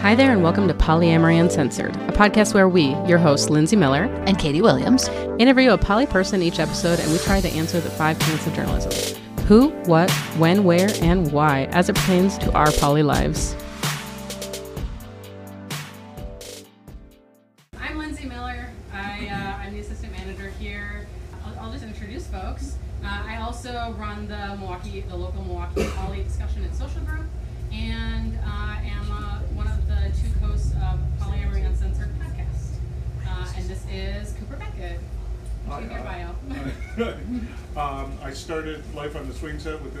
[0.00, 4.04] Hi there, and welcome to Polyamory Uncensored, a podcast where we, your hosts, Lindsay Miller
[4.26, 5.08] and Katie Williams,
[5.40, 8.54] interview a poly person each episode, and we try to answer the five tenets of
[8.54, 10.08] journalism who, what,
[10.38, 13.56] when, where, and why as it pertains to our poly lives.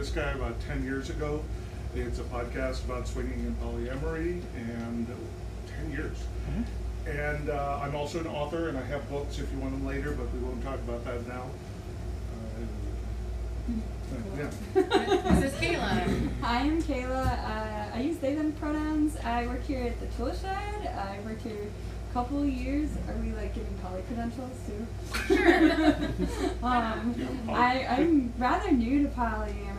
[0.08, 1.42] This guy about 10 years ago.
[1.94, 5.06] It's a podcast about swinging and polyamory, and
[5.82, 6.16] 10 years.
[7.06, 10.12] And uh, I'm also an author, and I have books if you want them later,
[10.12, 11.44] but we won't talk about that now.
[12.32, 12.64] Uh,
[14.38, 14.50] yeah.
[14.74, 16.30] this is Kayla.
[16.40, 17.26] Hi, I'm Kayla.
[17.26, 19.16] Uh, I use they them pronouns.
[19.24, 20.86] I work here at the tool shed.
[20.86, 21.66] I worked here
[22.10, 22.88] a couple of years.
[23.08, 24.86] Are we like giving poly credentials too?
[25.34, 25.64] Sure.
[26.62, 29.77] um, Yeah, I, I'm rather new to polyamory.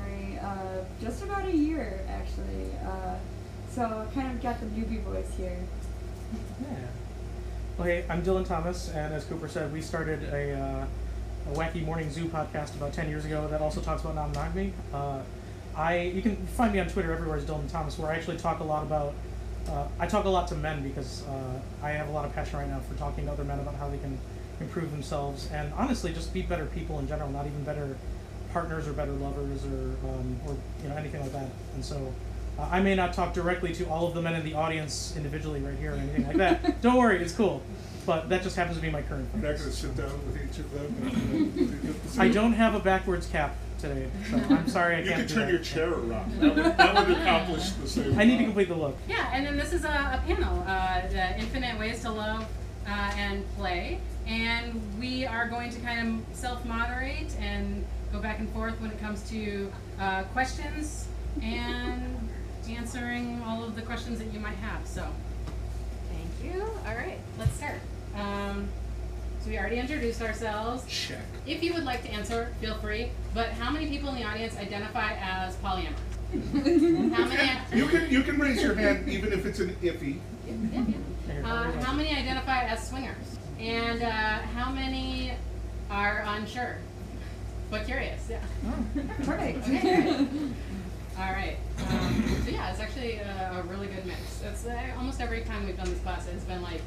[0.49, 2.71] Uh, just about a year actually.
[2.83, 3.15] Uh,
[3.71, 5.59] so I kind of got the newbie voice here.
[6.61, 7.83] Yeah.
[7.83, 12.09] Hey, I'm Dylan Thomas, and as Cooper said, we started a, uh, a wacky morning
[12.09, 14.73] zoo podcast about 10 years ago that also talks about non-monogamy.
[14.91, 15.19] Uh,
[15.75, 18.59] I you can find me on Twitter everywhere as Dylan Thomas, where I actually talk
[18.59, 19.13] a lot about.
[19.67, 22.57] Uh, I talk a lot to men because uh, I have a lot of passion
[22.57, 24.17] right now for talking to other men about how they can
[24.59, 27.95] improve themselves and honestly just be better people in general, not even better
[28.53, 31.49] partners or better lovers or um, or you know anything like that.
[31.75, 32.13] And so.
[32.57, 35.61] Uh, I may not talk directly to all of the men in the audience individually
[35.61, 36.81] right here or anything like that.
[36.81, 37.61] Don't worry, it's cool.
[38.05, 40.35] But that just happens to be my current I'm not going to sit down with
[40.43, 41.95] each of them.
[42.19, 45.33] I don't have a backwards cap today, so I'm sorry I You can't could do
[45.35, 45.53] turn that.
[45.53, 46.41] your chair around.
[46.41, 48.19] That would, that would accomplish the same.
[48.19, 48.97] I need to complete the look.
[49.07, 52.45] Yeah, and then this is a, a panel, uh, the infinite ways to love
[52.87, 58.49] uh, and play, and we are going to kind of self-moderate and go back and
[58.51, 61.07] forth when it comes to uh, questions
[61.41, 62.29] and
[62.69, 64.85] answering all of the questions that you might have.
[64.87, 65.07] So,
[66.09, 66.61] thank you.
[66.87, 67.79] All right, let's start.
[68.15, 68.67] Um,
[69.41, 70.85] so we already introduced ourselves.
[70.87, 71.23] Check.
[71.45, 73.11] If you would like to answer, feel free.
[73.33, 75.93] But how many people in the audience identify as polyamorous?
[77.13, 77.59] how many?
[77.73, 80.19] You can you can raise your hand even if it's an iffy.
[80.45, 80.79] Yeah, yeah.
[81.43, 81.85] Uh, here we go.
[81.85, 83.37] how many identify as swingers?
[83.59, 85.33] And uh, how many
[85.89, 86.77] are unsure?
[87.69, 88.39] But curious, yeah.
[89.23, 89.65] Perfect.
[91.17, 91.57] All right.
[91.89, 94.41] Um, so yeah, it's actually a, a really good mix.
[94.43, 96.81] It's uh, almost every time we've done this class, it's been like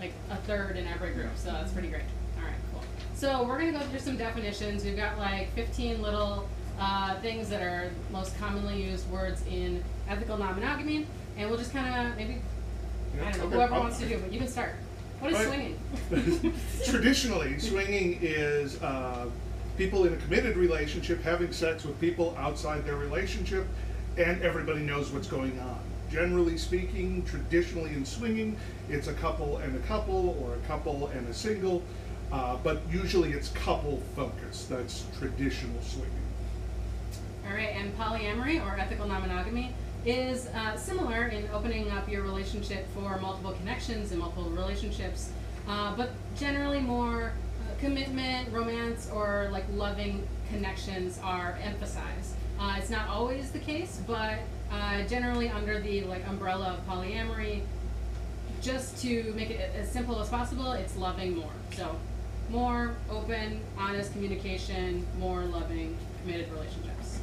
[0.00, 2.02] like a third in every group, so that's pretty great.
[2.38, 2.82] All right, cool.
[3.14, 4.84] So we're gonna go through some definitions.
[4.84, 10.36] We've got like 15 little uh, things that are most commonly used words in ethical
[10.38, 11.06] non-monogamy,
[11.36, 12.40] and we'll just kind of maybe
[13.20, 14.74] I don't know Okay, whoever I'll- wants to do, but you can start.
[15.20, 15.74] What is Right.
[16.10, 16.54] swinging?
[16.84, 19.26] Traditionally, swinging is uh,
[19.78, 23.64] people in a committed relationship having sex with people outside their relationship,
[24.16, 25.78] and everybody knows what's going on.
[26.10, 28.56] Generally speaking, traditionally in swinging,
[28.88, 31.82] it's a couple and a couple, or a couple and a single,
[32.32, 34.68] uh, but usually it's couple focused.
[34.68, 36.10] That's traditional swinging.
[37.46, 39.72] All right, and polyamory or ethical non-monogamy
[40.04, 45.30] is uh, similar in opening up your relationship for multiple connections and multiple relationships,
[45.68, 47.32] uh, but generally more
[47.78, 52.34] commitment, romance, or like loving connections are emphasized.
[52.58, 54.38] Uh, it's not always the case, but
[54.72, 57.62] uh, generally under the like umbrella of polyamory,
[58.60, 61.52] just to make it as simple as possible, it's loving more.
[61.72, 61.94] So,
[62.50, 67.20] more open, honest communication, more loving, committed relationships.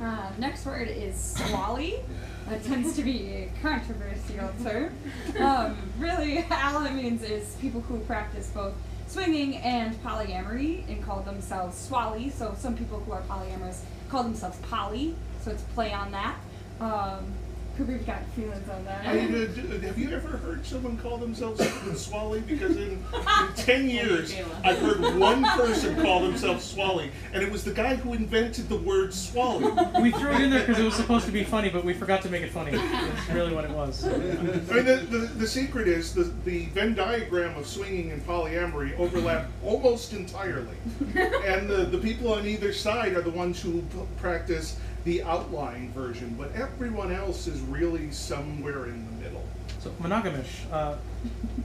[0.00, 1.16] Uh, next word is
[1.48, 2.00] swally.
[2.48, 4.94] That tends to be a controversial term.
[5.40, 8.74] Um, really, all it means is people who practice both
[9.14, 12.30] swinging and polyamory and call themselves swally.
[12.30, 13.78] So some people who are polyamorous
[14.08, 15.14] call themselves poly.
[15.40, 16.36] So it's play on that.
[16.80, 17.32] Um,
[17.76, 19.04] Cooper's got feelings on that.
[19.04, 21.60] I, uh, have you ever heard someone call themselves
[22.00, 22.40] Swally?
[22.46, 24.32] Because in, in 10 years,
[24.62, 28.76] I've heard one person call themselves Swally, and it was the guy who invented the
[28.76, 29.64] word Swally.
[30.00, 32.22] We threw it in there because it was supposed to be funny, but we forgot
[32.22, 32.70] to make it funny.
[32.72, 34.06] That's really what it was.
[34.06, 38.96] I mean, the, the, the secret is the, the Venn diagram of swinging and polyamory
[38.98, 40.76] overlap almost entirely.
[41.44, 45.92] And the, the people on either side are the ones who p- practice the outline
[45.92, 49.44] version, but everyone else is really somewhere in the middle.
[49.80, 50.96] So monogamish, uh,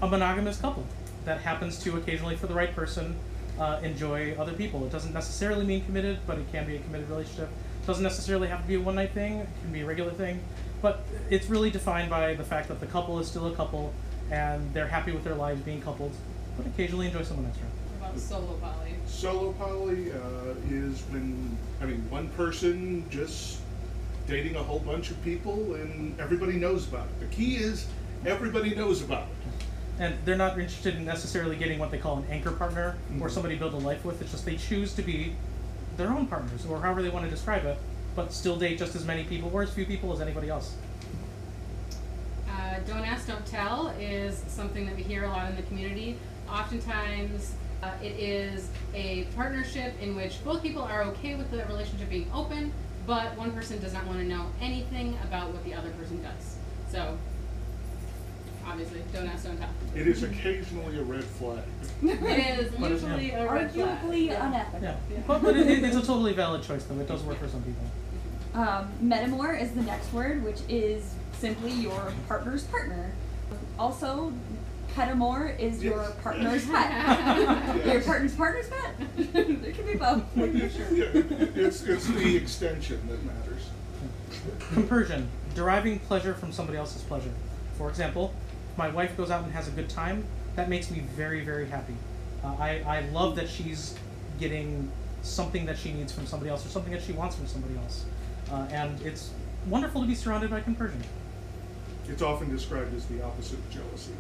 [0.01, 0.86] a monogamous couple
[1.25, 3.15] that happens to occasionally, for the right person,
[3.57, 4.86] uh, enjoy other people.
[4.86, 7.50] It doesn't necessarily mean committed, but it can be a committed relationship.
[7.81, 9.39] It doesn't necessarily have to be a one night thing.
[9.39, 10.41] It can be a regular thing.
[10.81, 13.94] but it's really defined by the fact that the couple is still a couple
[14.31, 16.13] and they're happy with their lives being coupled,
[16.56, 17.68] but occasionally enjoy someone extra.
[18.09, 18.95] What solo poly?
[19.06, 23.59] Solo poly uh, is when I mean one person just
[24.27, 27.19] dating a whole bunch of people and everybody knows about it.
[27.19, 27.88] The key is
[28.25, 29.63] everybody knows about it.
[30.01, 33.31] And they're not interested in necessarily getting what they call an anchor partner or Mhm.
[33.31, 34.21] somebody to build a life with.
[34.21, 35.35] It's just they choose to be
[35.97, 37.77] their own partners or however they want to describe it,
[38.15, 40.73] but still date just as many people or as few people as anybody else.
[42.50, 46.17] Uh, don't ask, don't tell is something that we hear a lot in the community.
[46.50, 47.53] Oftentimes,
[47.83, 52.29] uh, it is a partnership in which both people are okay with the relationship being
[52.33, 52.71] open,
[53.07, 56.57] but one person does not want to know anything about what the other person does.
[56.91, 57.17] So,
[58.67, 59.69] obviously, don't ask, don't tell.
[59.95, 61.59] It is occasionally a red flag.
[62.03, 63.87] It is But it's- usually a red flag.
[64.01, 64.47] Arguably Yeah.
[64.47, 64.81] unethical.
[64.81, 65.19] Yeah, Yeah.
[65.25, 66.99] but, but it, it- it's a totally valid choice though.
[66.99, 67.83] It does work for some people.
[68.53, 73.11] Um, metamor is the next word, which is simply your partner's partner.
[73.77, 74.33] Also,
[75.00, 76.16] petamor is your Yes.
[76.22, 77.86] partner's pet.
[77.86, 78.96] your partner's partner's pet.
[79.18, 80.24] it can be both.
[80.36, 80.46] Yeah,
[81.56, 83.69] it's, it's the extension that matters.
[84.74, 87.31] Compersion, deriving pleasure from somebody else's pleasure.
[87.78, 88.34] For example,
[88.72, 90.25] if my wife goes out and has a good time,
[90.56, 91.96] that makes me very, very happy.
[92.44, 93.96] Uh, I, I love that she's
[94.40, 94.92] getting
[95.22, 98.06] something that she needs from somebody else or something that she wants from somebody else.
[98.51, 99.31] Uh, and it's
[99.68, 101.01] wonderful to be surrounded by compersion.
[102.07, 104.13] It's often described as the opposite of jealousy.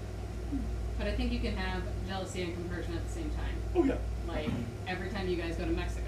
[0.99, 3.55] But I think you can have jealousy and compersion at the same time.
[3.73, 3.95] Oh yeah.
[4.27, 4.49] Like
[4.87, 6.05] every time you guys go to Mexico.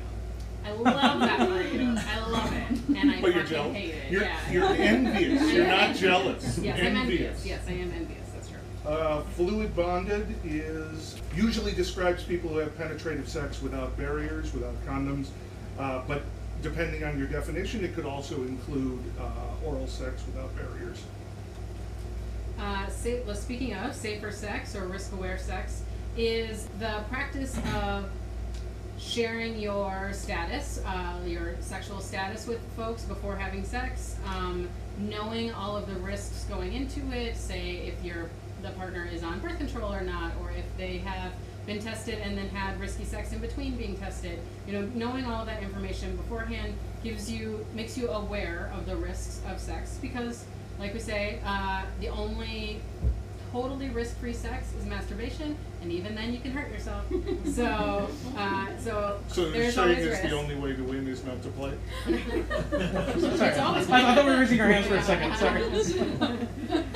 [0.63, 1.95] I love that for you.
[1.97, 2.95] I love it.
[2.95, 3.75] And I But you're jealous.
[3.75, 4.11] hate it.
[4.11, 4.51] You're, yeah.
[4.51, 5.51] you're envious.
[5.53, 6.59] You're not jealous.
[6.59, 7.43] Yes, I'm envious.
[7.45, 8.29] Yes, I am envious.
[8.35, 8.59] That's true.
[8.85, 15.27] Uh, fluid bonded is usually describes people who have penetrative sex without barriers, without condoms.
[15.79, 16.21] Uh, but
[16.61, 21.01] depending on your definition, it could also include uh, oral sex without barriers.
[22.61, 25.81] Uh, sa- well, speaking of safer sex or risk-aware sex,
[26.15, 28.05] is the practice of
[28.99, 34.69] sharing your status, uh, your sexual status with folks before having sex, um,
[34.99, 37.35] knowing all of the risks going into it.
[37.35, 38.29] Say if your
[38.61, 41.31] the partner is on birth control or not, or if they have
[41.65, 44.37] been tested and then had risky sex in between being tested.
[44.67, 48.95] You know, knowing all of that information beforehand gives you makes you aware of the
[48.95, 50.45] risks of sex because,
[50.81, 52.81] like we say, uh, the only
[53.51, 57.05] totally risk-free sex is masturbation, and even then you can hurt yourself.
[57.53, 60.29] so, uh, so, So you're there's saying always it's risk.
[60.29, 61.73] the only way to win is not to play?
[63.37, 63.59] Sorry.
[63.59, 65.35] always I, I thought we were raising our hands for a second.
[65.35, 65.63] Sorry.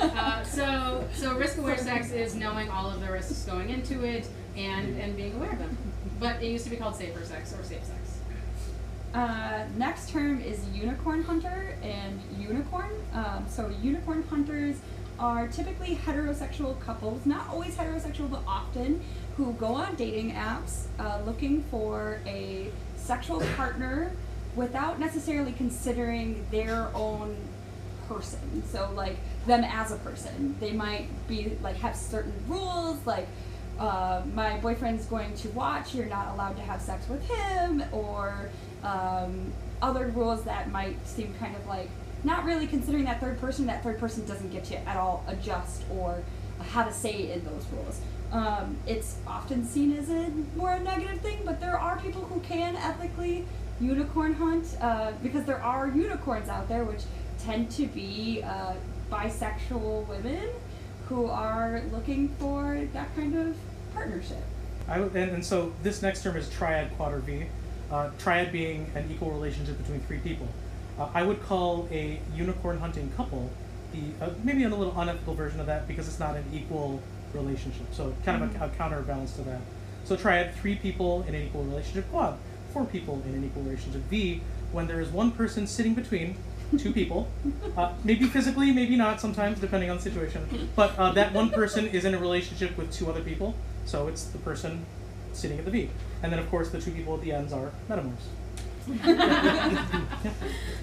[0.00, 4.98] uh, so, so risk-aware sex is knowing all of the risks going into it and
[4.98, 5.76] and being aware of them.
[6.18, 8.05] But it used to be called safer sex or safe sex.
[9.14, 12.90] Uh, next term is unicorn hunter and unicorn.
[13.14, 14.76] Um, so unicorn hunters
[15.18, 19.02] are typically heterosexual couples, not always heterosexual, but often,
[19.36, 24.12] who go on dating apps uh, looking for a sexual partner
[24.54, 27.36] without necessarily considering their own
[28.08, 28.62] person.
[28.70, 29.16] So like
[29.46, 30.56] them as a person.
[30.60, 33.28] They might be like have certain rules like
[33.78, 38.50] uh, my boyfriend's going to watch, you're not allowed to have sex with him, or
[38.86, 41.88] um, other rules that might seem kind of like
[42.24, 45.82] not really considering that third person, that third person doesn't get to at all adjust
[45.90, 46.22] or
[46.70, 48.00] have a say in those rules.
[48.32, 52.74] Um, it's often seen as a more negative thing, but there are people who can
[52.76, 53.46] ethically
[53.80, 57.02] unicorn hunt uh, because there are unicorns out there which
[57.38, 58.72] tend to be uh,
[59.10, 60.48] bisexual women
[61.08, 63.56] who are looking for that kind of
[63.94, 64.42] partnership.
[64.88, 67.46] I and, and so this next term is triad V.
[67.90, 70.48] Uh, triad being an equal relationship between three people.
[70.98, 73.50] Uh, I would call a unicorn hunting couple
[73.92, 77.00] the uh, maybe a little unethical version of that because it's not an equal
[77.34, 77.86] relationship.
[77.92, 79.60] So kind of a, a counterbalance to that.
[80.04, 82.10] So triad, three people in an equal relationship.
[82.10, 82.38] Quad,
[82.72, 84.02] four people in an equal relationship.
[84.02, 84.40] V,
[84.72, 86.36] when there is one person sitting between
[86.78, 87.28] two people,
[87.76, 90.68] uh, maybe physically, maybe not sometimes, depending on the situation.
[90.76, 94.24] But uh, that one person is in a relationship with two other people, so it's
[94.24, 94.84] the person
[95.32, 95.90] sitting at the V.
[96.22, 98.12] And then, of course, the two people at the ends are metamors.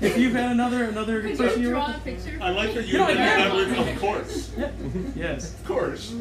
[0.01, 2.37] if you've had another another Could person you draw a picture?
[2.41, 3.47] I like that you know, did yeah.
[3.47, 4.51] that of course.
[5.15, 5.53] yes.
[5.53, 6.13] Of course.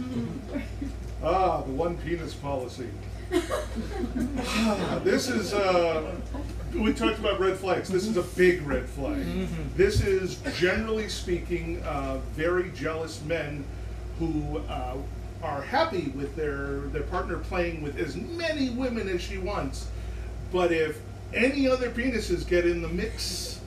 [1.24, 2.88] Ah, the one penis policy.
[5.02, 6.14] This is, uh,
[6.74, 7.88] we talked about red flags.
[7.88, 9.24] This is a big red flag.
[9.76, 13.64] This is, generally speaking, uh, very jealous men
[14.18, 14.96] who uh,
[15.42, 19.88] are happy with their, their partner playing with as many women as she wants.
[20.52, 21.00] But if
[21.34, 23.60] any other penises get in the mix,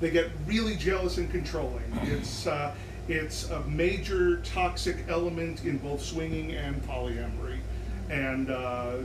[0.00, 1.84] they get really jealous and controlling.
[2.02, 2.74] It's uh,
[3.08, 7.58] it's a major toxic element in both swinging and polyamory.
[8.08, 8.98] And uh,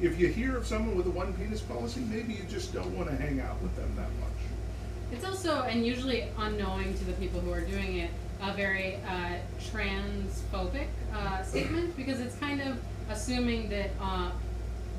[0.00, 3.10] if you hear of someone with a one penis policy, maybe you just don't want
[3.10, 4.30] to hang out with them that much.
[5.12, 8.10] It's also, and usually unknowing to the people who are doing it,
[8.42, 12.78] a very uh, transphobic uh, statement because it's kind of
[13.10, 14.30] assuming that uh,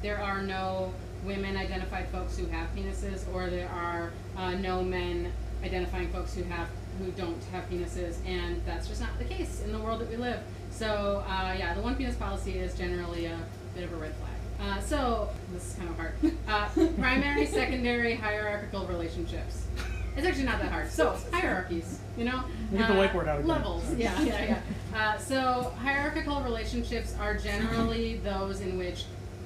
[0.01, 0.93] there are no
[1.23, 5.31] women identified folks who have penises or there are uh, no men
[5.63, 6.67] identifying folks who have
[6.99, 10.17] who don't have penises and that's just not the case in the world that we
[10.17, 10.39] live.
[10.71, 13.39] So uh, yeah the one penis policy is generally a
[13.75, 14.31] bit of a red flag.
[14.59, 16.95] Uh, so this is kind of hard.
[16.99, 19.65] Primary secondary hierarchical relationships
[20.15, 20.89] it's actually not that hard.
[20.91, 23.47] So hierarchies, you know, We get the uh, whiteboard out again.
[23.47, 24.61] Levels, yeah, yeah,
[24.93, 24.97] yeah.
[24.97, 29.05] Uh, so hierarchical relationships are generally those in which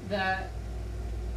[0.09, 0.37] the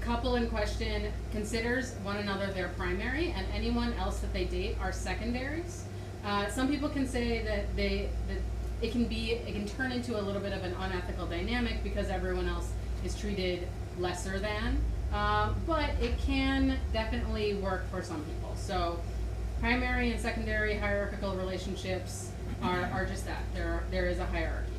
[0.01, 4.93] couple in question considers one another their primary, and anyone else that they date are
[4.93, 5.85] secondaries.
[6.25, 8.39] Uh, some people can say that they that
[8.81, 12.09] it can be it can turn into a little bit of an unethical dynamic because
[12.09, 12.73] everyone else
[13.05, 13.69] is treated
[13.99, 14.79] lesser than.
[15.13, 18.55] Uh, but it can definitely work for some people.
[18.57, 19.01] So
[19.61, 22.31] primary and secondary hierarchical relationships
[22.63, 23.43] are, are just that.
[23.55, 24.73] There there is a hierarchy.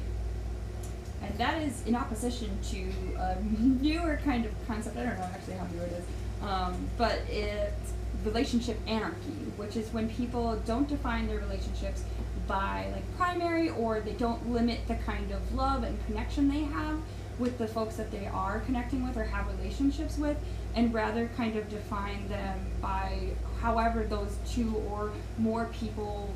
[1.22, 4.98] And that is in opposition to a newer kind of concept.
[4.98, 6.06] I don't know actually how new it is,
[6.44, 7.94] um, but it's
[8.24, 12.04] relationship anarchy, which is when people don't define their relationships
[12.48, 17.00] by like primary, or they don't limit the kind of love and connection they have
[17.40, 20.38] with the folks that they are connecting with or have relationships with,
[20.76, 23.30] and rather kind of define them by
[23.62, 26.34] however those two or more people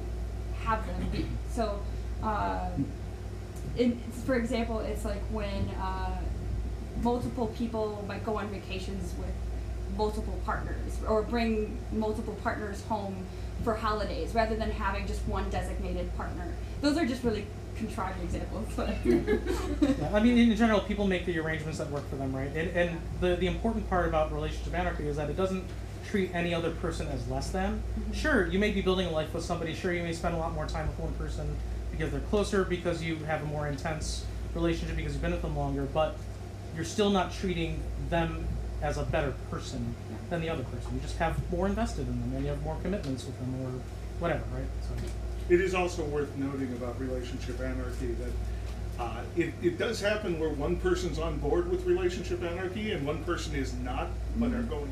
[0.63, 1.25] have them be.
[1.49, 1.79] So.
[2.21, 2.69] Uh,
[4.25, 6.15] for example, it's like when uh,
[7.01, 9.33] multiple people might go on vacations with
[9.97, 13.25] multiple partners or bring multiple partners home
[13.63, 16.53] for holidays rather than having just one designated partner.
[16.81, 18.67] Those are just really contrived examples.
[18.77, 22.49] Yeah, I mean, in general, people make the arrangements that work for them, right?
[22.55, 25.63] And, and the, the important part about relationship anarchy is that it doesn't
[26.05, 27.81] treat any other person as less than.
[27.99, 28.13] Mm-hmm.
[28.13, 29.73] Sure, you may be building a life with somebody.
[29.73, 31.55] Sure, you may spend a lot more time with one person
[31.91, 35.55] because they're closer, because you have a more intense relationship, because you've been with them
[35.55, 35.87] longer.
[35.93, 36.15] But
[36.75, 38.47] you're still not treating them
[38.81, 39.95] as a better person
[40.29, 40.93] than the other person.
[40.93, 43.79] You just have more invested in them, and you have more commitments with them, or
[44.19, 44.65] whatever, right?
[44.81, 44.89] So.
[45.49, 50.49] It is also worth noting about relationship anarchy that uh, it, it does happen where
[50.49, 54.07] one person's on board with relationship anarchy and one person is not,
[54.37, 54.91] but are going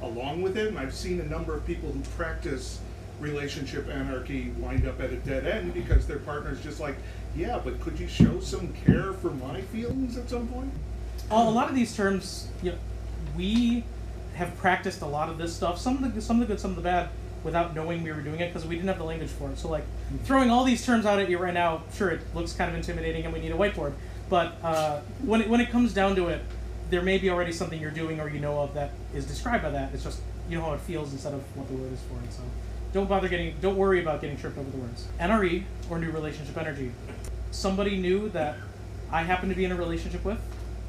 [0.00, 0.68] along with it.
[0.68, 2.80] And I've seen a number of people who practice
[3.20, 6.96] relationship anarchy wind up at a dead end because their partner's just like,
[7.36, 10.72] yeah, but could you show some care for my feelings at some point?
[11.30, 12.78] a a lot of these terms, you know,
[13.36, 13.84] we
[14.34, 15.78] have practiced a lot of this stuff.
[15.78, 17.08] Some of the some of the good, some of the bad,
[17.44, 19.58] without knowing we were doing it because we didn't have the language for it.
[19.58, 19.84] So like
[20.24, 23.24] throwing all these terms out at you right now, sure, it looks kind of intimidating,
[23.24, 23.92] and we need a whiteboard.
[24.28, 26.42] But uh, when it, when it comes down to it,
[26.90, 29.70] there may be already something you're doing or you know of that is described by
[29.70, 29.92] that.
[29.94, 32.32] It's just you know how it feels instead of what the word is for it.
[32.32, 32.42] So
[32.92, 35.06] don't bother getting, don't worry about getting tripped over the words.
[35.18, 36.92] NRE or new relationship energy.
[37.50, 38.56] Somebody new that
[39.10, 40.38] I happen to be in a relationship with.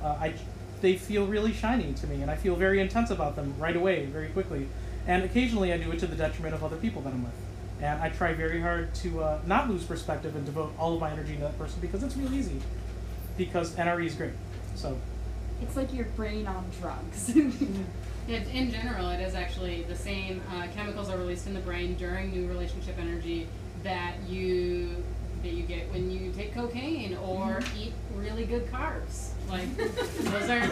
[0.02, 0.34] Uh, I,
[0.82, 4.06] they feel really shiny to me, and I feel very intense about them right away,
[4.08, 4.68] very quickly.
[5.08, 7.34] And occasionally, I do it to the detriment of other people that I'm with.
[7.82, 11.12] And I try very hard to uh, not lose perspective and devote all of my
[11.12, 12.62] energy to that person because it's real easy.
[13.38, 14.34] Because NRE is great.
[14.76, 14.98] So
[15.62, 17.36] it's like your brain on drugs.
[18.26, 20.42] It, in general, it is actually the same.
[20.50, 23.48] Uh, chemicals are released in the brain during new relationship energy
[23.84, 25.04] that you
[25.42, 29.32] that you get when you take cocaine or eat really good carbs.
[29.50, 30.68] Like those are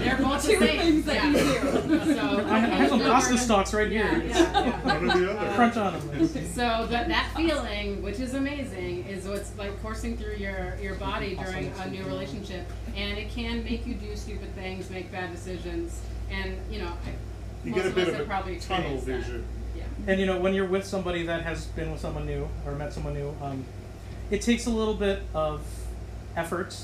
[0.00, 0.78] they're both the Two same.
[0.80, 1.26] things that yeah.
[1.28, 2.14] you do.
[2.14, 3.44] So I, I have some pasta burden.
[3.44, 4.24] stalks right Yeah, here.
[4.30, 4.80] yeah, yeah.
[5.00, 5.54] One or the other.
[5.54, 6.28] Crunch on them.
[6.28, 11.36] So that that feeling, which is amazing, is what's like coursing through your your body
[11.36, 16.00] during a new relationship, and it can make you do stupid things, make bad decisions,
[16.30, 17.10] and you know, I,
[17.64, 19.20] You most get a of bit us of have a probably tunnel experienced that.
[19.34, 19.46] vision.
[19.76, 19.82] Yeah.
[20.08, 22.92] And you know, when you're with somebody that has been with someone new or met
[22.92, 23.64] someone new, um,
[24.30, 25.62] it takes a little bit of
[26.34, 26.76] effort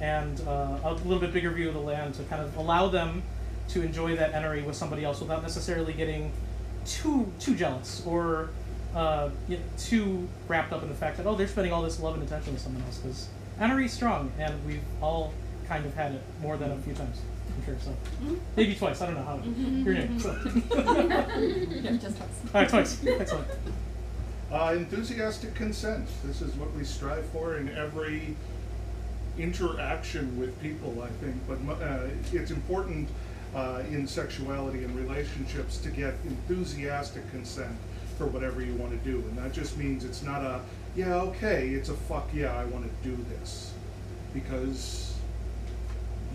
[0.00, 3.22] and uh, a little bit bigger view of the land to kind of allow them
[3.68, 6.32] to enjoy that NRE with somebody else without necessarily getting
[6.86, 8.50] too too jealous or
[8.94, 12.00] uh, you know, too wrapped up in the fact that oh they're spending all this
[12.00, 13.28] love and attention with someone else because
[13.60, 15.32] NRE is strong and we've all
[15.66, 17.20] kind of had it more than a few times.
[17.58, 18.36] I'm sure so.
[18.56, 19.00] Maybe twice.
[19.02, 19.40] I don't know how.
[19.44, 20.20] You're new.
[20.20, 20.30] So.
[21.82, 22.28] yeah, just us.
[22.54, 23.04] All right, twice.
[23.06, 23.48] Excellent.
[24.50, 26.08] Uh, enthusiastic consent.
[26.24, 28.36] This is what we strive for in every
[29.38, 31.36] interaction with people, I think.
[31.46, 33.08] But uh, it's important
[33.54, 37.76] uh, in sexuality and relationships to get enthusiastic consent
[38.16, 39.18] for whatever you want to do.
[39.18, 40.60] And that just means it's not a,
[40.96, 43.72] yeah, okay, it's a fuck yeah, I want to do this.
[44.34, 45.14] Because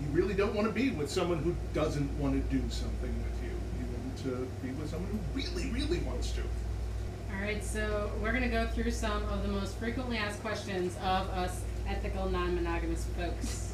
[0.00, 3.44] you really don't want to be with someone who doesn't want to do something with
[3.44, 3.50] you.
[3.78, 6.40] You want to be with someone who really, really wants to.
[7.32, 10.96] All right, so we're going to go through some of the most frequently asked questions
[10.96, 13.72] of us ethical non-monogamous folks.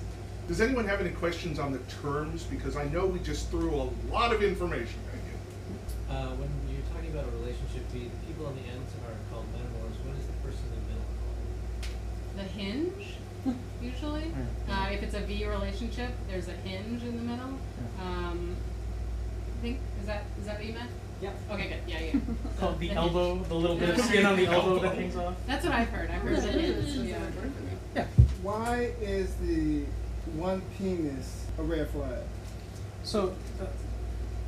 [0.49, 2.43] Does anyone have any questions on the terms?
[2.45, 6.15] Because I know we just threw a lot of information at you.
[6.15, 9.47] Uh, when you're talking about a relationship, the, the people on the ends are called
[9.55, 9.95] metamors.
[10.05, 12.37] What is the person in the middle called?
[12.37, 13.07] The hinge,
[13.83, 14.33] usually.
[14.69, 17.55] Uh, if it's a V relationship, there's a hinge in the middle.
[18.03, 18.57] Um,
[19.59, 20.91] I think is that is that what you meant?
[21.23, 21.35] Yep.
[21.53, 21.79] Okay, good.
[21.87, 22.21] Yeah, yeah.
[22.59, 22.97] Called the hinge.
[22.97, 25.35] elbow, the little bit of skin on the elbow that hangs off.
[25.47, 26.11] That's what I've heard.
[26.11, 26.89] I've heard the hinge.
[27.09, 27.19] Yeah.
[27.95, 28.07] Yeah.
[28.43, 29.85] Why is the
[30.35, 32.19] one penis a red flag?
[33.03, 33.67] So, uh,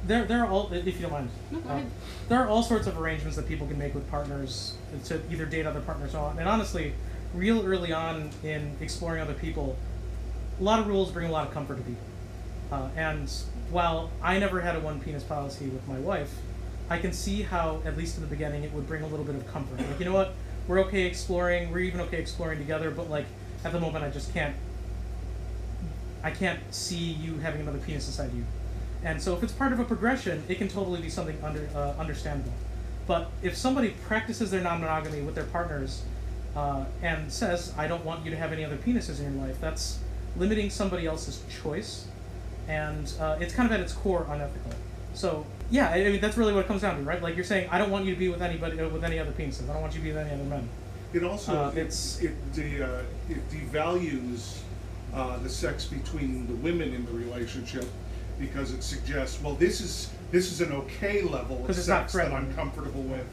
[0.06, 1.86] there, there are all, if you don't mind, No, go uh, ahead.
[2.28, 5.66] there are all sorts of arrangements that people can make with partners to either date
[5.66, 6.94] other partners or, and honestly,
[7.34, 9.76] real early on in exploring other people,
[10.60, 12.02] a lot of rules bring a lot of comfort to people.
[12.70, 13.30] Uh, and
[13.70, 16.32] while I never had a one penis policy with my wife,
[16.90, 19.34] I can see how, at least in the beginning, it would bring a little bit
[19.34, 19.78] of comfort.
[19.78, 20.34] Like, you know what?
[20.72, 21.70] We're okay exploring.
[21.70, 23.26] We're even okay exploring together, but like
[23.62, 24.56] at the moment, I just can't.
[26.22, 28.46] I can't see you having another penis inside you.
[29.04, 31.92] And so, if it's part of a progression, it can totally be something under uh,
[31.98, 32.54] understandable.
[33.06, 36.04] But if somebody practices their non-monogamy with their partners
[36.56, 39.60] uh, and says, "I don't want you to have any other penises in your life,"
[39.60, 39.98] that's
[40.38, 42.06] limiting somebody else's choice,
[42.66, 44.72] and uh, it's kind of at its core unethical.
[45.12, 47.20] So, yeah, I mean that's really what it comes down to, right?
[47.22, 49.32] Like you're saying, "I don't want you to be with anybody uh, with any other
[49.32, 49.68] penises.
[49.68, 50.68] I don't want you to be with any other men."
[51.12, 54.58] It also Uh, it, it's- it, de, uh, it devalues
[55.14, 57.84] uh, the sex between the women in the relationship
[58.38, 62.10] because it suggests well this is this is an okay level of 'Cause it's not
[62.10, 63.26] sex that I'm comfortable with,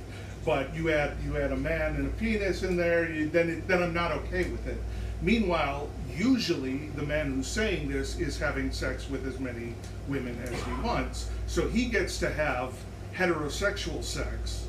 [0.46, 3.68] but you add you add a man and a penis in there you, then it,
[3.68, 4.77] then I'm not okay with it.
[5.22, 9.74] Meanwhile, usually the man who's saying this is having sex with as many
[10.08, 12.74] women as he wants, so he gets to have
[13.16, 14.68] heterosexual sex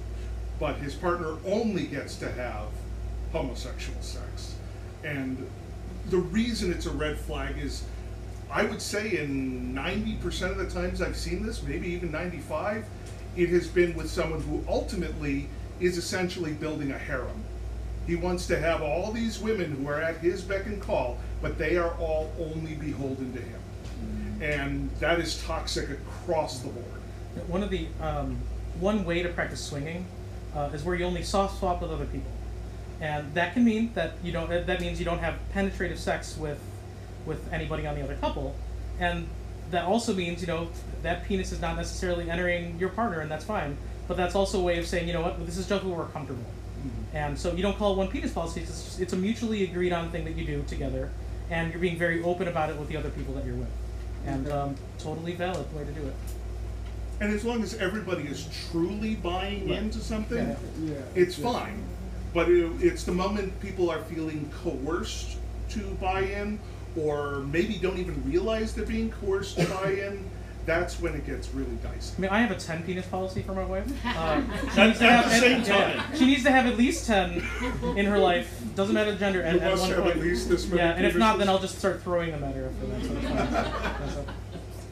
[0.61, 2.69] but his partner only gets to have
[3.33, 4.55] homosexual sex.
[5.03, 5.49] And
[6.11, 7.83] the reason it's a red flag is
[8.51, 12.85] I would say in 90% of the times I've seen this, maybe even 95,
[13.37, 17.45] it has been with someone who ultimately is essentially building a harem.
[18.07, 21.59] He wants to have all these women who are at his beck and call, but
[21.59, 23.61] they are all only beholden to him.
[24.41, 27.47] And that is toxic across the board.
[27.47, 28.39] One of the um,
[28.81, 30.07] one way to practice swinging
[30.55, 32.31] uh, is where you only soft swap with other people,
[33.01, 34.49] and that can mean that you don't.
[34.49, 36.59] That means you don't have penetrative sex with
[37.27, 38.57] with anybody on the other couple,
[38.99, 39.29] and
[39.71, 40.69] that also means you know
[41.03, 43.77] that penis is not necessarily entering your partner, and that's fine.
[44.09, 46.07] But that's also a way of saying you know what this is just where we're
[46.07, 46.45] comfortable,
[47.15, 48.61] and so you don't call it one penis policy.
[48.61, 51.11] It's just, it's a mutually agreed on thing that you do together,
[51.51, 53.71] and you're being very open about it with the other people that you're with,
[54.27, 56.15] and um, totally valid way to do it.
[57.21, 59.79] And as long as everybody is truly buying Right.
[59.79, 60.57] into something, Yeah.
[60.85, 60.95] Yeah.
[61.15, 61.83] it's fine.
[62.33, 65.37] But it, it's the moment people are feeling coerced
[65.71, 66.59] to buy in,
[66.97, 70.25] or maybe don't even realize they're being coerced to buy in,
[70.71, 72.15] that's when it gets really dicey.
[72.17, 73.85] I mean, I have a ten penis policy for my wife.
[74.05, 74.41] Uh,
[74.73, 76.17] she At- needs to have the same at- yeah, time.
[76.17, 77.43] she needs to have at least ten
[77.97, 78.63] in her life.
[78.77, 79.43] Doesn't matter the gender.
[79.43, 80.17] At, You at must one have point.
[80.17, 82.55] at least this many Yeah, and if not, then I'll just start throwing them at
[82.55, 83.03] her after that.
[83.05, 83.37] So it's fine.
[84.01, 84.25] That's a-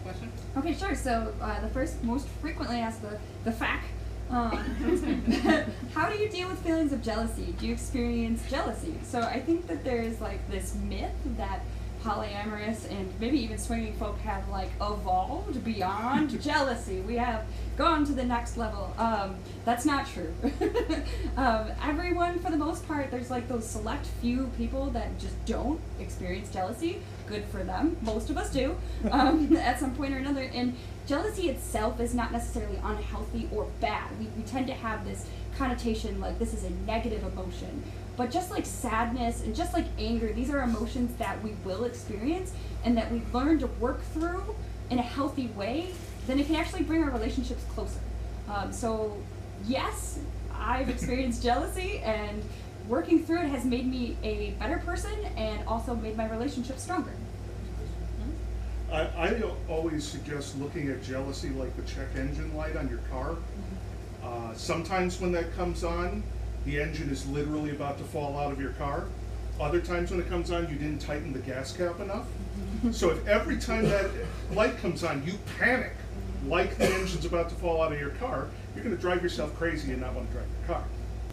[0.02, 0.32] Question?
[0.56, 0.94] Okay, sure.
[0.94, 3.86] So uh, the first most frequently asked the the fact.
[4.30, 4.50] Um,
[5.94, 7.54] how do you deal with feelings of jealousy?
[7.58, 8.94] Do you experience jealousy?
[9.02, 11.60] So I think that there's like this myth that
[12.08, 17.00] polyamorous and maybe even swinging folk have like evolved beyond jealousy.
[17.00, 17.44] We have
[17.76, 18.94] gone to the next level.
[18.96, 20.32] Um, that's not true.
[21.36, 25.80] um, everyone, for the most part, there's like those select few people that just don't
[26.00, 27.00] experience jealousy.
[27.26, 27.98] Good for them.
[28.00, 28.76] Most of us do
[29.10, 30.50] um, at some point or another.
[30.54, 30.74] And
[31.06, 34.18] jealousy itself is not necessarily unhealthy or bad.
[34.18, 35.26] We, we tend to have this
[35.58, 37.82] connotation like this is a negative emotion.
[38.18, 42.52] But just like sadness and just like anger, these are emotions that we will experience
[42.84, 44.56] and that we learn to work through
[44.90, 45.94] in a healthy way,
[46.26, 48.00] then it can actually bring our relationships closer.
[48.48, 49.16] Um, so,
[49.68, 50.18] yes,
[50.52, 52.42] I've experienced jealousy, and
[52.88, 57.12] working through it has made me a better person and also made my relationship stronger.
[58.90, 63.36] I, I always suggest looking at jealousy like the check engine light on your car.
[64.24, 66.24] Uh, sometimes when that comes on,
[66.64, 69.04] the engine is literally about to fall out of your car.
[69.60, 72.26] Other times when it comes on, you didn't tighten the gas cap enough.
[72.92, 74.10] So if every time that
[74.52, 75.92] light comes on, you panic
[76.46, 79.56] like the engine's about to fall out of your car, you're going to drive yourself
[79.56, 80.84] crazy and not want to drive your car.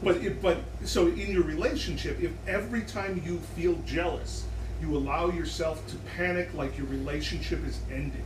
[0.04, 4.46] But but so in your relationship, if every time you feel jealous,
[4.82, 8.26] you allow yourself to panic like your relationship is ending,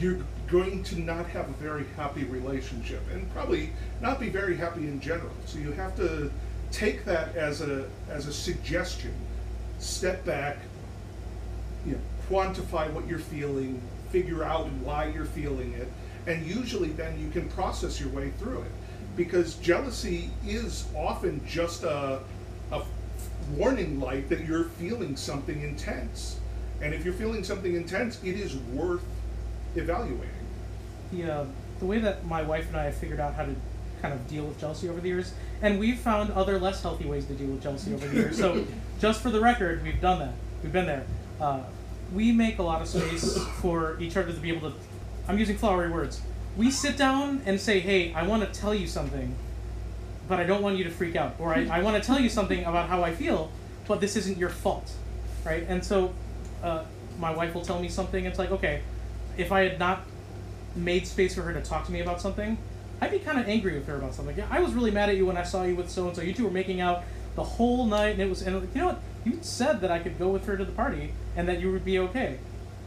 [0.00, 4.80] you're going to not have a very happy relationship and probably not be very happy
[4.80, 5.32] in general.
[5.46, 6.30] So you have to
[6.72, 9.14] take that as a as a suggestion.
[9.78, 10.58] Step back,
[11.86, 15.88] you know, quantify what you're feeling, figure out why you're feeling it,
[16.26, 18.70] and usually then you can process your way through it.
[19.16, 22.20] Because jealousy is often just a,
[22.72, 22.82] a
[23.56, 26.38] warning light that you're feeling something intense.
[26.80, 29.02] And if you're feeling something intense, it is worth
[29.74, 30.28] evaluating.
[31.12, 31.44] the uh,
[31.78, 33.54] the way that my wife and I have figured out how to
[34.02, 37.26] kind of deal with jealousy over the years, and we've found other less healthy ways
[37.26, 38.38] to deal with jealousy over the years.
[38.38, 38.64] So,
[39.00, 40.34] just for the record, we've done that.
[40.62, 41.04] We've been there.
[41.40, 41.62] Uh,
[42.14, 44.76] we make a lot of space for each other to be able to.
[45.28, 46.20] I'm using flowery words.
[46.56, 49.34] We sit down and say, "Hey, I want to tell you something,
[50.28, 52.28] but I don't want you to freak out," or "I, I want to tell you
[52.28, 53.50] something about how I feel,
[53.86, 54.92] but this isn't your fault,"
[55.44, 55.64] right?
[55.68, 56.12] And so,
[56.62, 56.84] uh,
[57.18, 58.24] my wife will tell me something.
[58.24, 58.80] It's like, okay,
[59.40, 60.02] if I had not
[60.76, 62.58] made space for her to talk to me about something,
[63.00, 64.36] I'd be kind of angry with her about something.
[64.36, 66.22] Yeah, I was really mad at you when I saw you with so and so.
[66.22, 67.02] You two were making out
[67.34, 69.00] the whole night, and it was, and you know what?
[69.24, 71.84] You said that I could go with her to the party and that you would
[71.84, 72.38] be okay.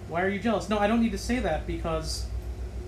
[0.07, 0.69] Why are you jealous?
[0.69, 2.27] No, I don't need to say that because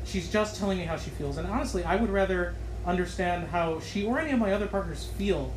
[0.04, 1.38] she's just telling me how she feels.
[1.38, 5.54] And honestly, I would rather understand how she or any of my other partners feel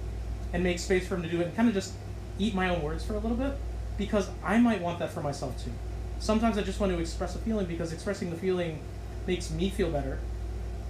[0.52, 1.92] and make space for them to do it and kind of just
[2.38, 3.54] eat my own words for a little bit
[3.98, 5.72] because I might want that for myself too.
[6.20, 8.81] Sometimes I just want to express a feeling because expressing the feeling
[9.26, 10.18] makes me feel better,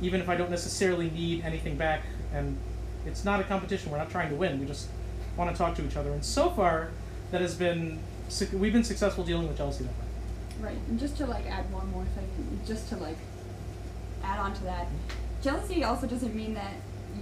[0.01, 2.03] even if I don't necessarily need anything back.
[2.33, 2.57] And
[3.07, 3.91] it's not a competition.
[3.91, 4.59] We're not trying to win.
[4.61, 4.89] We just
[5.37, 6.13] want to talk to each other.
[6.13, 6.91] And so far,
[7.31, 7.99] that has been
[8.53, 10.71] we've been successful dealing with jealousy that way.
[10.71, 13.17] Right, and just to like add one more thing, just to like
[14.23, 14.89] add on to that,
[15.43, 16.75] jealousy also doesn't mean that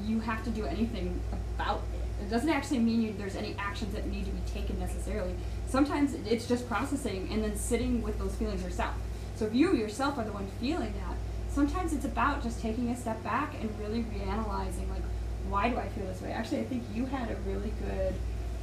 [0.04, 1.20] you have to do anything
[1.54, 2.24] about it.
[2.24, 5.34] It doesn't actually mean you, there's any actions that need to be taken necessarily.
[5.66, 8.94] Sometimes it's just processing and then sitting with those feelings yourself.
[9.36, 11.16] So if you yourself are the one feeling that,
[11.52, 15.02] sometimes it's about just taking a step back and really reanalyzing like,
[15.48, 16.32] why do I feel this way?
[16.32, 18.14] Actually, I think you had a really good.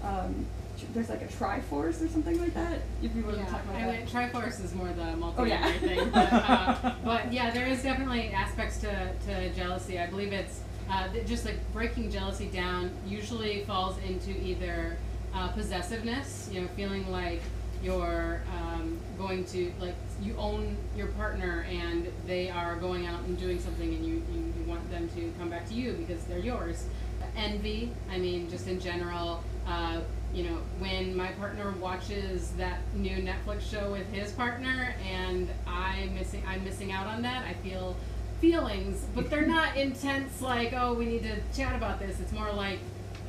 [0.03, 0.45] Um,
[0.93, 2.79] there's like a Triforce or something like that.
[3.01, 4.07] If you want to Yeah, talk about I that.
[4.07, 5.71] Triforce is more the multi Oh, yeah.
[5.73, 9.99] thing, but, uh, but yeah, there is definitely aspects to, to jealousy.
[9.99, 14.97] I believe it's uh, just like breaking jealousy down usually falls into either
[15.33, 17.41] uh, possessiveness, you know, feeling like
[17.83, 23.37] you're um, going to like you own your partner and they are going out and
[23.37, 26.39] doing something and you, you, you want them to come back to you because they're
[26.39, 26.85] yours.
[27.35, 29.99] Envy, I mean, just in general, uh,
[30.33, 36.15] you know, when my partner watches that new Netflix show with his partner and I'm
[36.15, 37.45] missing, I'm missing out on that.
[37.45, 37.95] I feel
[38.39, 40.41] feelings, but they're not intense.
[40.41, 42.19] Like, oh, we need to chat about this.
[42.19, 42.79] It's more like,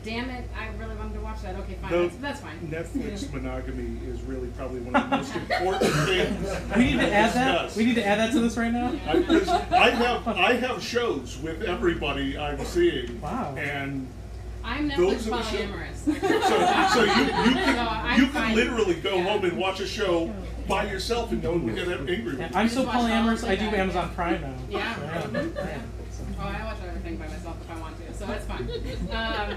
[0.05, 1.57] damn it, I really wanted to watch that.
[1.57, 2.59] Okay, fine, Though that's, that's fine.
[2.69, 6.77] Netflix monogamy is really probably one of the most important things.
[6.77, 7.53] We need to add that.
[7.63, 7.77] discuss.
[7.77, 8.93] We need to add that to this right now.
[9.07, 13.21] I, 'cause I have I have shows with everybody I'm seeing.
[13.21, 13.55] Wow.
[13.57, 14.07] And
[14.63, 15.97] I'm Netflix Those are the show- polyamorous.
[16.05, 19.25] so so you you No, can I'm you can literally go Yeah.
[19.25, 20.33] home and watch a show
[20.69, 22.55] by yourself and no one will get angry with Yeah, you.
[22.55, 23.43] I'm Just so watch polyamorous.
[23.43, 23.75] of I do that.
[23.75, 24.55] Amazon Prime now.
[24.71, 24.95] Yeah.
[24.95, 25.55] Mhm.
[25.55, 25.79] yeah.
[26.11, 28.69] So- Oh, I watch everything by myself if I want to, so that's fine.
[29.13, 29.57] Um,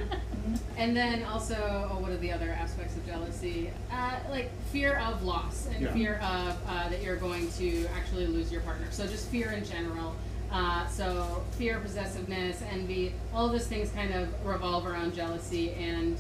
[0.78, 1.56] and then also,
[1.92, 3.72] oh, what are the other aspects of jealousy?
[3.92, 5.94] Uh, like fear of loss and Yeah.
[5.94, 8.86] fear of uh, that you're going to actually lose your partner.
[8.92, 10.16] So just fear in general.
[10.52, 16.18] Uh, so fear, possessiveness, envy, all of those things kind of revolve around jealousy and.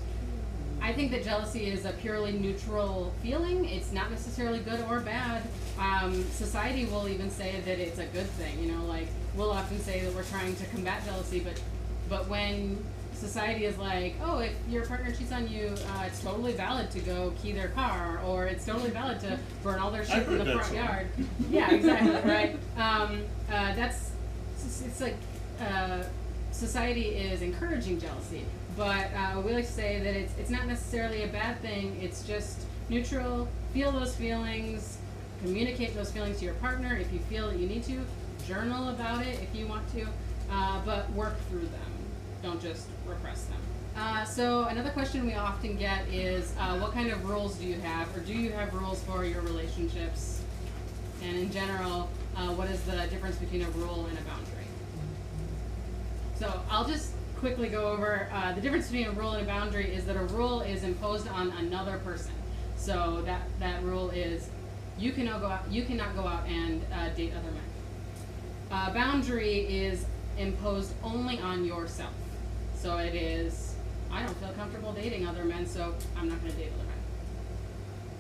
[0.80, 3.65] I think that jealousy is a purely neutral feeling.
[3.65, 5.41] It's not necessarily good or bad.
[5.80, 8.60] Um, society will even say that it's a good thing.
[8.63, 11.60] You know, like we'll often say that we're trying to combat jealousy, but
[12.10, 12.78] but when
[13.17, 16.99] society is like, oh, if your partner cheats on you, uh, it's totally valid to
[16.99, 20.45] go key their car, or it's totally valid to burn all their shit in the
[20.45, 20.75] front song.
[20.75, 21.08] yard.
[21.49, 22.56] Yeah, exactly, right.
[22.77, 24.12] Um, uh, that's
[24.56, 25.15] it's, it's like
[25.60, 26.03] uh,
[26.51, 31.23] society is encouraging jealousy, but uh, we like to say that it's it's not necessarily
[31.23, 31.99] a bad thing.
[32.01, 33.47] It's just neutral.
[33.73, 34.97] Feel those feelings,
[35.41, 37.99] communicate those feelings to your partner if you feel that you need to.
[38.47, 40.08] Journal about it if you want to,
[40.51, 41.91] uh, but work through them.
[42.43, 43.60] Don't just repress them.
[43.96, 47.80] Uh, so another question we often get is, uh, what kind of rules do you
[47.80, 50.41] have, or do you have rules for your relationships?
[51.24, 54.54] And in general, uh, what is the difference between a rule and a boundary?
[56.39, 59.93] So I'll just quickly go over uh, the difference between a rule and a boundary
[59.93, 62.34] is that a rule is imposed on another person.
[62.78, 64.50] So that that rule is
[65.00, 67.63] you cannot go out you cannot go out and uh, date other men.
[68.72, 70.06] A boundary is
[70.38, 72.13] imposed only on yourself.
[72.88, 73.76] So it is,
[74.10, 76.97] I don't feel comfortable dating other men, so I'm not going to date other men.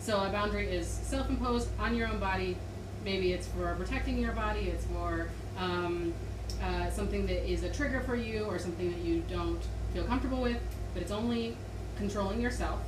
[0.01, 2.57] So a boundary is self-imposed on your own body.
[3.05, 4.63] Maybe it's for protecting your body.
[4.63, 6.13] It's for um,
[6.61, 9.61] uh, something that is a trigger for you or something that you don't
[9.93, 10.57] feel comfortable with.
[10.93, 11.55] But it's only
[11.95, 12.81] controlling yourself.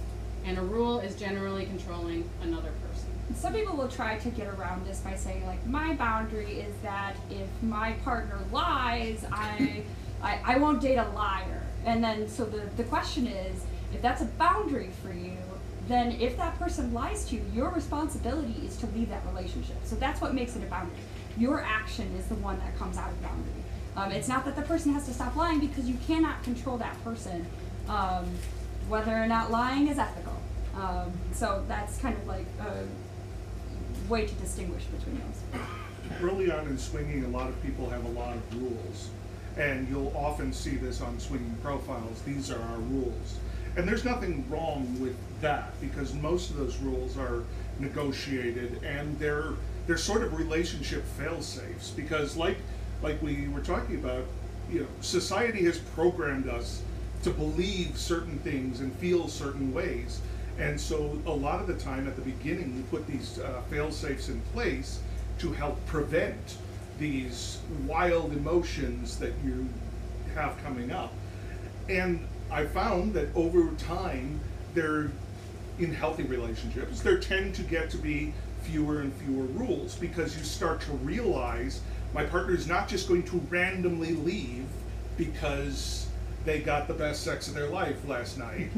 [0.44, 3.08] And a rule is generally controlling another person.
[3.36, 7.16] Some people will try to get around this by saying, like, my boundary is that
[7.30, 9.84] if my partner lies, I,
[10.22, 11.64] I, I won't date a liar.
[11.86, 15.38] And then, so the, the question is, if that's a boundary for you,
[15.88, 19.78] then if that person lies to you, your responsibility is to leave that relationship.
[19.84, 20.96] So that's what makes it a boundary.
[21.38, 23.64] Your action is the one that comes out of boundary.
[23.96, 27.04] Um, it's not that the person has to stop lying because you cannot control that
[27.04, 27.46] person,
[27.88, 28.26] um,
[28.88, 30.38] whether or not lying is ethical.
[30.76, 32.86] Um, so that's kind of like a
[34.10, 36.22] way to distinguish between those.
[36.22, 39.10] early on in swinging, a lot of people have a lot of rules.
[39.60, 42.22] And you'll often see this on swinging profiles.
[42.22, 43.38] These are our rules.
[43.76, 47.44] And there's nothing wrong with that because most of those rules are
[47.80, 49.54] negotiated and they're
[49.88, 52.58] they're sort of relationship fail safes because like
[53.02, 54.24] like we were talking about,
[54.72, 56.82] you know, society has programmed us
[57.24, 60.22] to believe certain things and feel certain ways.
[60.58, 63.92] And so a lot of the time at the beginning, we put these uh, fail
[63.92, 65.00] safes in place
[65.40, 66.58] to help prevent
[67.00, 69.68] these wild emotions that you
[70.36, 71.14] have coming up.
[71.88, 74.40] And I found that over time,
[74.74, 75.10] they're
[75.80, 78.34] in healthy relationships, there tend to get to be
[78.64, 81.82] fewer and fewer rules because you start to realize
[82.14, 84.66] my partner is not just going to randomly leave
[85.18, 86.08] because
[86.46, 88.70] they got the best sex of their life last night.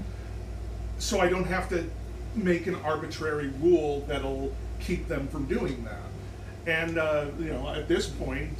[0.99, 1.89] so I don't have to
[2.35, 6.10] make an arbitrary rule that'll keep them from doing that.
[6.67, 8.57] And uh, you know, at this point,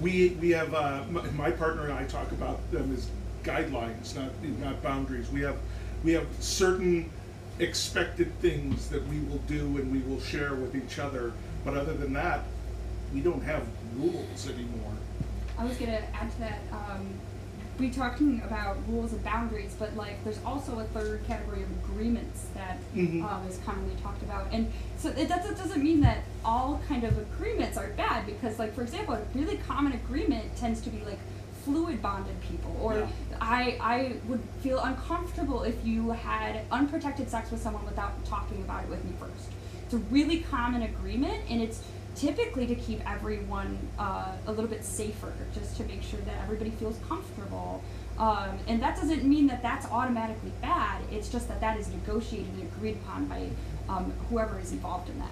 [0.00, 3.08] we we have uh, my, my partner and I talk about them as
[3.44, 5.30] guidelines, not not boundaries.
[5.30, 5.56] We have
[6.04, 7.10] we have certain
[7.58, 11.32] expected things that we will do and we will share with each other.
[11.64, 12.40] But other than that,
[13.14, 13.62] we don't have
[13.96, 14.92] rules anymore.
[15.58, 16.60] I was gonna add to that.
[16.72, 17.08] Um,
[17.78, 22.46] we talking about rules and boundaries, but like there's also a third category of agreements
[22.54, 23.22] that Mhm.
[23.24, 24.70] um, is commonly talked about, and
[25.02, 28.82] so it doesn't doesn't mean that all kind of agreements are bad because like for
[28.82, 31.18] example, a really common agreement tends to be like
[31.64, 33.08] fluid bonded people or Yeah.
[33.40, 38.84] I I would feel uncomfortable if you had unprotected sex with someone without talking about
[38.84, 39.48] it with me first.
[39.84, 41.82] It's a really common agreement, and it's
[42.14, 46.70] typically to keep everyone uh, a little bit safer, just to make sure that everybody
[46.70, 47.82] feels comfortable.
[48.18, 51.02] Um, and that doesn't mean that that's automatically bad.
[51.10, 53.48] It's just that that is negotiated and agreed upon by
[53.92, 55.30] um, whoever is involved in that.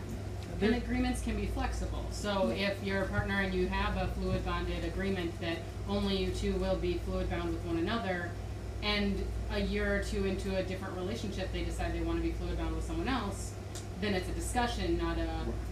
[0.63, 2.05] And agreements can be flexible.
[2.11, 5.57] So if you're a partner and you have a fluid bonded agreement that
[5.89, 8.31] only you two will be fluid bound with one another,
[8.83, 12.33] and a year or two into a different relationship they decide they want to be
[12.33, 13.53] fluid bound with someone else,
[14.03, 15.29] then it's a discussion, not a,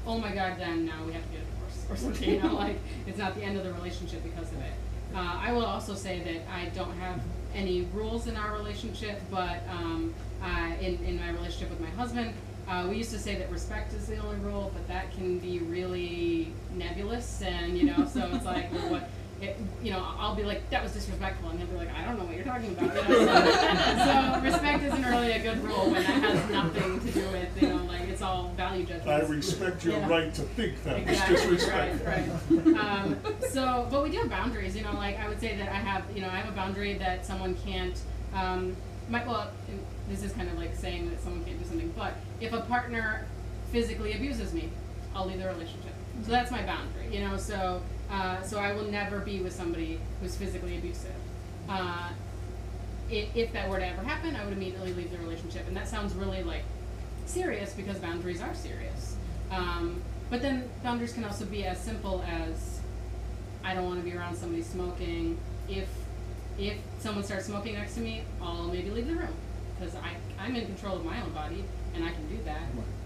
[0.07, 2.55] oh my god, then now we have to get a divorce or something, you know,
[2.55, 4.73] like it's not the end of the relationship because of it.
[5.15, 7.21] Uh, I will also say that I don't have
[7.55, 12.33] any rules in our relationship, but um, uh, in, in my relationship with my husband,
[12.69, 15.59] uh, we used to say that respect is the only rule, but that can be
[15.61, 19.09] really nebulous, and you know, so it's like, well, what,
[19.41, 22.19] it, you know, I'll be like, that was disrespectful, and he'll be like, I don't
[22.19, 22.95] know what you're talking about.
[22.95, 23.25] You know?
[23.25, 27.63] so, so respect isn't really a good rule when that has nothing to do with,
[27.63, 29.09] you know, like it's all value judgment.
[29.09, 30.09] I respect your Yeah.
[30.09, 30.99] right to think that.
[30.99, 32.07] It's Exactly, disrespectful.
[32.07, 32.79] right, right.
[32.79, 33.17] Um,
[33.49, 36.05] so, but we do have boundaries, you know, like I would say that I have,
[36.15, 37.97] you know, I have a boundary that someone can't,
[38.35, 38.77] um,
[39.09, 39.49] my, well,
[40.09, 43.27] this is kind of like saying that someone can't do something, but if a partner
[43.71, 44.71] physically abuses me,
[45.15, 45.93] I'll leave the relationship.
[46.25, 50.01] So that's my boundary, you know, so, uh, so I will never be with somebody
[50.21, 51.15] who's physically abusive.
[51.69, 52.11] Uh,
[53.11, 55.67] if, if that were to ever happen, I would immediately leave the relationship.
[55.69, 56.65] And that sounds really like
[57.27, 59.17] serious because boundaries are serious.
[59.51, 62.81] Um, but then boundaries can also be as simple as
[63.65, 65.39] I don't want to be around somebody smoking.
[65.69, 65.89] If
[66.59, 69.35] if someone starts smoking next to me, I'll maybe leave the room
[69.79, 71.65] because I I'm in control of my own body
[71.95, 72.63] and I can do that.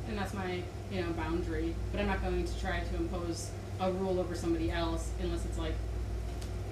[0.08, 1.74] And that's my you know boundary.
[1.90, 5.58] But I'm not going to try to impose a rule over somebody else unless it's
[5.58, 5.74] like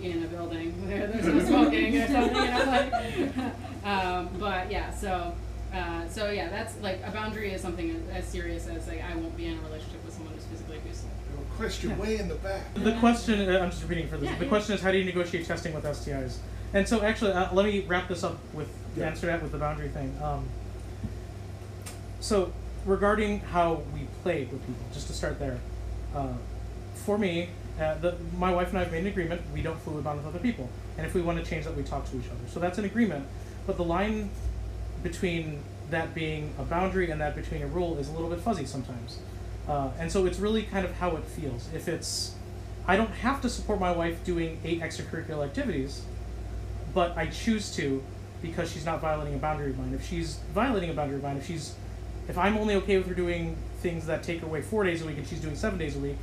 [0.02, 3.84] in a building where there's no smoking or something, you know, like.
[3.84, 5.34] um, but yeah, so,
[5.74, 9.14] uh, so yeah, that's like a boundary is something as, as serious as like I
[9.16, 11.10] won't be in a relationship with someone who's physically abusive.
[11.38, 12.62] A question way in the back.
[12.74, 14.30] The question, uh, I'm just repeating for this.
[14.30, 14.48] Yeah, the yeah.
[14.48, 16.38] question is, how do you negotiate testing with STIs?
[16.72, 19.06] And so, actually, uh, let me wrap this up with Yeah.
[19.06, 20.16] answer that with the boundary thing.
[20.22, 20.48] Um,
[22.20, 22.52] so,
[22.84, 25.58] regarding how we played with people, just to start there,
[26.14, 26.34] uh,
[26.94, 27.48] for me,
[27.80, 29.40] Uh, the, my wife and I have made an agreement.
[29.54, 31.82] We don't fluid bond with other people, and if we want to change that, we
[31.82, 32.46] talk to each other.
[32.52, 33.24] So that's an agreement.
[33.66, 34.28] But the line
[35.02, 38.66] between that being a boundary and that between a rule is a little bit fuzzy
[38.66, 39.20] sometimes.
[39.66, 41.70] Uh, and so it's really kind of how it feels.
[41.74, 42.34] If it's,
[42.86, 46.02] I don't have to support my wife doing eight extracurricular activities,
[46.94, 48.02] but I choose to
[48.42, 49.92] because she's not violating a boundary of mine.
[49.94, 51.74] If she's violating a boundary of mine, if she's,
[52.28, 55.06] if I'm only okay with her doing things that take her away four days a
[55.06, 56.16] week and she's doing seven days a week,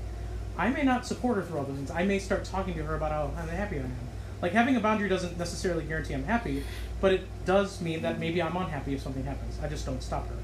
[0.58, 1.92] I may not support her through all those things.
[1.92, 3.96] I may start talking to her about how unhappy I am.
[4.42, 6.64] Like having a boundary doesn't necessarily guarantee I'm happy,
[7.02, 9.58] but it does mean that maybe I'm unhappy if something happens.
[9.62, 10.36] I just don't stop her.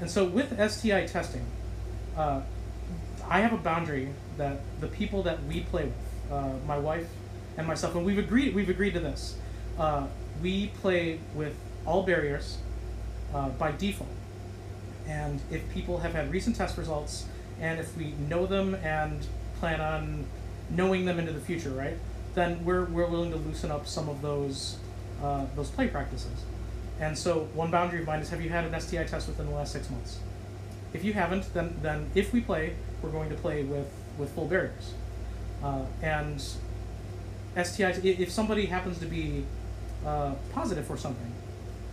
[0.00, 1.44] And so with STI testing,
[2.16, 2.40] uh,
[3.28, 7.08] I have a boundary that the people that we play with, uh, my wife
[7.56, 9.36] and myself, and we've agreed we've agreed to this.
[9.78, 10.06] Uh,
[10.42, 11.54] we play with
[11.86, 12.58] all barriers
[13.34, 14.10] uh, by default.
[15.06, 17.26] And if people have had recent test results,
[17.60, 19.26] and if we know them and
[19.58, 20.26] plan on
[20.70, 21.96] knowing them into the future, right,
[22.34, 24.76] then we're, we're willing to loosen up some of those
[25.22, 26.44] uh, those play practices.
[26.98, 29.52] And so one boundary of mine is: Have you had an STI test within the
[29.52, 30.18] last six months?
[30.92, 34.46] If you haven't, then then if we play, we're going to play with with full
[34.46, 34.94] barriers.
[35.62, 36.42] Uh, and
[37.56, 39.44] STIs, if somebody happens to be
[40.04, 41.32] uh, positive for something,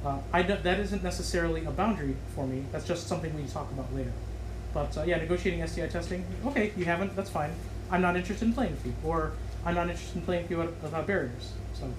[0.06, 2.64] uh, I do, that isn't necessarily a boundary for me.
[2.72, 4.14] That's just something we talk about later.
[4.74, 6.26] But uh, yeah, negotiating STI testing.
[6.46, 7.16] Okay, you haven't.
[7.16, 7.52] That's fine.
[7.92, 9.34] I'm not interested in playing with you, or
[9.66, 11.54] I'm not interested in playing with you without barriers.
[11.74, 11.92] So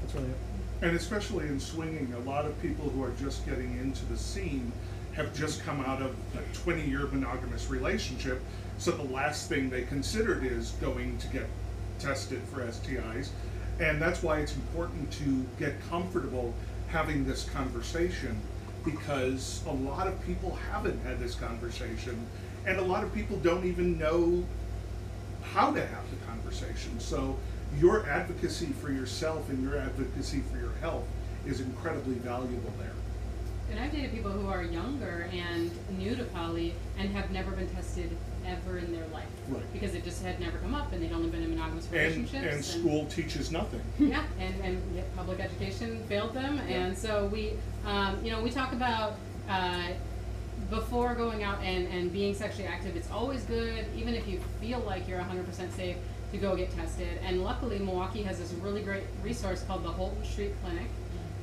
[0.00, 0.36] that's really it.
[0.82, 4.72] And especially in swinging, a lot of people who are just getting into the scene
[5.14, 8.42] have just come out of a 20 year monogamous relationship.
[8.78, 11.46] So the last thing they considered is going to get
[11.98, 13.30] tested for STIs.
[13.78, 16.54] And that's why it's important to get comfortable
[16.88, 18.40] having this conversation
[18.84, 22.24] because a lot of people haven't had this conversation
[22.64, 24.44] and a lot of people don't even know
[25.52, 26.98] how to have the conversation.
[26.98, 27.38] So
[27.78, 31.04] your advocacy for yourself and your advocacy for your health
[31.46, 32.92] is incredibly valuable there.
[33.70, 37.68] And I've dated people who are younger and new to poly and have never been
[37.70, 39.26] tested ever in their life.
[39.48, 39.62] Right.
[39.72, 42.54] Because it just had never come up and they'd only been in monogamous And, relationships.
[42.54, 43.80] and school teaches nothing.
[43.98, 47.52] Yeah, and, and yeah, public education failed them, and so we,
[47.84, 49.14] um, you know, we talk about
[49.48, 49.88] uh,
[50.70, 52.96] before going out and, and being sexually active.
[52.96, 55.96] It's always good, even if you feel like you're 100% safe,
[56.32, 57.18] to go get tested.
[57.24, 60.88] And luckily, Milwaukee has this really great resource called the Holton Street Clinic,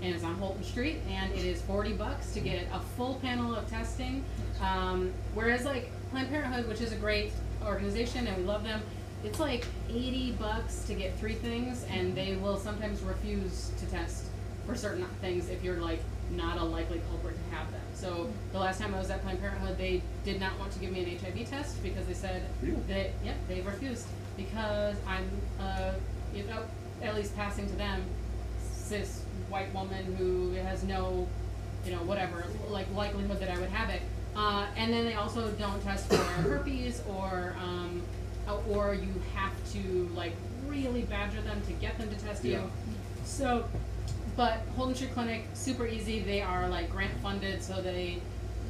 [0.02, 3.56] and it's on Holton Street, and it is 40 bucks to get a full panel
[3.56, 4.24] of testing.
[4.62, 7.32] Um, whereas like Planned Parenthood, which is a great
[7.65, 8.84] organization and we love them,
[9.23, 14.26] it's like 80 bucks to get three things, and they will sometimes refuse to test
[14.67, 17.82] for certain things if you're like not a likely culprit to have them.
[17.95, 20.91] So the last time I was at Planned Parenthood, they did not want to give
[20.91, 22.76] me an HIV test because they said Really?
[22.89, 24.06] that yep they refused
[24.38, 25.28] because I'm
[25.60, 25.93] uh,
[26.36, 26.63] you know
[27.02, 28.04] at least passing to them
[28.62, 31.28] cis white woman who has no
[31.86, 34.02] you know whatever like likelihood that I would have it.
[34.36, 38.02] Uh, and then they also don't test for herpes or um,
[38.48, 40.34] uh, or you have to like
[40.67, 42.60] really badger them to get them to test Yeah.
[42.62, 42.72] you.
[43.26, 43.65] So,
[44.36, 46.19] but Holton Street Clinic, super easy.
[46.19, 48.19] They are like grant funded, so they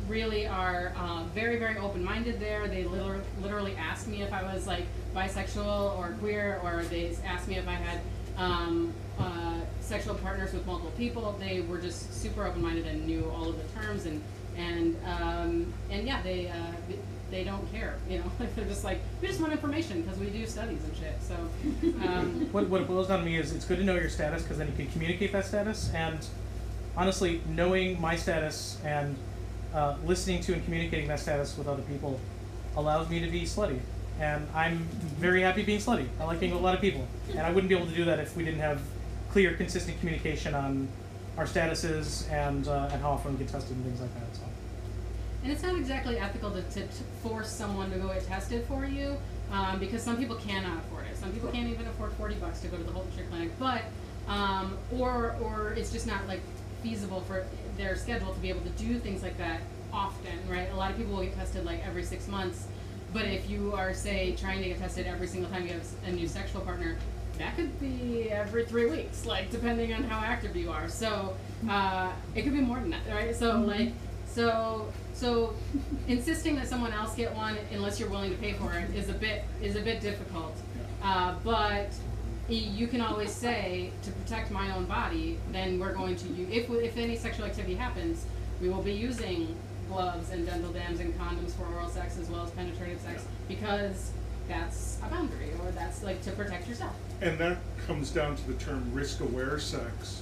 [0.08, 2.68] really are uh, very, very open minded there.
[2.68, 4.84] They literally, literally asked me if I was like
[5.16, 8.02] bisexual or queer, or they asked me if I had
[8.38, 11.36] um, uh, sexual partners with multiple people.
[11.40, 14.22] They were just super open minded and knew all of the terms and
[14.58, 16.50] and um, and yeah, they.
[16.50, 16.56] Uh,
[17.34, 18.26] they don't care, you know.
[18.56, 21.16] They're just like, we just want information because we do studies and shit.
[21.20, 21.36] So,
[22.08, 24.44] um, What, what it boils down to me is it's good to know your status
[24.44, 25.92] because then you can communicate that status.
[25.96, 26.20] And
[26.96, 29.16] honestly, knowing my status and
[29.74, 32.20] uh, listening to and communicating that status with other people
[32.76, 33.80] allows me to be slutty.
[34.20, 34.78] And I'm
[35.18, 36.08] very happy being slutty.
[36.20, 37.08] I like being with a lot of people.
[37.32, 38.80] And I wouldn't be able to do that if we didn't have
[39.32, 40.88] clear, consistent communication on
[41.36, 44.33] our statuses and, uh, and how often we get tested and things like that.
[45.44, 46.88] And it's not exactly ethical to, to,
[47.22, 49.18] force someone to go get tested for you,
[49.52, 51.18] um, because some people cannot afford it.
[51.18, 53.82] Some people can't even afford forty bucks to go to the Holton Street Clinic, but
[54.28, 56.40] um, or or it's just not like
[56.82, 57.46] feasible for
[57.78, 60.70] their schedule to be able to do things like that often, right?
[60.72, 62.68] A lot of people will get tested like every six months,
[63.12, 66.12] but if you are say trying to get tested every single time you have a
[66.12, 66.98] new sexual partner,
[67.38, 70.88] that could be every three weeks, like depending on how active you are.
[70.88, 71.36] So
[71.70, 73.36] uh, it could be more than that, right?
[73.36, 73.92] So like
[74.26, 74.88] so
[75.24, 75.54] so
[76.10, 79.14] insisting that someone else get one unless you're willing to pay for it is a
[79.14, 80.54] bit is a bit difficult.
[81.02, 81.92] Uh, but
[82.50, 86.70] you can always say to protect my own body, then we're going to use, if
[86.70, 88.26] if any sexual activity happens,
[88.62, 89.56] we will be using
[89.88, 94.12] gloves and dental dams and condoms for oral sex as well as penetrative sex because
[94.50, 96.94] that's a boundary or that's like to protect yourself.
[97.22, 100.22] And that comes down to the term risk-aware sex,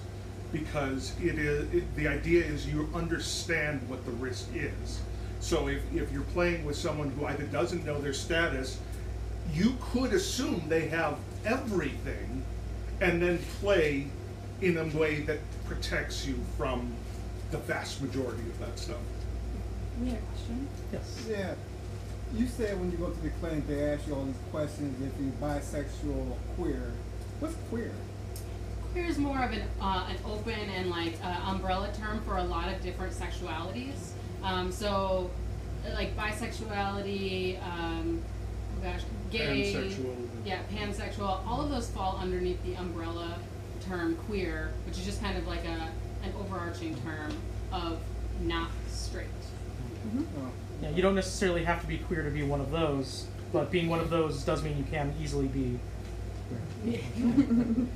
[0.51, 5.01] because it is, it, the idea is you understand what the risk is.
[5.39, 8.79] So if, if you're playing with someone who either doesn't know their status,
[9.53, 12.43] you could assume they have everything,
[12.99, 14.07] and then play
[14.61, 16.93] in a way that protects you from
[17.49, 18.97] the vast majority of that stuff.
[19.99, 20.67] We had a question.
[20.93, 21.25] Yes.
[21.27, 21.55] Yeah.
[22.33, 25.11] You said when you go to the clinic, they ask you all these questions if
[25.19, 26.91] you're bisexual or queer.
[27.39, 27.91] What's queer?
[28.91, 32.43] Queer is more of an uh, an open and like uh, umbrella term for a
[32.43, 34.11] lot of different sexualities.
[34.43, 35.29] Um, so,
[35.93, 38.21] like bisexuality, um,
[38.77, 40.27] oh gosh, gay, Pansexual.
[40.45, 41.45] yeah, pansexual.
[41.47, 43.37] All of those fall underneath the umbrella
[43.87, 45.89] term queer, which is just kind of like a
[46.23, 47.31] an overarching term
[47.71, 47.99] of
[48.41, 49.27] not straight.
[50.17, 50.51] Oh.
[50.81, 53.87] Yeah, you don't necessarily have to be queer to be one of those, but being
[53.87, 55.79] one of those does mean you can easily be.
[56.83, 56.99] queer.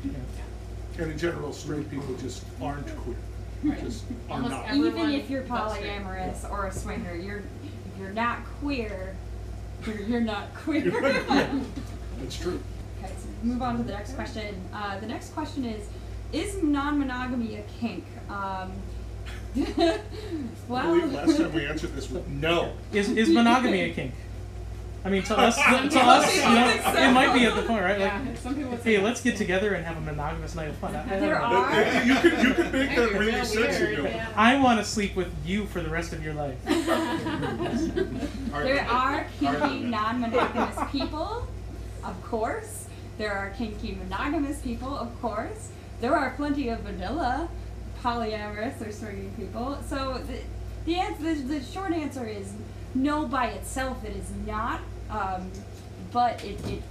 [0.06, 0.45] Yeah.
[0.98, 3.16] And in general, straight people just aren't queer.
[3.64, 3.80] Right.
[3.84, 4.66] Just are Almost not.
[4.66, 5.89] every- Even Everyone if you're but straight.
[5.89, 9.16] polyamorous or a swinger, you're if you're not queer,
[9.86, 10.91] you're, you're not queer.
[12.20, 12.62] That's true.
[13.04, 14.56] Okay, so move on to the next question.
[14.74, 15.88] Uh, the next question is,
[16.32, 18.06] is non-monogamy a kink?
[18.30, 18.72] Um,
[19.58, 20.00] I
[20.68, 22.74] well, believe last time we answered this with no.
[22.93, 24.14] Is is monogamy a kink?
[25.06, 25.56] I mean, to us,
[25.93, 26.93] to us, you know, so.
[26.99, 27.99] it might be at the point, right?
[27.99, 30.70] Yeah, Like, some people would say hey, let's get together and have a monogamous night
[30.70, 30.95] of fun.
[30.95, 31.41] I, I don't There know.
[31.45, 33.84] are- You could you could make that really sexy.
[33.84, 34.06] weird, though.
[34.10, 34.30] yeah.
[34.36, 36.58] I want to sleep with you for the rest of your life.
[36.66, 36.82] there
[38.89, 41.47] are kinky non-monogamous people,
[42.03, 42.88] of course.
[43.18, 45.70] There are kinky monogamous people, of course.
[46.01, 47.47] There are plenty of vanilla
[48.03, 49.78] polyamorous or swinging people.
[49.88, 50.39] So the
[50.86, 52.51] the, answer, the, the short answer is
[52.93, 53.26] no.
[53.28, 54.82] By itself, it is not.
[55.10, 55.51] Um,
[56.12, 56.82] but it, it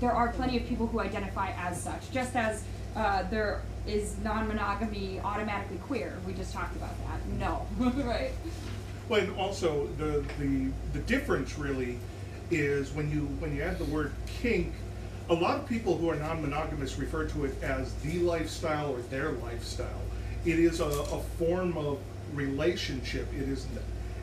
[0.00, 2.10] there are plenty of people who identify as such.
[2.10, 2.64] Just as
[2.96, 6.18] uh, there is non-monogamy automatically queer.
[6.26, 7.26] We just talked about that.
[7.38, 7.66] No,
[8.04, 8.32] right?
[9.08, 11.98] Well, and also the the the difference really
[12.50, 14.72] is when you when you add the word kink.
[15.30, 19.30] A lot of people who are non-monogamous refer to it as the lifestyle or their
[19.32, 20.02] lifestyle.
[20.44, 21.98] It is a, a form of
[22.34, 23.28] relationship.
[23.32, 23.66] It is,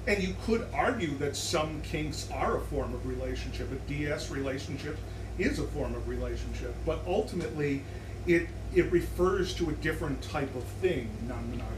[0.10, 3.72] and you could argue that some kinks are a form of relationship.
[3.72, 4.97] A DS relationship
[5.38, 7.84] is a form of relationship, but ultimately,
[8.26, 11.76] it it refers to a different type of thing, non-monogamy.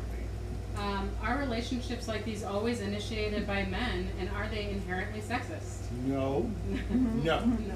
[0.77, 5.91] Um, are relationships like these always initiated by men, and are they inherently sexist?
[6.05, 6.49] No,
[6.89, 7.39] no.
[7.45, 7.75] No.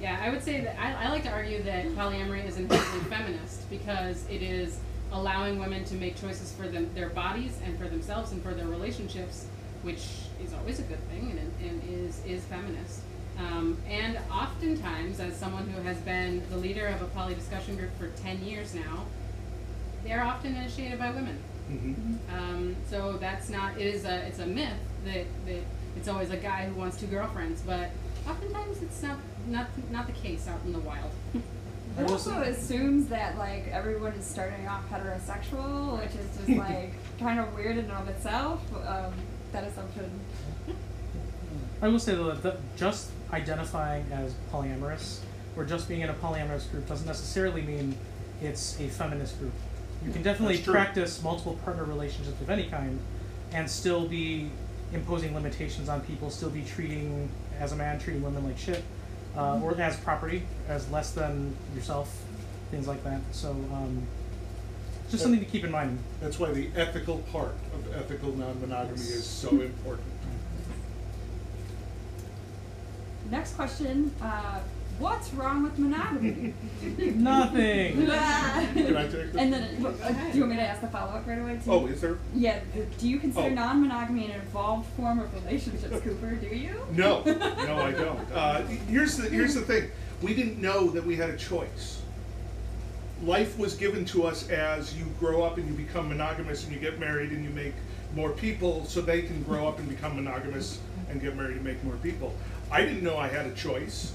[0.00, 3.70] Yeah, I would say that I, I like to argue that polyamory is inherently feminist
[3.70, 4.80] because it is
[5.12, 8.66] allowing women to make choices for them, their bodies and for themselves and for their
[8.66, 9.46] relationships,
[9.82, 10.06] which
[10.44, 13.00] is always a good thing and, and is is feminist.
[13.38, 17.90] Um, and oftentimes, as someone who has been the leader of a poly discussion group
[17.98, 19.04] for ten years now,
[20.04, 21.38] they are often initiated by women.
[21.70, 22.18] Mhm.
[22.36, 23.78] Um, so that's not.
[23.78, 24.26] It is a.
[24.26, 24.72] It's a myth
[25.04, 25.62] that that
[25.96, 27.90] it's always a guy who wants two girlfriends, but
[28.28, 29.18] oftentimes it's not
[29.48, 31.10] not not the case out in the wild.
[31.98, 37.38] It also assumes that like everyone is starting off heterosexual, which is just like kind
[37.38, 38.60] of weird in and of itself.
[38.86, 39.12] Um,
[39.52, 40.20] that assumption.
[41.80, 45.20] I will say though that the, just identifying as polyamorous
[45.56, 47.96] or just being in a polyamorous group doesn't necessarily mean
[48.40, 49.52] it's a feminist group.
[50.04, 52.98] You can definitely practice multiple partner relationships of any kind
[53.52, 54.50] and still be
[54.92, 58.82] imposing limitations on people, still be treating, as a man, treating women like shit,
[59.36, 62.22] uh, or as property, as less than yourself,
[62.70, 63.20] things like that.
[63.30, 64.06] So, um,
[65.12, 65.98] just something to keep in mind.
[66.20, 70.08] That's why the ethical part of ethical non-monogamy is so important.
[73.30, 74.10] Next question.
[74.22, 74.60] Uh,
[74.98, 76.54] what's wrong with monogamy?
[76.98, 77.96] Nothing!
[78.06, 79.36] Can I take this?
[79.36, 81.60] and then, uh, do you want me to ask the follow up right away?
[81.62, 81.70] Too?
[81.70, 82.18] Oh, is there?
[82.34, 82.60] Yeah.
[82.98, 83.50] Do you consider Oh.
[83.54, 86.34] non-monogamy an evolved form of relationships, Cooper?
[86.36, 86.86] Do you?
[86.92, 88.32] No, no, I don't.
[88.32, 89.90] Uh, here's the here's the thing.
[90.22, 92.01] We didn't know that we had a choice.
[93.22, 96.80] Life was given to us as you grow up and you become monogamous and you
[96.80, 97.74] get married and you make
[98.16, 101.82] more people, so they can grow up and become monogamous and get married and make
[101.84, 102.34] more people.
[102.68, 104.12] I didn't know I had a choice,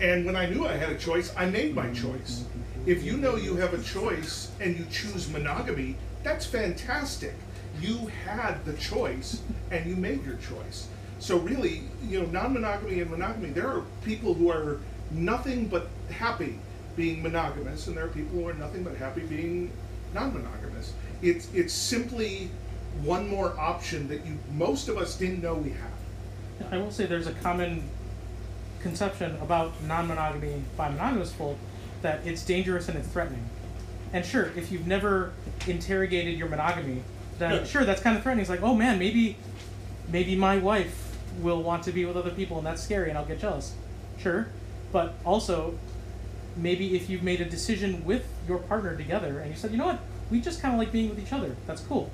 [0.00, 2.44] and when I knew I had a choice, I made my choice.
[2.84, 7.34] If you know you have a choice and you choose monogamy, that's fantastic.
[7.80, 10.88] You had the choice and you made your choice.
[11.20, 14.78] So really, you know, non-monogamy and monogamy, there are people who are
[15.10, 16.58] nothing but happy
[16.96, 19.70] being monogamous, and there are people who are nothing but happy being
[20.14, 20.92] non-monogamous.
[21.22, 22.50] It's it's simply
[23.02, 26.72] one more option that you most of us didn't know we had.
[26.72, 27.82] I will say there's a common
[28.80, 31.58] conception about non-monogamy by monogamous folk
[32.02, 33.44] that it's dangerous and it's threatening.
[34.12, 35.32] And sure, if you've never
[35.66, 37.02] interrogated your monogamy,
[37.38, 37.64] then Yeah.
[37.64, 38.42] sure that's kind of threatening.
[38.42, 39.36] It's like, oh man, maybe,
[40.10, 43.26] maybe my wife will want to be with other people, and that's scary, and I'll
[43.26, 43.74] get jealous.
[44.18, 44.46] Sure,
[44.92, 45.74] but also,
[46.56, 49.86] maybe if you've made a decision with your partner together, and you said, you know
[49.86, 50.00] what,
[50.30, 51.54] we just kind of like being with each other.
[51.66, 52.10] That's cool.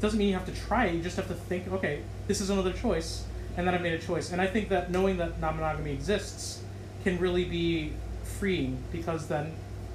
[0.00, 0.94] Doesn't mean you have to try it.
[0.94, 3.24] You just have to think, okay, this is another choice,
[3.56, 4.32] and then I've made a choice.
[4.32, 6.62] And I think that knowing that non-monogamy exists
[7.04, 9.52] can really be freeing because then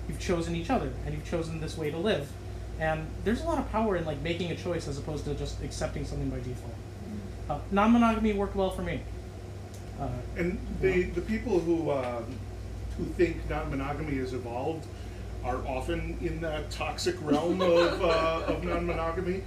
[0.08, 2.28] you've chosen each other and you've chosen this way to live.
[2.80, 5.64] And there's a lot of power in like making a choice as opposed to just
[5.64, 6.76] accepting something by default.
[7.50, 9.02] Uh, non-monogamy worked well for me.
[10.00, 12.26] Uh, And the, the people who, um,
[12.98, 14.86] who think non-monogamy has evolved
[15.44, 19.44] are often in that toxic realm of, uh, of non-monogamy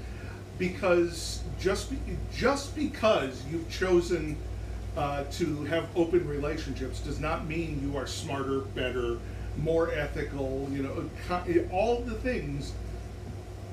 [0.59, 1.99] because just, be,
[2.35, 4.37] just because you've chosen
[4.97, 9.19] uh, to have open relationships does not mean you are smarter, better,
[9.59, 11.11] more ethical, you know,
[11.71, 12.73] all the things.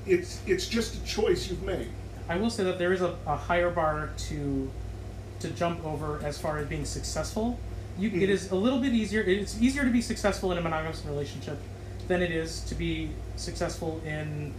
[0.06, 1.88] It's, it's just a choice you've made.
[2.28, 4.70] I will say that there is a, a higher bar to
[5.40, 7.58] to jump over as far as being successful.
[7.98, 8.28] You, It Mhm.
[8.28, 9.22] is a little bit easier.
[9.22, 11.58] It's easier to be successful in a monogamous relationship
[12.08, 14.52] than it is to be successful in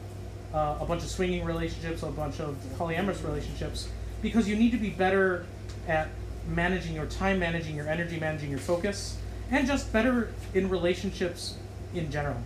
[0.54, 3.90] uh, a bunch of swinging relationships, a bunch of polyamorous relationships,
[4.22, 5.46] because you need to be better
[5.88, 6.08] at
[6.48, 9.18] managing your time, managing your energy, managing your focus,
[9.52, 11.56] and just better in relationships
[11.94, 12.38] in general.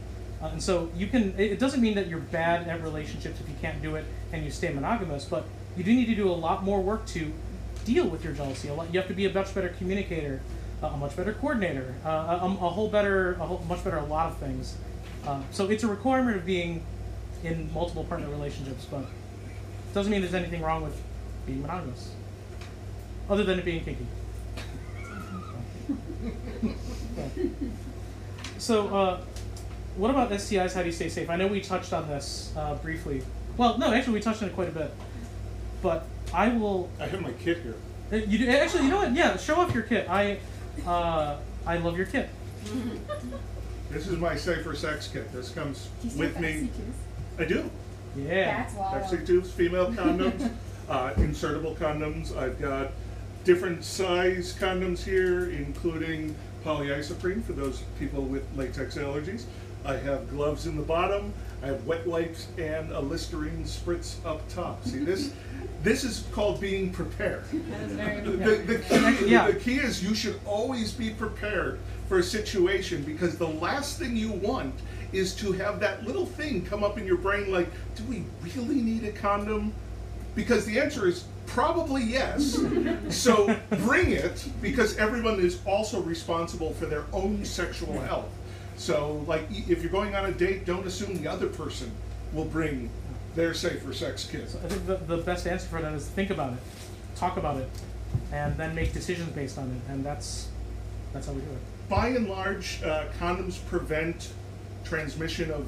[0.42, 1.34] Uh, and so you can.
[1.38, 4.44] It it doesn't mean that you're bad at relationships if you can't do it and
[4.44, 5.46] you stay monogamous, but
[5.78, 7.32] you do need to do a lot more work to
[7.86, 8.68] deal with your jealousy.
[8.68, 10.42] A lot, you have to be a much better communicator,
[10.82, 12.10] a much better coordinator, uh,
[12.42, 14.76] a, a whole better, a whole, much better a lot of things.
[15.26, 16.84] Uh, so it's a requirement of being
[17.44, 21.00] in multiple partner relationships, but it doesn't mean there's anything wrong with
[21.46, 22.12] being monogamous,
[23.30, 24.06] other than it being kinky.
[28.58, 29.22] So, uh,
[29.98, 30.74] what about STIs?
[30.76, 31.32] How do you stay safe?
[31.32, 33.24] I know we touched on this uh, briefly.
[33.58, 34.92] Well, no, actually, we touched on it quite a bit.
[35.82, 36.88] But I will.
[37.00, 37.76] I have my kit here.
[38.14, 39.14] uh, You do, actually, you know what?
[39.16, 40.08] Yeah, show off your kit.
[40.08, 40.38] I,
[40.86, 42.30] uh, I love your kit.
[43.90, 45.32] This is my safer sex kit.
[45.34, 46.70] This comes Do you with me.
[47.38, 47.70] I do.
[48.16, 48.64] Yeah.
[48.64, 49.04] That's wild.
[49.04, 50.52] FC2s, female condoms,
[50.90, 52.36] uh, insertable condoms.
[52.36, 52.92] I've got
[53.44, 59.46] different size condoms here, including polyisoprene for those people with latex allergies.
[59.84, 61.34] I have gloves in the bottom.
[61.64, 64.84] I have wet wipes and a Listerine spritz up top.
[64.84, 65.32] See this?
[65.84, 67.44] This is called being prepared.
[67.52, 69.48] That is very The, the, key, Yeah.
[69.48, 74.18] the key is you should always be prepared for a situation because the last thing
[74.18, 74.74] you want
[75.14, 78.24] is to have that little thing come up in your brain like, do we
[78.56, 79.74] really need a condom?
[80.34, 82.60] Because the answer is probably yes.
[83.10, 88.30] so bring it because everyone is also responsible for their own sexual health.
[88.78, 91.92] So, like, if you're going on a date, don't assume the other person
[92.34, 92.90] will bring
[93.36, 94.50] their safer sex kit.
[94.50, 96.60] So I think the, the best answer for that is think about it,
[97.16, 97.70] talk about it,
[98.32, 99.92] and then make decisions based on it.
[99.92, 100.50] And that's
[101.14, 101.90] that's how we do it.
[101.90, 104.34] by and large, uh, condoms prevent
[104.84, 105.68] transmission of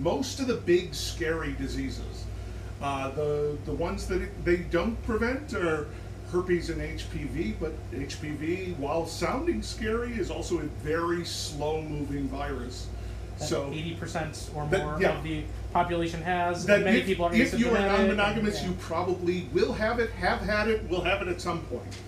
[0.00, 2.24] most of the big scary diseases.
[2.80, 5.88] Uh, the the ones that it, they don't prevent are
[6.32, 12.88] herpes and HPV, but HPV, while sounding scary, is also a very slow-moving virus.
[13.38, 15.18] That So eighty percent or That- more yeah.
[15.18, 16.64] of the population has.
[16.66, 18.68] that many if, people are if you are asymptomatic, non-monogamous, yeah.
[18.68, 21.98] you probably will have it, have had it, will have it at some point.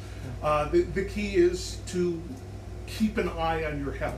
[0.42, 2.20] Uh, the, the key is to
[2.86, 4.14] keep an eye on your health.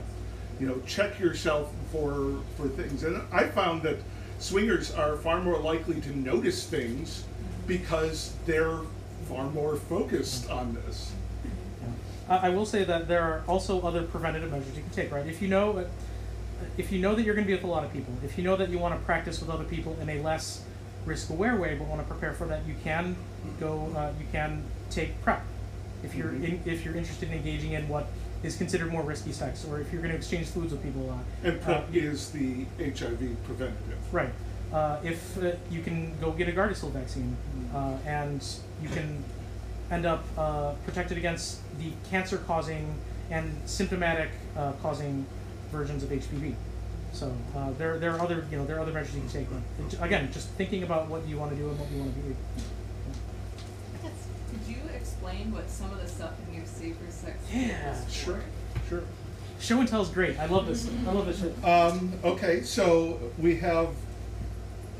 [0.59, 3.03] You know, check yourself for for things.
[3.03, 3.97] And I found that
[4.39, 7.25] swingers are far more likely to notice things
[7.67, 8.79] because they're
[9.27, 11.11] far more focused on this.
[12.29, 15.25] I I will say that there are also other preventative measures you can take, right?
[15.27, 15.85] If you know,
[16.77, 18.43] if you know that you're going to be with a lot of people, if you
[18.43, 20.63] know that you want to practice with other people in a less
[21.05, 23.15] risk-aware way, but want to prepare for that, you can
[23.59, 25.41] go, uh, you can take PrEP.
[26.03, 26.43] If you're Mhm.
[26.43, 28.07] in, if you're interested in engaging in what
[28.43, 31.07] is considered more risky sex, or if you're going to exchange foods with people a
[31.13, 33.97] lot, And uh, PrEP is the HIV preventative.
[34.11, 34.29] Right.
[34.71, 37.35] Uh, if uh, you can go get a Gardasil vaccine,
[37.73, 38.41] uh, and
[38.81, 39.23] you can
[39.89, 42.93] end up uh, protected against the cancer-causing
[43.29, 45.25] and symptomatic uh, causing
[45.71, 46.55] versions of HPV.
[47.13, 49.47] So uh, there, there are other, you know, there are other measures you can take.
[49.49, 52.13] But it- again, just thinking about what you want to do and what you want
[52.15, 52.35] to be.
[54.01, 58.41] Could you explain what some of the stuff in your safer sex Yeah, is sure.
[58.89, 59.03] Sure.
[59.59, 60.39] Show and tell is great.
[60.39, 60.89] I love this.
[61.07, 61.43] I love this.
[61.63, 63.89] Um, okay, so we have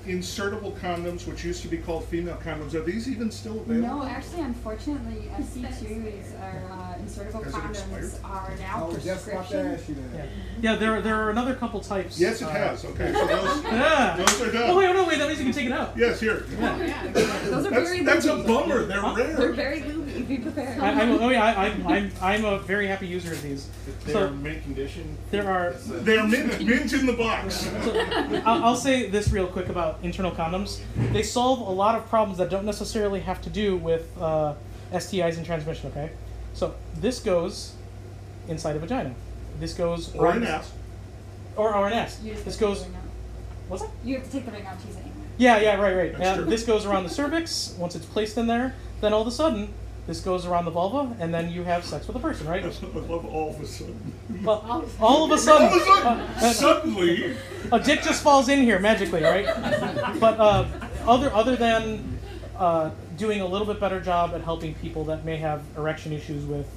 [0.06, 4.00] insertable condoms, which used to be called female condoms, are these even still available?
[4.00, 9.28] No, actually, unfortunately, FC2s are uh, insertable Has it condoms are I now was just
[9.28, 9.68] about to prescription.
[9.74, 10.28] ask you Yeah, that.
[10.62, 10.76] yeah.
[10.76, 12.20] There there are another couple types.
[12.20, 12.86] Yes, it uh, has.
[12.86, 14.16] Okay, so those, Yeah.
[14.26, 14.70] those are done.
[14.70, 15.20] Oh wait, no, wait.
[15.20, 15.96] That means you can take it out.
[15.98, 16.46] Yes, here.
[16.50, 17.08] Oh, yeah.
[17.12, 18.48] Those are That's, very that's a lubey.
[18.48, 18.86] bummer.
[18.86, 19.16] They're Huh?
[19.16, 19.36] rare.
[19.36, 19.82] They're very
[20.24, 20.28] lubey.
[20.28, 20.80] Be prepared.
[20.80, 23.70] I, I'm, oh yeah, I, I'm, I'm I'm a very happy user of these.
[24.06, 25.18] They're So mint condition.
[25.32, 25.70] there are.
[25.70, 27.56] A- They're mint, mint in the box.
[27.56, 30.80] So, I'll, I'll say this real quick about internal condoms.
[31.12, 34.56] They solve a lot of problems that don't necessarily have to do with uh,
[34.94, 35.90] STIs and transmission.
[35.92, 36.12] Okay,
[36.54, 37.74] so this goes
[38.48, 39.14] inside a vagina.
[39.60, 40.72] This goes Or around an the- ass.
[41.58, 42.18] Or, or an S.
[42.18, 42.80] This goes.
[42.84, 43.02] take the ring.
[43.68, 43.92] What's that?
[44.06, 44.78] You have to take the ring out.
[44.86, 45.12] She's saying.
[45.38, 46.18] Yeah, yeah, right, right.
[46.18, 47.76] That's Uh, this goes around the cervix.
[47.78, 49.74] Once it's placed in there, then all of a sudden,
[50.08, 52.64] this goes around the vulva, and then you have sex with a person, right?
[52.64, 54.14] I love all of a sudden.
[54.44, 54.66] Well,
[55.00, 57.36] all of a sudden, All of a sudden, uh, uh, suddenly,
[57.72, 59.46] a dick just falls in here magically, right?
[60.20, 60.66] But uh,
[61.08, 62.18] other other than
[62.58, 66.46] uh, doing a little bit better job at helping people that may have erection issues
[66.46, 66.68] with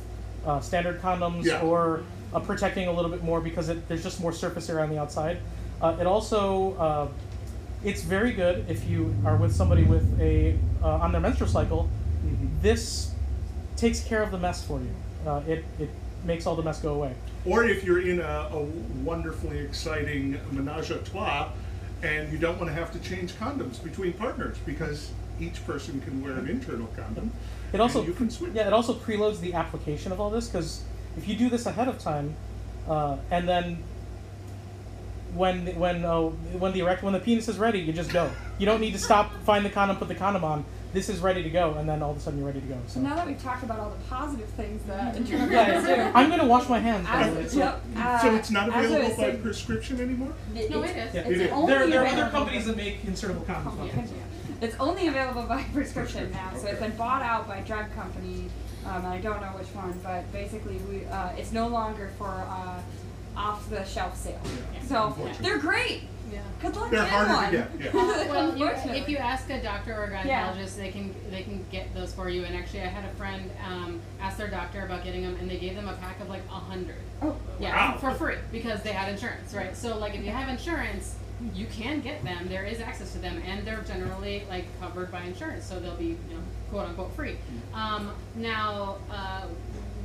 [0.46, 1.60] uh, standard condoms Yeah.
[1.62, 2.02] or
[2.34, 4.98] uh, protecting a little bit more because it, there's just more surface area on the
[4.98, 5.38] outside.
[5.80, 7.08] Uh, it also uh,
[7.82, 11.88] it's very good if you are with somebody with a uh, on their menstrual cycle.
[12.60, 13.13] This
[13.76, 14.94] takes care of the mess for you.
[15.26, 15.90] Uh, it it
[16.24, 17.14] makes all the mess go away.
[17.44, 18.62] or if you're in a, a
[19.04, 21.50] wonderfully exciting menage a trois
[22.02, 25.10] and you don't want to have to change condoms between partners because
[25.40, 27.30] each person can wear an internal condom.
[27.72, 28.52] It also you can switch.
[28.54, 30.82] yeah, it also preloads the application of all this because
[31.16, 32.34] if you do this ahead of time,
[32.88, 33.82] uh, and then
[35.34, 38.30] when when uh, when the erect when the penis is ready, you just go.
[38.58, 40.64] You don't need to stop, find the condom, put the condom on.
[40.92, 42.76] This is ready to go, and then all of a sudden you're ready to go.
[42.86, 46.12] So So now that we've talked about all the positive things that internal yeah, do,
[46.14, 47.08] I'm gonna wash my hands.
[47.08, 49.22] by the way, as, so- yep, uh, so it's not as I was available by
[49.22, 50.32] saying, prescription anymore?
[50.54, 51.20] it- No, it's- Yeah.
[51.22, 51.52] It's It is.
[51.52, 53.72] only There, there are other companies that make insertable condoms.
[53.72, 54.12] Oh, but- yeah.
[54.60, 58.48] It's only available by prescription now, so it's been bought out by a drug company,
[58.86, 62.28] um, and I don't know which one, but basically we, uh, it's no longer for,
[62.48, 62.78] uh,
[63.36, 64.40] off the shelf sale.
[64.74, 65.42] Yeah, So, unfortunately.
[65.48, 66.40] they're great, Yeah.
[66.60, 67.78] good luck They're getting harder to one.
[67.80, 68.28] get, yeah.
[68.30, 70.52] Well, you, if you ask a doctor or a Yeah.
[70.52, 72.44] gynecologist, they can they can get those for you.
[72.44, 75.58] And actually, I had a friend um, ask their doctor about getting them, and they
[75.58, 76.96] gave them a pack of like a hundred.
[77.22, 77.98] Oh, Yeah, Wow.
[77.98, 79.76] for free because they had insurance, right?
[79.76, 81.16] So like, if you have insurance,
[81.54, 82.48] you can get them.
[82.48, 86.06] There is access to them, and they're generally like covered by insurance, so they'll be
[86.06, 87.36] you know quote unquote free.
[87.74, 88.96] Um, now.
[89.10, 89.42] Uh,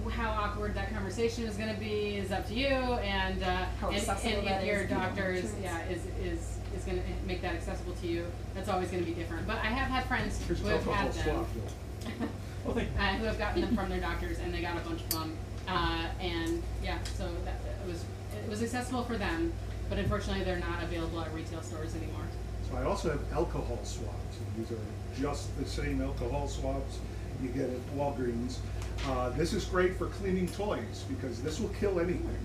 [0.10, 3.88] how awkward that conversation is going to be is up to you, and uh, How
[3.88, 7.03] and, accessible and that if your is, doctor is yeah is is is going to
[7.26, 8.26] make that accessible to you.
[8.53, 9.47] That's always going to be different.
[9.47, 12.30] But I have had friends who have had them swab.
[12.68, 15.10] Oh, uh, who have gotten them from their doctors, and they got a bunch of
[15.12, 15.38] them.
[15.66, 18.03] Uh, and yeah, so that it was
[18.43, 19.53] it was accessible for them,
[19.89, 22.26] but unfortunately they're not available at retail stores anymore.
[22.70, 24.38] So I also have alcohol swabs.
[24.57, 26.99] These are just the same alcohol swabs
[27.41, 28.57] you get at Walgreens.
[29.07, 32.37] Uh, this is great for cleaning toys because this will kill anything.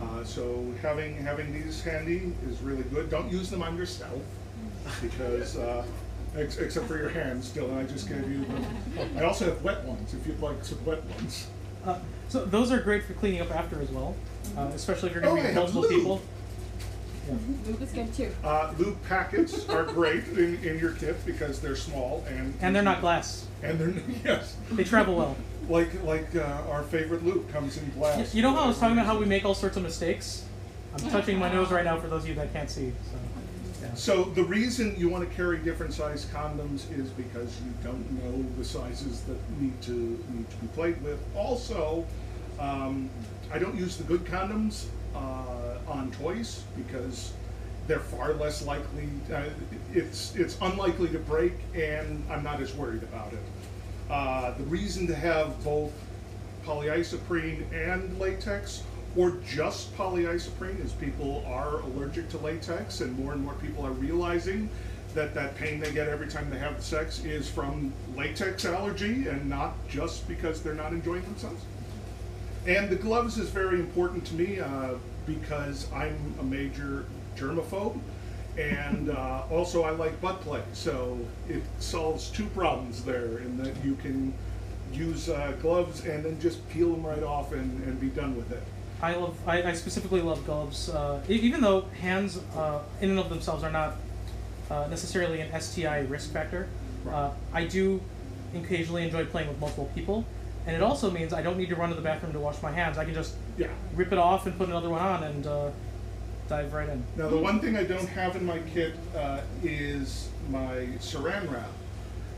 [0.00, 3.10] Uh, so having having these handy is really good.
[3.10, 4.20] Don't use them on yourself
[5.00, 5.84] because uh,
[6.36, 7.78] ex- except for your hands, Dylan.
[7.78, 8.44] I just gave you.
[9.14, 11.46] The, I also have wet ones if you'd like some wet ones.
[11.84, 11.98] Uh,
[12.28, 14.14] so those are great for cleaning up after as well,
[14.56, 16.22] uh, especially if you're going Oh, to I be multiple people.
[17.66, 18.30] Lube is good too.
[18.44, 22.82] Uh, lube packets are great in, in your kit because they're small and And they're
[22.82, 23.46] not glass.
[23.62, 23.94] and they're
[24.24, 24.56] yes.
[24.72, 25.36] They travel well.
[25.68, 28.34] Like like uh, our favorite loop comes in glass.
[28.34, 30.44] You know how I was talking about how we make all sorts of mistakes?
[30.92, 32.92] I'm touching my nose right now for those of you that can't see.
[33.10, 33.18] So,
[33.82, 33.94] yeah.
[33.94, 38.44] So the reason you want to carry different size condoms is because you don't know
[38.58, 39.92] the sizes that need to
[40.32, 41.18] need to be played with.
[41.34, 42.04] Also,
[42.60, 43.08] um,
[43.52, 47.32] I don't use the good condoms uh, on toys because
[47.86, 49.08] they're far less likely.
[49.32, 49.44] Uh,
[49.92, 53.42] it's it's unlikely to break, and I'm not as worried about it.
[54.10, 55.92] Uh, the reason to have both
[56.64, 58.82] polyisoprene and latex,
[59.16, 63.92] or just polyisoprene, is people are allergic to latex, and more and more people are
[63.92, 64.68] realizing
[65.14, 69.48] that that pain they get every time they have sex is from latex allergy and
[69.48, 71.62] not just because they're not enjoying themselves.
[72.66, 74.94] And the gloves is very important to me uh,
[75.26, 77.06] because I'm a major
[77.36, 77.98] germaphobe,
[78.58, 80.62] and uh, also I like butt play.
[80.72, 81.18] So
[81.48, 84.34] it solves two problems there, in that you can
[84.92, 88.52] use uh, gloves and then just peel them right off and, and be done with
[88.52, 88.62] it.
[89.02, 89.36] I love.
[89.46, 93.64] I, I specifically love gloves, uh, e- even though hands, uh, in and of themselves,
[93.64, 93.96] are not
[94.70, 96.68] uh, necessarily an STI risk factor.
[97.08, 98.00] Uh, I do
[98.54, 100.24] occasionally enjoy playing with multiple people,
[100.66, 102.70] and it also means I don't need to run to the bathroom to wash my
[102.70, 102.96] hands.
[102.96, 103.68] I can just Yeah.
[103.94, 105.70] rip it off and put another one on, and uh,
[106.48, 107.02] dive right in.
[107.16, 111.68] Now, the one thing I don't have in my kit uh, is my saran wrap.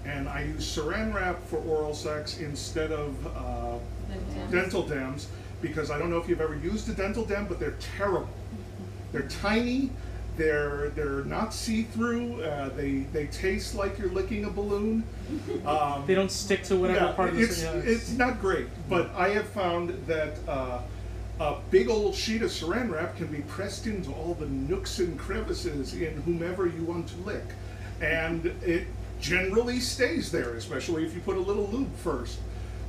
[0.05, 4.53] And I use saran wrap for oral sex instead of uh, Dental dams.
[4.53, 5.29] dental dams
[5.63, 8.29] because I don't know if you've ever used a dental dam, but they're terrible.
[9.13, 9.91] They're tiny.
[10.37, 12.43] They're they're not see-through.
[12.43, 15.03] Uh, they they taste like you're licking a balloon.
[15.67, 18.69] Um, They don't stick to whatever yeah, part of the it's, yeah, it's not great,
[18.89, 20.83] but I have found that uh,
[21.39, 25.19] a big old sheet of saran wrap can be pressed into all the nooks and
[25.19, 27.45] crevices in whomever you want to lick,
[28.01, 28.87] and it
[29.21, 32.39] generally stays there, especially if you put a little lube first.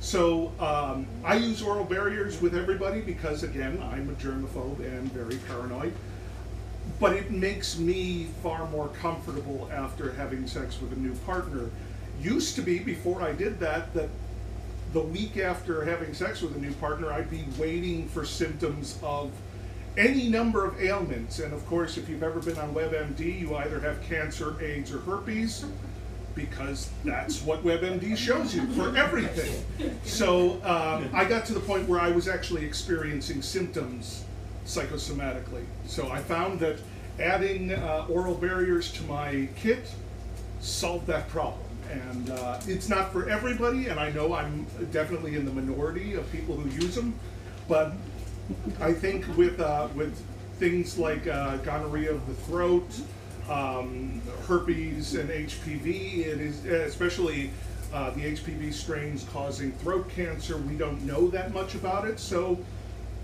[0.00, 5.36] So um, I use oral barriers with everybody because, again, I'm a germaphobe and very
[5.48, 5.92] paranoid.
[7.00, 11.68] But it makes me far more comfortable after having sex with a new partner.
[12.22, 14.08] Used to be before I did that that
[14.92, 19.30] the week after having sex with a new partner, I'd be waiting for symptoms of
[19.96, 21.40] any number of ailments.
[21.40, 24.98] And of course, if you've ever been on WebMD, you either have cancer, AIDS, or
[25.00, 25.64] herpes,
[26.34, 29.64] because that's what WebMD shows you for everything.
[30.04, 34.24] So um, I got to the point where I was actually experiencing symptoms
[34.64, 35.64] psychosomatically.
[35.86, 36.78] So I found that
[37.18, 39.90] adding uh, oral barriers to my kit
[40.60, 41.67] solved that problem.
[41.90, 46.30] And uh, it's not for everybody, and I know I'm definitely in the minority of
[46.30, 47.14] people who use them,
[47.68, 47.92] but
[48.80, 50.20] I think with uh, with
[50.58, 52.86] things like uh, gonorrhea of the throat,
[53.48, 57.50] um, herpes, and HPV, it is especially
[57.92, 60.56] uh, the HPV strains causing throat cancer.
[60.58, 62.58] We don't know that much about it, so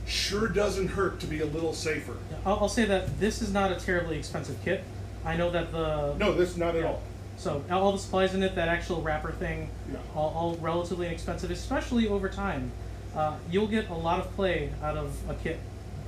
[0.06, 2.14] sure doesn't hurt to be a little safer.
[2.46, 4.84] I'll, I'll say that this is not a terribly expensive kit.
[5.24, 6.88] I know that the No, this not at Yeah.
[6.88, 7.02] all.
[7.36, 9.68] So all the supplies in it, that actual wrapper thing,
[10.14, 12.70] all, all relatively inexpensive, especially over time.
[13.14, 15.58] Uh, you'll get a lot of play out of a kit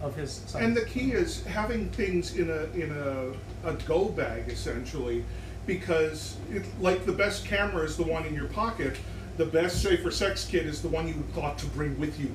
[0.03, 0.63] of his size.
[0.63, 5.25] And the key is having things in a in a, a go bag essentially,
[5.67, 8.97] because it, like the best camera is the one in your pocket,
[9.37, 12.35] the best safer sex kit is the one you thought to bring with you.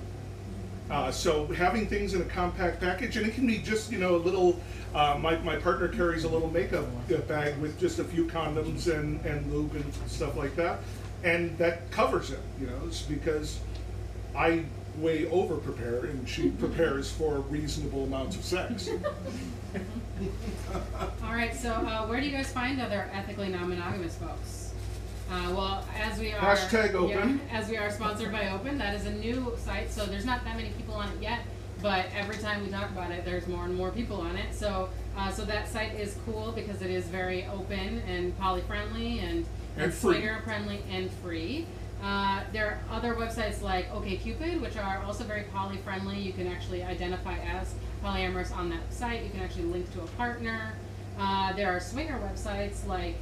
[0.92, 4.16] Uh, so having things in a compact package, and it can be just you know
[4.16, 4.60] a little.
[4.94, 6.86] Uh, my, my partner carries a little makeup
[7.16, 10.80] uh, bag with just a few condoms and, and lube and stuff like that,
[11.24, 12.42] and that covers it.
[12.60, 13.62] You know, it's because
[14.36, 14.66] I
[14.98, 18.90] way over prepare and she prepares for reasonable amounts of sex.
[21.24, 24.71] All right, so uh, where do you guys find other ethically non-monogamous folks?
[25.32, 27.40] Uh, well, as we are Hashtag open.
[27.50, 30.44] yeah, as we are sponsored by Open, that is a new site, so there's not
[30.44, 31.40] that many people on it yet.
[31.82, 34.54] But every time we talk about it, there's more and more people on it.
[34.54, 39.46] So, uh, so that site is cool because it is very open and poly-friendly and,
[39.78, 40.16] And free.
[40.16, 41.66] swinger-friendly and free.
[42.04, 46.20] Uh, there are other websites like OkCupid, which are also very poly-friendly.
[46.20, 47.74] You can actually identify as
[48.04, 49.24] polyamorous on that site.
[49.24, 50.74] You can actually link to a partner.
[51.18, 53.16] Uh, there are swinger websites like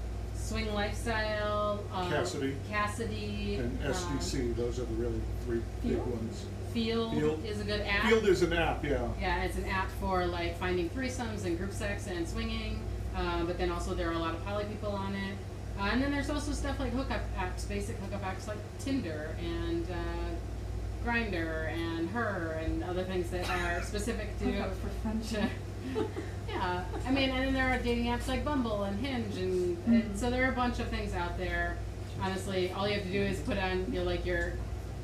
[0.49, 2.55] Swing Lifestyle, uh, Kasidie.
[2.71, 6.07] Kasidie, And um, SDC, those are the really three big Feeld?
[6.07, 6.45] ones.
[6.73, 7.45] Feeld, Feeld.
[7.45, 8.01] is a good app.
[8.11, 9.07] Feeld is an app, yeah.
[9.21, 12.79] Yeah, it's an app for like finding threesomes and group sex and swinging.
[13.15, 15.35] Uh, but then also there are a lot of poly people on it.
[15.79, 19.85] Uh, and then there's also stuff like hookup apps, basic hookup apps like Tinder and
[19.91, 24.45] uh, Grindr and Her and other things that are specific to.
[24.45, 25.51] Hookup for friendship.
[26.49, 30.17] yeah, I mean, and then there are dating apps like Bumble and Hinge, and, and
[30.19, 31.77] so there are a bunch of things out there.
[32.21, 34.53] Honestly, all you have to do is put on your like your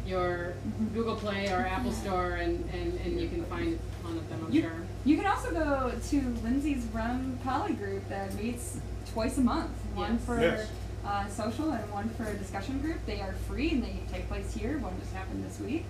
[0.05, 0.53] your
[0.93, 4.43] Google Play or Apple Store, and, and, and you can find a ton of them.
[4.45, 4.71] I'm You, sure.
[5.03, 8.79] you can also go to Lindsay's Rum poly group that meets
[9.13, 9.71] twice a month.
[9.95, 10.25] One Yes.
[10.25, 10.69] for Yes.
[11.05, 12.97] uh, social and one for a discussion group.
[13.07, 14.77] They are free and they take place here.
[14.77, 15.85] One just happened this week.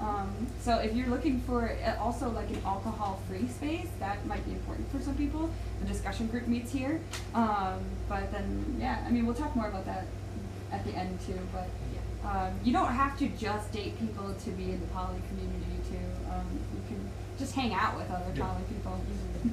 [0.00, 4.52] Um, so if you're looking for uh, also like an alcohol-free space, that might be
[4.52, 5.50] important for some people.
[5.80, 7.00] The discussion group meets here.
[7.34, 10.06] Um, but then, yeah, I mean, we'll talk more about that
[10.72, 11.38] at the end too.
[11.52, 11.68] But
[12.28, 16.30] um, you don't have to just date people to be in the poly community too.
[16.30, 17.08] Um, you can
[17.38, 18.44] just hang out with other Yeah.
[18.44, 19.00] poly people.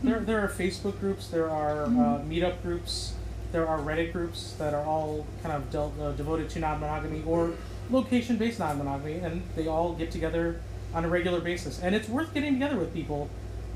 [0.04, 1.90] there, there are Facebook groups, there are uh,
[2.28, 3.14] meetup groups,
[3.52, 7.52] there are Reddit groups that are all kind of del- uh, devoted to non-monogamy or
[7.94, 10.60] location-based non-monogamy, and they all get together
[10.94, 11.80] on a regular basis.
[11.82, 13.30] And it's worth getting together with people,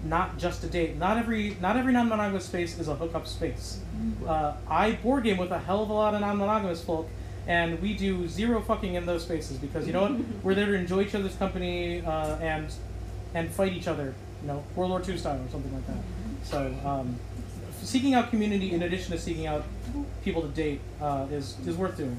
[0.03, 0.97] not just to date.
[0.97, 3.79] Not every not every non-monogamous space is a hookup space.
[4.27, 7.07] Uh, I board game with a hell of a lot of non-monogamous folk.
[7.47, 10.19] And we do zero fucking in those spaces because you know what?
[10.43, 12.67] We're there to enjoy each other's company uh, and
[13.33, 15.97] and fight each other, you know, World War II style or something like that.
[16.43, 17.15] So, um,
[17.81, 19.63] seeking out community in addition to seeking out
[20.23, 22.17] people to date uh, is is worth doing.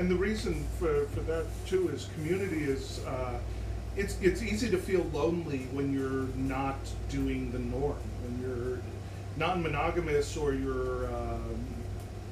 [0.00, 3.38] And the reason for, for that too is community is uh,
[3.98, 6.78] it's it's easy to feel lonely when you're not
[7.10, 8.78] doing the norm, when you're
[9.36, 11.54] non-monogamous or you're um,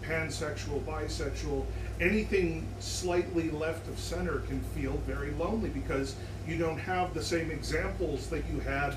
[0.02, 1.66] pansexual, bisexual.
[2.00, 6.16] Anything slightly left of center can feel very lonely because
[6.46, 8.94] you don't have the same examples that you had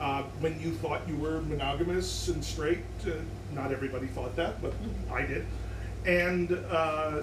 [0.00, 2.84] uh, when you thought you were monogamous and straight.
[3.04, 3.10] Uh,
[3.56, 4.72] not everybody thought that, but
[5.10, 5.44] I did.
[6.06, 7.22] And uh,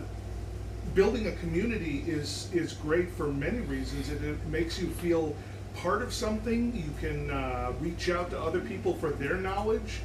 [0.93, 4.09] building a community is is great for many reasons.
[4.09, 5.35] It, it makes you feel
[5.75, 6.75] part of something.
[6.75, 9.99] You can uh, reach out to other people for their knowledge,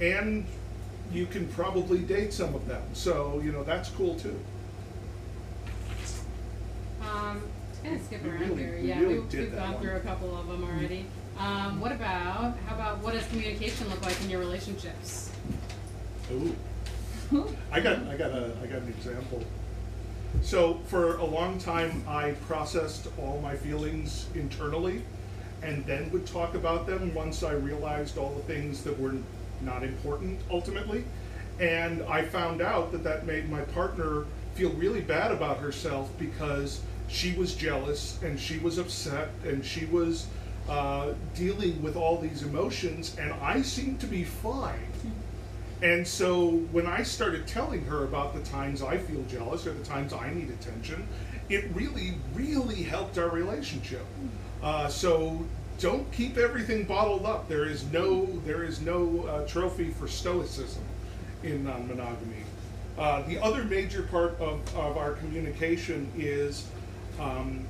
[0.00, 0.44] and
[1.12, 2.82] you can probably date some of them.
[2.92, 4.38] So you know that's cool too.
[7.02, 7.42] Um,
[7.82, 8.78] kind of skip We around really- here.
[8.80, 9.82] we Yeah, really we, we've gone one.
[9.82, 11.06] through a couple of them already.
[11.38, 15.30] Um, what about how about what does communication look like in your relationships?
[16.30, 16.54] Ooh.
[17.72, 19.42] I got I got a I got an example.
[20.40, 25.02] So for a long time I processed all my feelings internally
[25.62, 29.14] and then would talk about them once I realized all the things that were
[29.60, 31.04] not important ultimately.
[31.60, 34.24] And I found out that that made my partner
[34.54, 39.86] feel really bad about herself because she was jealous and she was upset and she
[39.86, 40.26] was
[40.68, 44.91] uh, dealing with all these emotions and I seemed to be fine.
[45.82, 49.84] And so when I started telling her about the times I feel jealous or the
[49.84, 51.06] times I need attention,
[51.48, 54.06] it really, really helped our relationship.
[54.62, 55.44] Uh, so
[55.80, 57.48] don't keep everything bottled up.
[57.48, 60.84] There is no, there is no uh, trophy for stoicism
[61.42, 62.44] in non-monogamy.
[62.96, 66.68] Uh, the other major part of, of our communication is
[67.18, 67.64] um,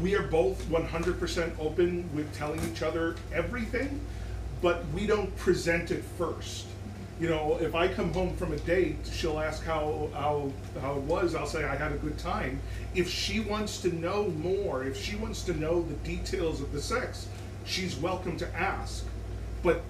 [0.00, 4.00] we are both 100% open with telling each other everything,
[4.62, 6.66] but we don't present it first.
[7.20, 10.50] You know, if I come home from a date, she'll ask how, how,
[10.80, 11.34] how it was.
[11.34, 12.58] I'll say I had a good time.
[12.94, 16.80] If she wants to know more, if she wants to know the details of the
[16.80, 17.28] sex,
[17.66, 19.04] she's welcome to ask.
[19.62, 19.82] But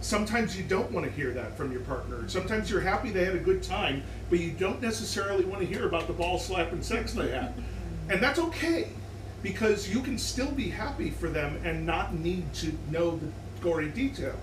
[0.00, 2.26] sometimes you don't want to hear that from your partner.
[2.28, 5.86] Sometimes you're happy they had a good time, but you don't necessarily want to hear
[5.86, 7.52] about the ball slapping sex they had.
[8.08, 8.88] And that's okay,
[9.42, 13.26] because you can still be happy for them and not need to know the
[13.60, 14.38] gory details.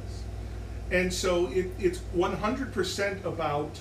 [0.91, 3.79] And so it, it's 100% about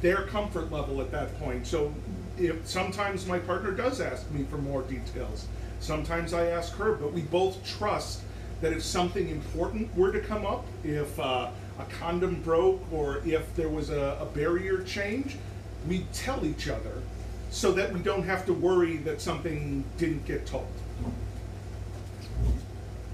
[0.00, 1.66] their comfort level at that point.
[1.66, 1.92] So
[2.38, 5.46] if sometimes my partner does ask me for more details,
[5.80, 8.22] sometimes I ask her, but we both trust
[8.60, 13.54] that if something important were to come up, if uh, a condom broke or if
[13.56, 15.36] there was a, a barrier change,
[15.88, 17.02] we tell each other
[17.50, 20.66] so that we don't have to worry that something didn't get told.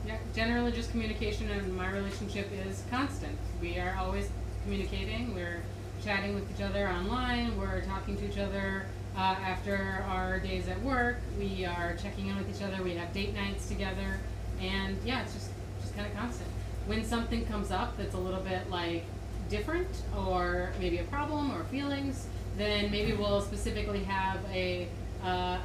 [0.09, 3.37] Yeah, generally just communication and my relationship is constant.
[3.61, 4.31] We are always
[4.63, 5.35] communicating.
[5.35, 5.61] We're
[6.03, 7.59] chatting with each other online.
[7.59, 11.19] We're talking to each other uh, after our days at work.
[11.39, 12.83] We are checking in with each other.
[12.83, 14.19] We have date nights together,
[14.63, 15.51] and yeah, it's just
[15.83, 16.49] just kind of constant.
[16.87, 19.05] When something comes up that's a little bit like
[19.51, 24.89] different, or maybe a problem or feelings, then maybe we'll specifically have a
[25.23, 25.59] uh,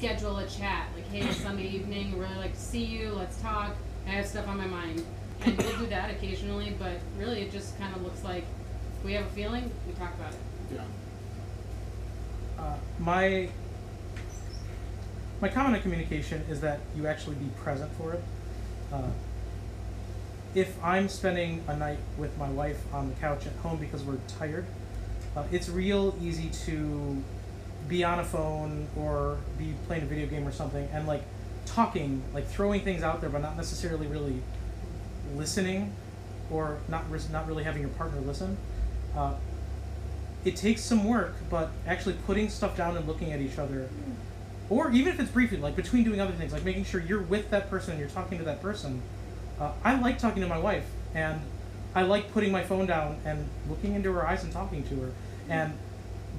[0.00, 0.86] schedule a chat.
[0.94, 3.10] Like, hey, Sunday evening, really like to see you.
[3.10, 3.76] Let's talk.
[4.06, 5.04] I have stuff on my mind,
[5.42, 6.74] and we'll do that occasionally.
[6.78, 8.46] But really, it just kind of looks like
[9.04, 10.38] we have a feeling, we talk about it.
[10.74, 10.84] Yeah.
[12.58, 13.50] Uh, my
[15.42, 18.22] my comment on communication is that you actually be present for it.
[18.90, 19.10] Uh,
[20.54, 24.18] if I'm spending a night with my wife on the couch at home because we're
[24.38, 24.64] tired,
[25.36, 27.22] uh, it's real easy to
[27.88, 31.22] be on a phone or be playing a video game or something and like
[31.66, 34.42] talking, like throwing things out there, but not necessarily really
[35.34, 35.92] listening
[36.50, 38.56] or not not really having your partner listen.
[39.16, 39.34] Uh,
[40.44, 43.88] it takes some work, but actually putting stuff down and looking at each other,
[44.70, 47.50] or even if it's briefly, like between doing other things, like making sure you're with
[47.50, 49.02] that person and you're talking to that person.
[49.60, 51.40] Uh, I like talking to my wife, and
[51.94, 55.12] I like putting my phone down and looking into her eyes and talking to her.
[55.48, 55.74] And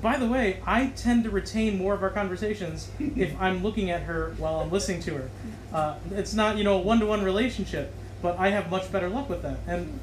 [0.01, 4.03] by the way, I tend to retain more of our conversations if I'm looking at
[4.03, 5.29] her while I'm listening to her.
[5.73, 9.41] Uh, it's not, you know, a one-to-one relationship, but I have much better luck with
[9.43, 9.59] that.
[9.67, 9.99] And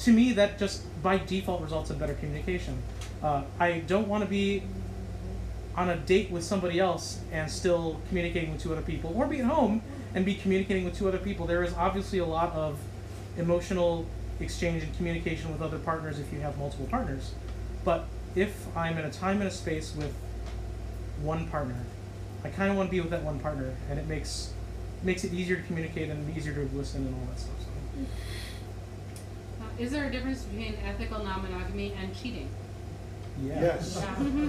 [0.00, 2.82] to me, that just by default results in better communication.
[3.22, 4.62] Uh, I don't want to be
[5.76, 9.40] on a date with somebody else and still communicating with two other people, or be
[9.40, 9.82] at home
[10.14, 11.46] and be communicating with two other people.
[11.46, 12.78] There is obviously a lot of
[13.38, 14.06] emotional
[14.40, 17.32] exchange and communication with other partners if you have multiple partners.
[17.84, 20.14] But if I'm in a time and a space with
[21.22, 21.76] one partner,
[22.44, 24.52] I kind of want to be with that one partner, and it makes
[25.02, 27.54] makes it easier to communicate and easier to listen and all that stuff.
[27.60, 28.04] So.
[29.64, 32.48] Uh, is there a difference between ethical non-monogamy and cheating?
[33.42, 33.60] Yeah.
[33.60, 34.04] Yes.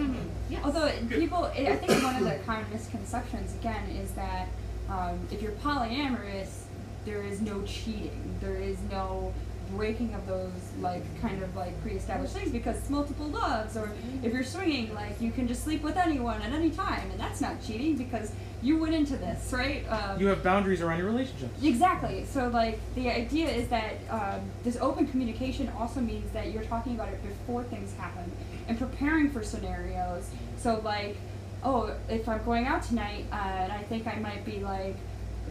[0.50, 0.62] yes.
[0.64, 4.48] Although people, I I think one of the common misconceptions again is that
[4.90, 6.66] Um, if you're polyamorous,
[7.06, 8.36] there is no cheating.
[8.42, 9.34] There is no
[9.76, 13.92] breaking of those like kind of like pre-established things because it's multiple loves or
[14.24, 17.42] if you're swinging like you can just sleep with anyone at any time and that's
[17.42, 21.62] not cheating because you went into this right um, You have boundaries around your relationships.
[21.62, 22.26] Exactly.
[22.26, 26.96] So, like, the idea is that um, this open communication also means that you're talking
[26.96, 28.32] about it before things happen
[28.68, 30.30] and preparing for scenarios.
[30.58, 31.18] So, like,
[31.64, 34.96] oh, if I'm going out tonight uh, and I think I might be like,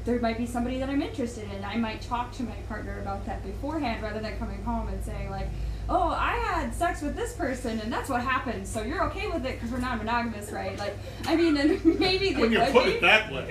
[0.05, 3.24] there might be somebody that I'm interested in, I might talk to my partner about
[3.26, 5.48] that beforehand rather than coming home and saying, like,
[5.88, 9.44] oh, I had sex with this person and that's what happened, so you're okay with
[9.44, 10.76] it because we're not monogamous, right?
[10.78, 10.96] Like,
[11.26, 12.90] I mean, and maybe they When you would put be.
[12.92, 13.42] it that way.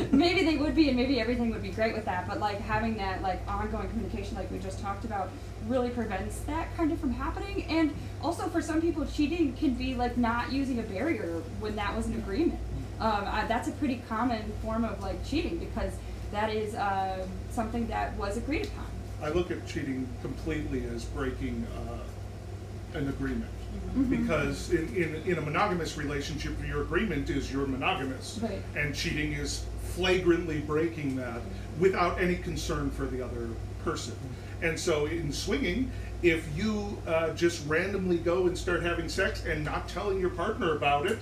[0.12, 2.96] maybe they would be and maybe everything would be great with that but like having
[2.96, 5.30] that like ongoing communication like we just talked about
[5.66, 9.94] really prevents that kind of from happening and also for some people cheating can be
[9.94, 12.58] like not using a barrier when that was an agreement
[13.00, 15.92] um, uh, that's a pretty common form of like cheating because
[16.32, 18.86] that is um something that was agreed upon
[19.22, 23.50] I look at cheating completely as breaking uh, an agreement.
[23.94, 24.22] Mm-hmm.
[24.22, 28.40] Because in, in, in a monogamous relationship, your agreement is you're monogamous.
[28.42, 28.62] Right.
[28.76, 31.40] And cheating is flagrantly breaking that
[31.78, 33.48] without any concern for the other
[33.84, 34.16] person.
[34.62, 35.90] And so in swinging,
[36.22, 40.76] if you uh, just randomly go and start having sex and not telling your partner
[40.76, 41.18] about it,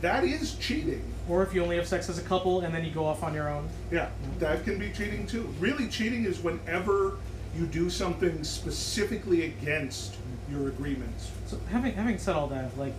[0.00, 1.02] that is cheating.
[1.28, 3.34] Or if you only have sex as a couple and then you go off on
[3.34, 3.68] your own.
[3.90, 5.52] Yeah, that can be cheating too.
[5.60, 7.18] Really, cheating is whenever
[7.56, 10.16] you do something specifically against
[10.50, 11.30] your agreements.
[11.46, 12.94] So having having said all that, like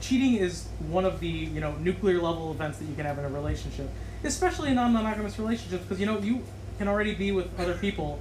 [0.00, 3.24] cheating is one of the you know nuclear level events that you can have in
[3.24, 3.88] a relationship,
[4.22, 6.42] especially in non-monogamous relationships, because you know you
[6.78, 8.20] can already be with other people.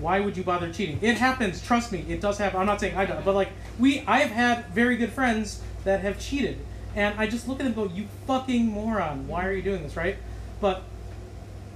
[0.00, 0.98] Why would you bother cheating?
[1.02, 1.62] It happens.
[1.62, 2.58] Trust me, it does happen.
[2.58, 6.00] I'm not saying I don't, but like we, I have had very good friends that
[6.00, 6.58] have cheated,
[6.94, 9.26] and I just look at them and go, "You fucking moron!
[9.28, 10.16] Why are you doing this?" Right?
[10.60, 10.82] But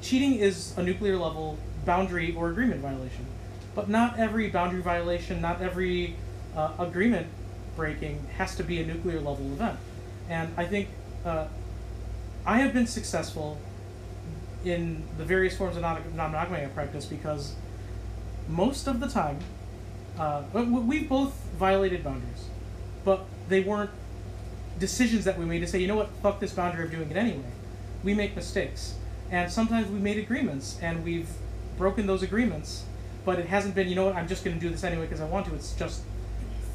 [0.03, 3.27] cheating is a nuclear level boundary or agreement violation.
[3.75, 6.17] But not every boundary violation, not every
[6.57, 7.27] uh, agreement
[7.77, 9.79] breaking has to be a nuclear level event.
[10.29, 10.89] And I think
[11.25, 11.47] uh,
[12.45, 13.59] I have been successful
[14.65, 17.55] in the various forms of non monogamy I practice because
[18.49, 19.39] most of the time,
[20.19, 22.49] uh, we both violated boundaries,
[23.05, 23.91] but they weren't
[24.79, 27.17] decisions that we made to say, you know what, fuck this boundary, I'm doing it
[27.17, 27.45] anyway.
[28.03, 28.95] We make mistakes.
[29.31, 31.29] And sometimes we've made agreements and we've
[31.77, 32.85] broken those agreements,
[33.25, 35.21] but it hasn't been, you know what, I'm just going to do this anyway because
[35.21, 35.55] I want to.
[35.55, 36.03] It's just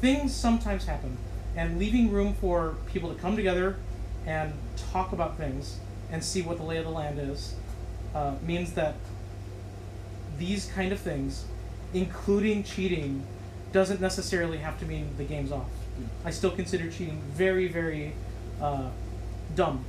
[0.00, 1.16] things sometimes happen.
[1.56, 3.76] And leaving room for people to come together
[4.26, 4.52] and
[4.92, 5.78] talk about things
[6.10, 7.54] and see what the lay of the land is
[8.14, 8.94] uh, means that
[10.38, 11.44] these kind of things,
[11.94, 13.24] including cheating,
[13.72, 15.68] doesn't necessarily have to mean the game's off.
[16.24, 18.14] I still consider cheating very, very
[18.60, 18.90] uh,
[19.54, 19.84] dumb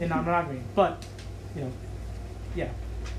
[0.00, 1.04] in non-monogamy, but
[1.54, 1.72] you know,
[2.54, 2.68] yeah.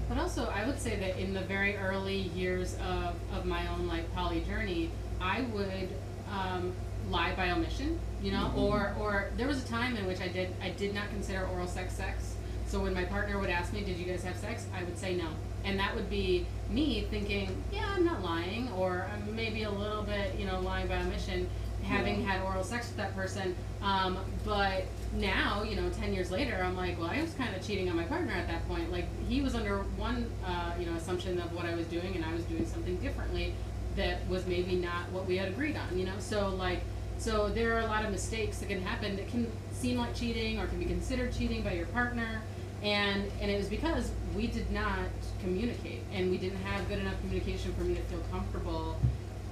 [0.09, 3.87] But also, I would say that in the very early years of, of my own
[3.87, 5.89] like poly journey, I would
[6.31, 6.73] um,
[7.09, 10.53] lie by omission, you know, or or there was a time in which I did
[10.61, 12.35] I did not consider oral sex sex.
[12.67, 15.15] So when my partner would ask me, "Did you guys have sex?" I would say
[15.15, 15.27] no,
[15.63, 20.03] and that would be me thinking, "Yeah, I'm not lying," or I'm maybe a little
[20.03, 21.49] bit, you know, lying by omission,
[21.83, 23.55] having had oral sex with that person.
[23.81, 27.65] Um, but now, you know, ten years later, I'm like, well, I was kind of
[27.65, 28.91] cheating on my partner at that point.
[28.91, 32.25] Like he was under one, uh, you know, assumption of what I was doing, and
[32.25, 33.53] I was doing something differently
[33.95, 35.97] that was maybe not what we had agreed on.
[35.97, 36.81] You know, so like,
[37.17, 40.59] so there are a lot of mistakes that can happen that can seem like cheating
[40.59, 42.41] or can be considered cheating by your partner.
[42.81, 44.99] And, and it was because we did not
[45.39, 48.97] communicate and we didn't have good enough communication for me to feel comfortable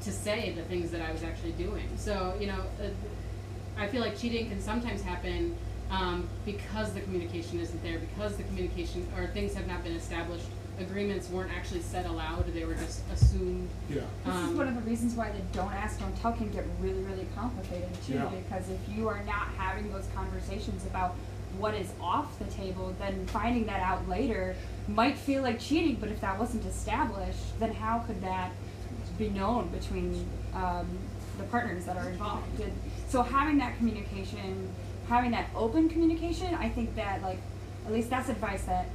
[0.01, 1.87] to say the things that I was actually doing.
[1.97, 2.89] So, you know, uh,
[3.77, 5.55] I feel like cheating can sometimes happen
[5.89, 10.45] um, because the communication isn't there, because the communication or things have not been established.
[10.79, 13.69] Agreements weren't actually said aloud; they were just assumed.
[13.89, 14.01] Yeah.
[14.25, 16.65] This is Um, one of the reasons why the don't ask, don't tell can get
[16.79, 18.13] really, really complicated too.
[18.13, 18.29] Yeah.
[18.29, 21.15] Because if you are not having those conversations about
[21.59, 24.55] what is off the table, then finding that out later
[24.87, 25.97] might feel like cheating.
[25.99, 28.51] But if that wasn't established, then how could that
[29.21, 30.87] be known between um,
[31.37, 32.59] the partners that are involved?
[32.59, 32.73] And
[33.07, 34.69] so having that communication,
[35.07, 37.39] having that open communication, I think that like,
[37.85, 38.87] at least that's advice that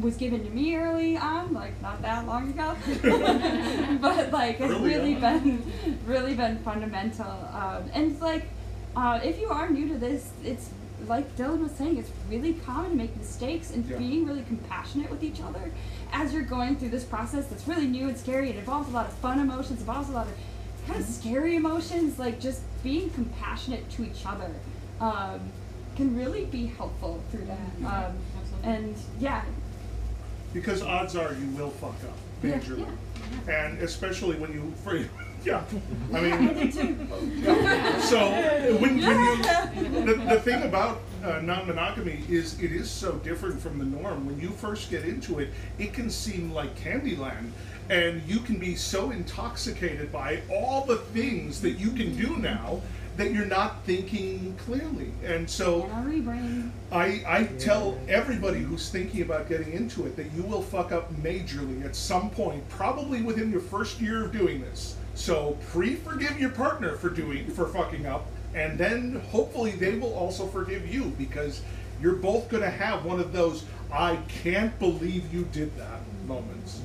[0.00, 2.76] was given to me early on, like not that long ago,
[4.00, 5.62] but like it's really been
[6.06, 7.30] really been fundamental.
[7.52, 8.48] Um, and like,
[8.96, 10.70] uh, if you are new to this, it's
[11.06, 13.98] like Dylan was saying, it's really common to make mistakes and Yeah.
[13.98, 15.70] being really compassionate with each other
[16.12, 18.50] as you're going through this process that's really new and scary.
[18.50, 20.32] It involves a lot of fun emotions, involves a lot of
[20.86, 24.50] kind of scary emotions, like just being compassionate to each other
[25.00, 25.40] um,
[25.96, 28.06] can really be helpful through that.
[28.08, 28.16] Um,
[28.62, 29.44] and yeah,
[30.52, 32.86] Because odds are you will fuck up Yeah, majorly.
[33.48, 34.96] And especially when you, for,
[35.44, 35.62] yeah,
[36.12, 37.08] I mean.
[38.00, 38.30] So
[38.80, 43.78] when, when you, the, the thing about uh, non-monogamy is it is so different from
[43.78, 44.26] the norm.
[44.26, 47.50] When you first get into it, it can seem like Candyland,
[47.90, 52.80] and you can be so intoxicated by all the things that you can do now
[53.16, 55.10] that you're not thinking clearly.
[55.24, 55.90] And so
[56.92, 61.12] I, I tell everybody who's thinking about getting into it that you will fuck up
[61.16, 64.94] majorly at some point, probably within your first year of doing this.
[65.18, 70.46] So pre-forgive your partner for doing for fucking up, and then hopefully they will also
[70.46, 71.60] forgive you because
[72.00, 76.80] you're both gonna have one of those I can't believe you did that moments.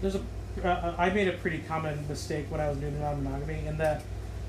[0.00, 0.22] there's a
[0.64, 4.02] uh, I made a pretty common mistake when I was doing non-monogamy in that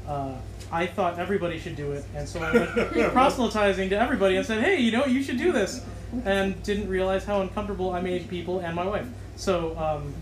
[0.08, 0.34] uh,
[0.72, 4.64] I thought everybody should do it, and so I went proselytizing to everybody and said,
[4.64, 5.86] "Hey, you know, you should do this,"
[6.26, 9.08] and didn't realize how uncomfortable I made people and my wife.
[9.36, 10.14] So, um,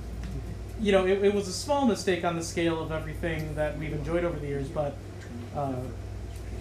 [0.81, 3.93] you know, it, it was a small mistake on the scale of everything that we've
[3.93, 4.95] enjoyed over the years, but.
[5.55, 5.75] Uh,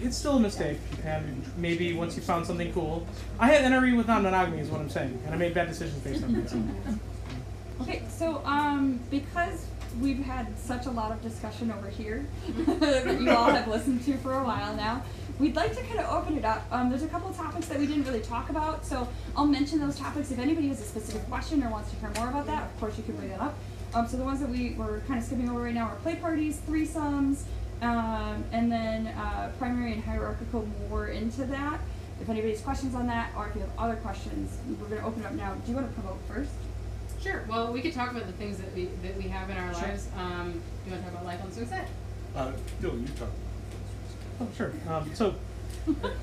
[0.03, 3.05] it's still a mistake, and maybe once you found something cool,
[3.39, 6.23] I had NRE with non-monogamy, is what I'm saying, and I made bad decisions based
[6.23, 6.99] on that.
[7.81, 9.65] Okay, so um, because
[9.99, 12.27] we've had such a lot of discussion over here
[12.79, 15.03] that you all have listened to for a while now,
[15.39, 16.63] we'd like to kind of open it up.
[16.71, 19.79] Um, there's a couple of topics that we didn't really talk about, so I'll mention
[19.79, 20.29] those topics.
[20.29, 22.95] If anybody has a specific question or wants to hear more about that, of course
[22.97, 23.55] you can bring that up.
[23.93, 26.15] Um, so the ones that we were kind of skipping over right now are play
[26.15, 27.43] parties, threesomes,
[27.81, 31.79] um, and then uh, primary and hierarchical more into that.
[32.21, 35.07] If anybody has questions on that, or if you have other questions, we're going to
[35.07, 35.55] open up now.
[35.55, 36.51] Do you want to promote first?
[37.21, 37.43] Sure.
[37.49, 39.83] Well, we could talk about the things that we that we have in our Sure.
[39.83, 40.07] lives.
[40.17, 41.87] Um, do you want to talk about life on suicide?
[42.35, 43.29] Uh, Dylan, you talk.
[44.39, 44.71] Oh, sure.
[44.87, 45.35] Um, so,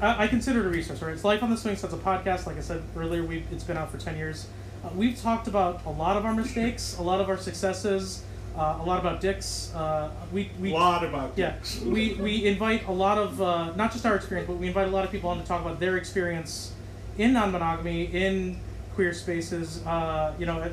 [0.00, 1.12] I, I consider it a resource, right?
[1.12, 2.46] It's Life on the Swing Sets a podcast.
[2.46, 4.46] Like I said earlier, we it's been out for 10 years.
[4.84, 8.22] Uh, we've talked about a lot of our mistakes, a lot of our successes,
[8.56, 9.72] uh, a lot about dicks.
[9.74, 11.80] Uh, we, we, lot about yeah, dicks.
[11.84, 14.90] we, we invite a lot of, uh, not just our experience, but we invite a
[14.90, 16.72] lot of people on to talk about their experience
[17.16, 18.60] in non monogamy, in
[18.94, 19.84] queer spaces.
[19.84, 20.72] Uh, you know,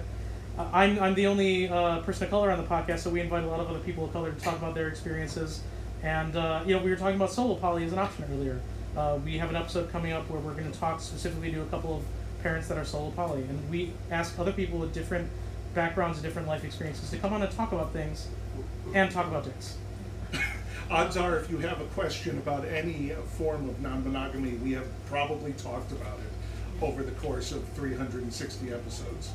[0.57, 3.47] I'm, I'm the only uh, person of color on the podcast, so we invite a
[3.47, 5.61] lot of other people of color to talk about their experiences.
[6.03, 8.61] And, uh, you know, we were talking about solo poly as an option earlier.
[8.95, 11.65] Uh, we have an episode coming up where we're going to talk specifically to a
[11.65, 12.03] couple of
[12.45, 13.41] parents that are solo poly.
[13.41, 15.27] And we ask other people with different
[15.73, 18.27] backgrounds and different life experiences to come on and talk about things
[18.93, 19.77] and talk about dicks.
[20.91, 25.53] Odds are, if you have a question about any form of non-monogamy, we have probably
[25.53, 29.31] talked about it over the course of 360 episodes.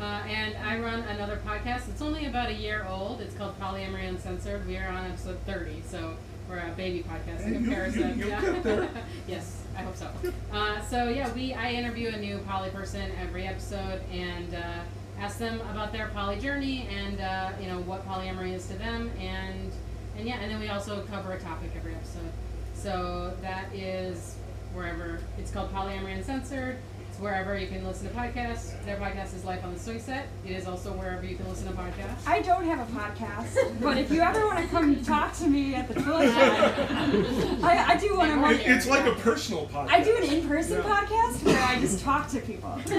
[0.00, 1.88] Uh, and I run another podcast.
[1.88, 3.20] It's only about a year old.
[3.20, 4.66] It's called Polyamory Uncensored.
[4.66, 6.16] We are on episode 30, so
[6.50, 8.18] we're a baby podcast in Hey, you- you- comparison.
[8.18, 8.40] you'll yeah.
[8.40, 8.88] get there.
[9.28, 10.08] yes, I hope so.
[10.52, 14.80] Uh, so yeah, we I interview a new poly person every episode and uh,
[15.18, 19.10] ask them about their poly journey and uh, you know what polyamory is to them
[19.18, 19.72] and
[20.16, 22.30] and yeah, and then we also cover a topic every episode.
[22.74, 24.36] So that is
[24.74, 26.78] wherever it's called Polyamory Uncensored.
[27.12, 28.82] It's wherever you can listen to podcasts.
[28.86, 30.28] Their podcast is Life on the Swing Set.
[30.46, 32.26] It is also wherever you can listen to podcasts.
[32.26, 35.74] I don't have a podcast, but if you ever want to come talk to me
[35.74, 36.32] at the Twilio,
[37.62, 38.70] I, I do want It- to.
[38.70, 39.88] it's like a personal podcast.
[39.90, 40.84] I do an in-person Yeah.
[40.84, 42.74] podcast where I just talk to people.
[42.86, 42.90] it's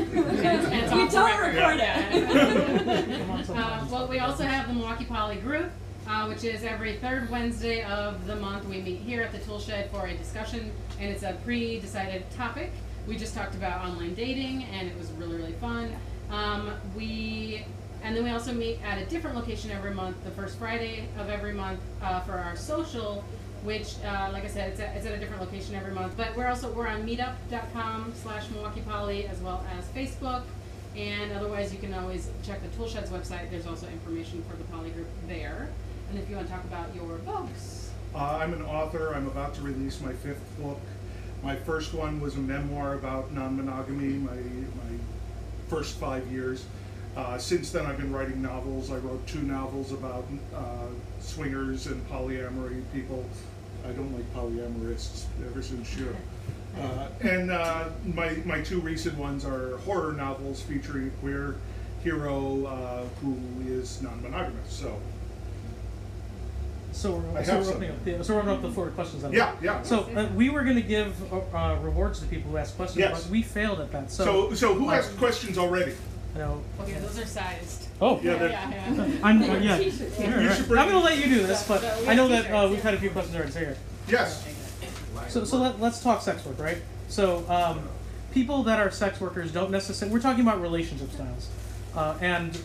[0.93, 3.49] we don't the record record, it.
[3.49, 5.71] Uh, well, we also have the Milwaukee Poly group,
[6.07, 8.65] uh, which is every third Wednesday of the month.
[8.65, 12.71] We meet here at the Tool Shed for a discussion, and it's a pre-decided topic.
[13.07, 15.93] We just talked about online dating, and it was really, really fun.
[16.31, 17.65] Um, we
[18.01, 21.29] and then we also meet at a different location every month, the first Friday of
[21.29, 23.23] every month uh, for our social.
[23.63, 26.17] Which, uh, like I said, it's at, it's at a different location every month.
[26.17, 30.43] But we're also we're on Meetup.com slash Milwaukee Poly as well as Facebook.
[30.97, 33.49] And otherwise, you can always check the Toolshed's website.
[33.49, 35.69] There's also information for the Poly Group there.
[36.09, 39.13] And if you want to talk about your books, Uh, I'm an author.
[39.15, 40.81] I'm about to release my fifth book.
[41.43, 44.13] My first one was a memoir about non-monogamy.
[44.13, 44.97] My my
[45.67, 46.65] first five years.
[47.17, 48.89] Uh, since then, I've been writing novels.
[48.91, 50.25] I wrote two novels about
[50.55, 50.87] uh,
[51.19, 53.25] swingers and polyamory people.
[53.85, 56.15] I don't like polyamorists ever since sure.
[56.73, 61.55] Uh, and uh, my my two recent ones are horror novels featuring a queer
[62.03, 63.37] hero uh, who
[63.67, 64.73] is non-monogamous.
[64.73, 64.99] So
[66.93, 67.95] So we're, I so have we're opening up.
[68.05, 68.17] some.
[68.17, 69.23] The, so we're opening up the floor to questions.
[69.23, 69.33] Then.
[69.33, 69.81] yeah, yeah.
[69.81, 72.99] So uh, we were going to give uh, uh, rewards to people who asked questions,
[72.99, 73.23] Yes.
[73.23, 74.11] but we failed at that.
[74.11, 75.91] So, So, so who uh, asked questions already?
[76.33, 77.87] you know, okay, those are sized.
[78.01, 79.17] oh, Yeah, they're- yeah, yeah.
[79.23, 79.77] I'm uh, yeah.
[79.77, 80.15] T-shirts.
[80.17, 80.59] Sure, You right.
[80.61, 82.93] I'm going to let you do this, but So I know that uh, we've had
[82.93, 83.51] a few questions already.
[83.51, 83.77] So here.
[84.07, 84.47] Yes.
[85.29, 86.77] So, so let, let's talk sex work, right?
[87.07, 87.87] So, um,
[88.33, 90.11] people that are sex workers don't necessarily.
[90.13, 91.49] We're talking about relationship styles,
[91.95, 92.59] uh, and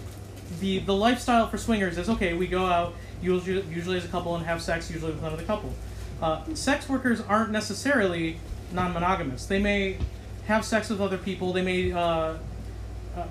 [0.61, 2.33] the the lifestyle for swingers is okay.
[2.33, 5.73] We go out usually usually as a couple and have sex usually with another couple.
[6.20, 8.39] Uh, sex workers aren't necessarily
[8.73, 9.47] non-monogamous.
[9.47, 9.99] They may
[10.47, 11.53] have sex with other people.
[11.53, 12.36] They may uh, uh,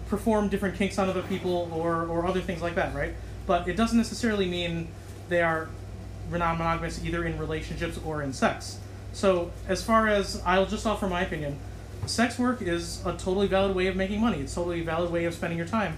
[0.08, 3.14] perform different kinks on other people or or other things like that, right?
[3.46, 4.88] But it doesn't necessarily mean
[5.30, 5.70] they are
[6.30, 8.80] non-monogamous either in relationships or in sex.
[9.14, 11.58] So as far as I'll just offer my opinion,
[12.06, 14.40] sex work is a totally valid way of making money.
[14.42, 15.98] It's a totally valid way of spending your time,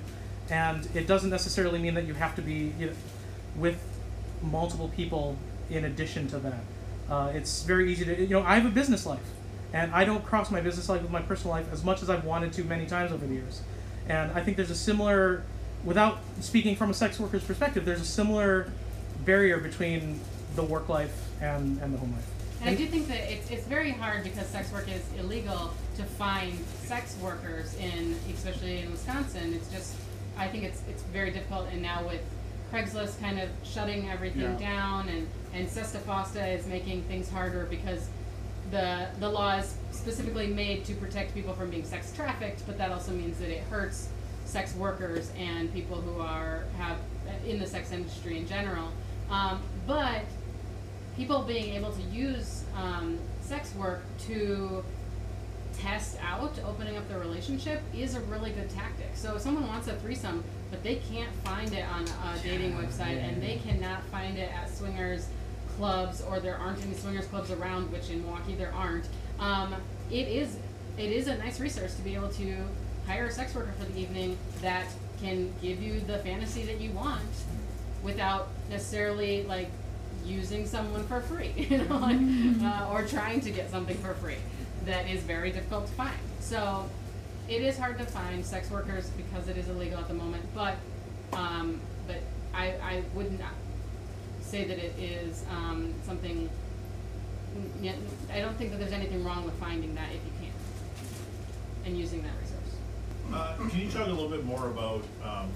[0.49, 2.93] and it doesn't necessarily mean that you have to be you know,
[3.59, 3.81] with
[4.41, 5.37] multiple people
[5.69, 6.61] in addition to that.
[7.09, 9.19] Uh, it's very easy to you know I have a business life,
[9.73, 12.23] and I don't cross my business life with my personal life as much as I've
[12.23, 13.61] wanted to many times over the years,
[14.07, 15.43] and I think there's a similar,
[15.83, 18.71] without speaking from a sex worker's perspective, there's a similar
[19.25, 20.19] barrier between
[20.55, 22.27] the work life and, and the home life.
[22.61, 26.03] And I do think that it's, it's very hard because sex work is illegal to
[26.03, 29.53] find sex workers in, especially in Wisconsin.
[29.53, 29.95] It's just,
[30.37, 31.67] I think it's it's very difficult.
[31.71, 32.21] And now with
[32.71, 34.57] Craigslist kind of shutting everything Yeah.
[34.57, 38.07] down, and and SESTA FOSTA is making things harder because
[38.71, 42.91] the the law is specifically made to protect people from being sex trafficked, but that
[42.91, 44.09] also means that it hurts
[44.45, 46.97] sex workers and people who are have
[47.45, 48.89] in the sex industry in general.
[49.29, 50.21] Um, but
[51.15, 54.83] people being able to use um, sex work to
[55.77, 59.09] test out opening up their relationship is a really good tactic.
[59.15, 63.23] So if someone wants a threesome, but they can't find it on a dating website
[63.23, 65.27] and they cannot find it at swingers
[65.75, 69.07] clubs or there aren't any swingers clubs around, which in Milwaukee there aren't,
[69.39, 69.75] um,
[70.11, 70.57] it is
[70.97, 72.57] it is a nice resource to be able to
[73.07, 74.85] hire a sex worker for the evening that
[75.21, 77.21] can give you the fantasy that you want
[78.03, 79.69] without necessarily like
[80.25, 82.19] using someone for free, you know, like,
[82.61, 84.35] uh, or trying to get something for free
[84.85, 86.19] that is very difficult to find.
[86.39, 86.89] So
[87.49, 90.75] it is hard to find sex workers because it is illegal at the moment, but
[91.33, 92.21] um, but
[92.53, 93.53] I, I would not
[94.41, 96.49] say that it is um, something.
[97.81, 97.95] Yet
[98.31, 100.51] I don't think that there's anything wrong with finding that if you can
[101.85, 102.59] and using that resource.
[103.33, 105.49] Uh, can you talk a little bit more about, um,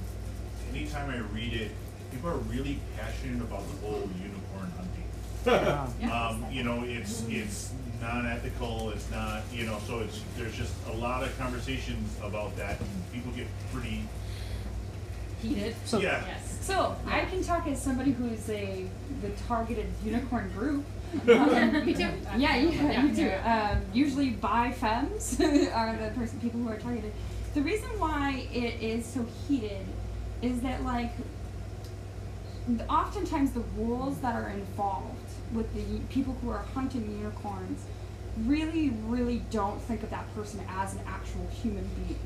[0.74, 1.72] anytime I read it,
[2.12, 5.04] people are really passionate about the whole unicorn hunting.
[5.46, 5.88] Yeah.
[6.14, 10.94] Um, you know, it's, it's non-ethical, it's not, you know, so it's, there's just a
[10.94, 14.04] lot of conversations about that and people get pretty,
[15.42, 15.76] Heated.
[15.86, 16.24] So- yeah.
[16.28, 16.58] Yes.
[16.62, 18.86] So I can talk as somebody who's a
[19.22, 20.86] the targeted unicorn group.
[21.26, 22.10] Me too.
[22.38, 23.32] Yeah, yeah, you do.
[23.46, 25.38] Um, usually bi femmes
[25.74, 27.12] are the person people who are targeted.
[27.54, 29.86] The reason why it is so heated
[30.42, 31.12] is that like
[32.90, 35.18] oftentimes the rules that are involved
[35.54, 37.84] with the people who are hunting unicorns
[38.46, 42.20] really, really don't think of that person as an actual human being.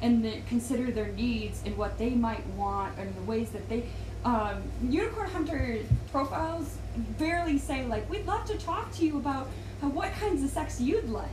[0.00, 3.84] And that consider their needs and what they might want and the ways that they
[4.24, 5.78] um, unicorn hunter
[6.12, 6.76] profiles
[7.18, 9.48] barely say like we'd love to talk to you about
[9.80, 11.28] how, what kinds of sex you'd like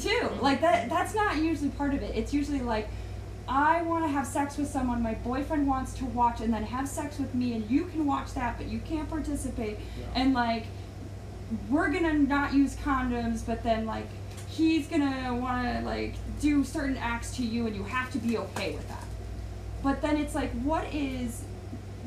[0.00, 0.30] too.
[0.40, 2.16] Like that that's not usually part of it.
[2.16, 2.88] It's usually like
[3.54, 6.88] I want to have sex with someone my boyfriend wants to watch and then have
[6.88, 9.78] sex with me and you can watch that but you can't participate.
[10.14, 10.64] And like
[11.68, 14.06] we're gonna not use condoms but then like
[14.48, 18.38] he's gonna want to like do certain acts to you and you have to be
[18.38, 19.04] okay with that.
[19.82, 21.44] But then it's like what is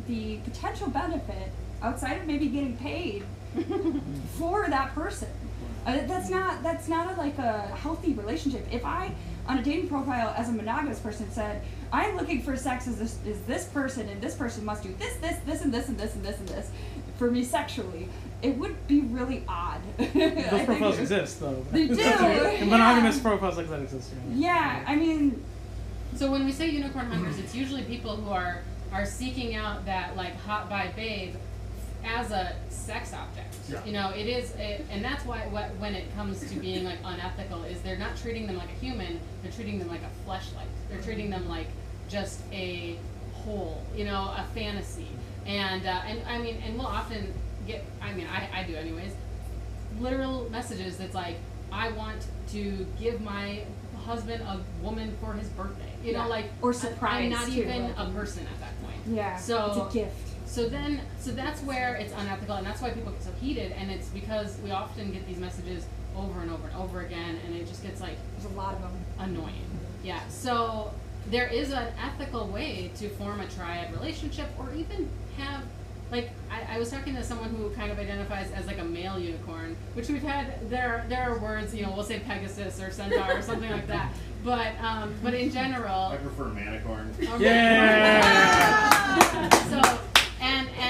[0.08, 1.52] the potential benefit
[1.84, 3.24] outside of maybe getting paid
[4.40, 5.30] for that person?
[5.86, 8.66] Uh, that's not that's not a, like a healthy relationship.
[8.72, 9.14] If i
[9.48, 11.62] on a dating profile as a monogamous person said
[11.94, 15.16] i'm looking for sex as this is this person and this person must do this
[15.18, 16.70] this this and this and this and this and this
[17.18, 18.08] for me sexually
[18.42, 21.66] it would be really odd I Those think profiles it- exist, though.
[21.72, 23.22] They do, And monogamous yeah.
[23.24, 24.12] profiles like that exist.
[24.34, 24.36] Yeah.
[24.84, 25.42] yeah i mean
[26.16, 28.62] So when we say unicorn hunters, it's usually people who are
[28.94, 31.36] are seeking out that like hot bi babe
[32.06, 33.54] as a sex object.
[33.70, 33.84] Yeah.
[33.86, 37.00] You know, it is, it, and that's why what, when it comes to being like
[37.04, 39.20] unethical is they're not treating them like a human.
[39.42, 40.68] They're treating them like a fleshlight.
[40.90, 41.68] They're treating them like
[42.10, 42.98] just a
[43.34, 43.84] hole.
[43.96, 45.08] You know, a fantasy.
[45.46, 47.34] And uh, and I mean, and we'll often
[47.68, 47.84] get.
[48.02, 49.12] I mean, I, I do anyways.
[50.00, 51.38] Literal messages that's like,
[51.72, 53.64] I want to give my
[54.06, 55.92] husband a woman for his birthday.
[56.04, 56.24] You Yeah.
[56.24, 58.98] know, like Or surprise, I'm not too, even like- a person at that point.
[59.08, 62.92] yeah So- it's a gift So then, so that's where it's unethical, and that's why
[62.92, 66.70] people get so heated, and it's because we often get these messages over and over
[66.70, 69.68] and over again, and it just gets like there's a lot of them annoying.
[70.02, 70.26] Yeah.
[70.30, 70.94] So
[71.30, 75.66] there is an ethical way to form a triad relationship, or even have
[76.10, 79.20] like I, I was talking to someone who kind of identifies as like a male
[79.20, 80.70] unicorn, which we've had.
[80.70, 84.14] There there are words, you know, we'll say Pegasus or Centaur or something like that.
[84.46, 87.10] But um, but in general, I prefer manicorn.
[87.36, 87.44] Okay.
[87.44, 89.50] Yeah.
[89.70, 90.00] so,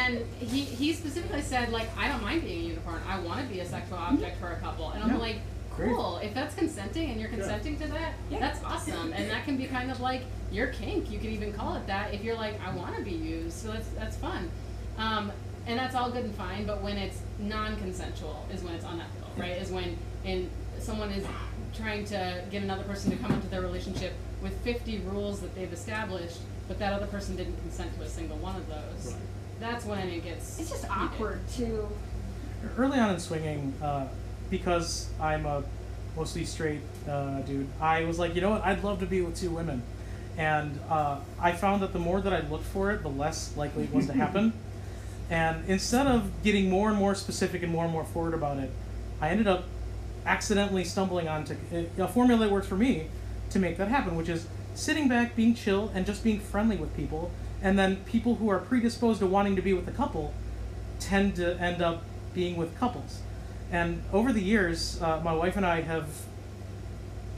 [0.05, 3.01] and he he specifically said like I don't mind being a unicorn.
[3.07, 5.17] I want to be a sexual object for a couple, and I'm Yeah.
[5.17, 5.37] like.
[5.77, 6.19] Cool.
[6.23, 8.39] If that's consenting and you're consenting to that, Yeah.
[8.39, 9.11] that's awesome.
[9.11, 11.11] And that can be kind of like your kink.
[11.11, 13.57] You could even call it that if you're like, I want to be used.
[13.57, 14.49] So that's that's fun.
[14.97, 15.33] Um,
[15.67, 16.65] and that's all good and fine.
[16.65, 19.57] But when it's non-consensual, is when it's unethical, right?
[19.61, 20.49] Is when in
[20.79, 21.25] someone is
[21.73, 25.73] trying to get another person to come into their relationship with 50 rules that they've
[25.73, 26.37] established,
[26.69, 29.11] but that other person didn't consent to a single one of those.
[29.13, 29.21] Right.
[29.59, 30.59] That's when it gets.
[30.59, 30.97] It's just heated.
[30.97, 31.87] awkward too.
[32.77, 34.07] early on in swinging, uh,
[34.49, 35.63] because I'm a
[36.15, 39.37] mostly straight uh, dude, I was like, you know what, I'd love to be with
[39.37, 39.83] two women.
[40.37, 43.83] And uh, I found that the more that I looked for it, the less likely
[43.83, 44.53] it was to happen.
[45.27, 48.69] And instead of getting more and more specific and more and more forward about it,
[49.19, 49.63] I ended up
[50.23, 51.55] accidentally stumbling onto
[51.97, 53.07] a formula that works for me
[53.49, 56.95] to make that happen, which is sitting back, being chill, and just being friendly with
[56.95, 57.31] people.
[57.65, 60.35] And then people who are predisposed to wanting to be with a couple
[60.99, 62.03] tend to end up
[62.35, 63.21] being with couples.
[63.71, 66.07] And over the years, uh, my wife and I have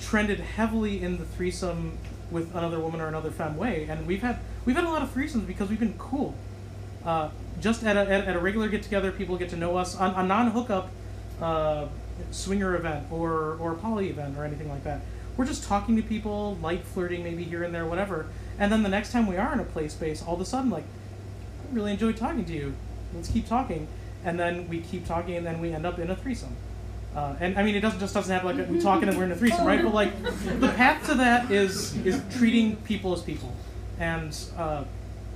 [0.02, 1.98] trended heavily in the threesome
[2.30, 5.14] with another woman or another femme way, and we've had we've had a lot of
[5.14, 6.36] threesomes because we've been cool.
[7.06, 7.30] Uh,
[7.62, 10.14] just at a, at, at a regular get together, people get to know us on
[10.14, 10.90] a non hookup
[11.42, 11.88] uh,
[12.32, 15.00] swinger event or or poly event or anything like that.
[15.38, 18.28] We're just talking to people, light flirting maybe here and there, whatever.
[18.60, 20.70] And then the next time we are in a play space, all of a sudden
[20.70, 22.74] like, I really enjoyed talking to you.
[23.14, 23.88] Let's keep talking,
[24.26, 26.56] and then we keep talking, and then we end up in a threesome.
[27.16, 29.32] Uh, and I mean, it doesn't just doesn't happen like we talk and we're in
[29.32, 29.82] a threesome, right?
[29.82, 30.22] But like,
[30.60, 33.56] the path to that is is treating people as people,
[34.00, 34.84] and uh,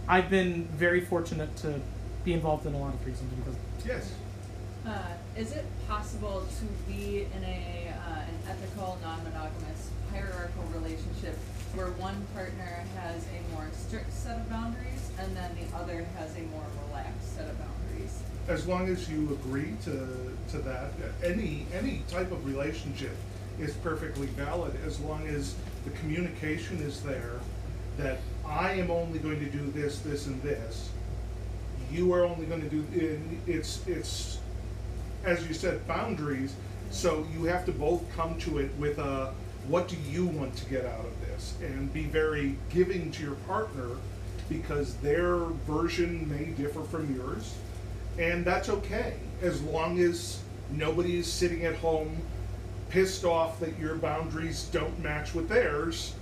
[0.08, 1.80] I've been very fortunate to
[2.24, 4.14] be involved in a lot of threesomes because Yes.
[4.86, 4.98] Uh,
[5.38, 11.38] is it possible to be in a uh, an ethical, non-monogamous, hierarchical relationship
[11.76, 16.36] where one partner has a more strict set of boundaries and then the other has
[16.36, 18.22] a more relaxed set of boundaries?
[18.48, 20.92] As long as you agree to, to that,
[21.24, 23.16] any, any type of relationship
[23.60, 27.40] is perfectly valid as long as the communication is there
[27.98, 30.90] that I am only going to do this, this, and this.
[31.92, 32.86] You are only going to do,
[33.48, 34.40] it's, it's,
[35.24, 36.56] as you said, boundaries.
[36.90, 39.34] So you have to both come to it with a,
[39.68, 41.56] what do you want to get out of this?
[41.62, 43.90] And be very giving to your partner
[44.50, 45.38] because their
[45.68, 47.56] version may differ from yours.
[48.20, 50.40] And that's okay, as long as
[50.72, 52.18] nobody is sitting at home
[52.90, 56.14] pissed off that your boundaries don't match with theirs,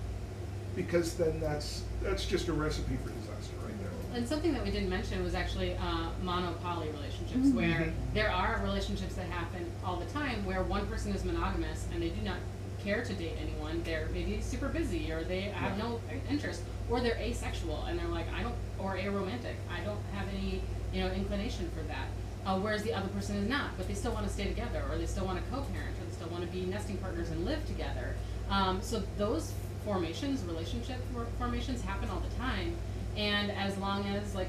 [0.75, 3.89] because then that's, that's just a recipe for disaster right there.
[4.15, 7.93] And something that we didn't mention was actually uh, monopoly relationships, where Mhm.
[8.13, 12.09] there are relationships that happen all the time where one person is monogamous and they
[12.09, 12.37] do not
[12.83, 13.81] care to date anyone.
[13.83, 15.99] They're maybe super busy or they have no
[16.29, 19.55] interest, or they're asexual and they're like, I don't, or aromantic.
[19.71, 20.61] I don't have any,
[20.93, 22.07] you know, inclination for that.
[22.45, 24.97] Uh, whereas the other person is not, but they still want to stay together, or
[24.97, 27.63] they still want to co-parent, or they still want to be nesting partners and live
[27.67, 28.15] together.
[28.49, 29.51] Um, so those
[29.85, 30.97] formations, relationship
[31.37, 32.75] formations, happen all the time.
[33.17, 34.47] And as long as, like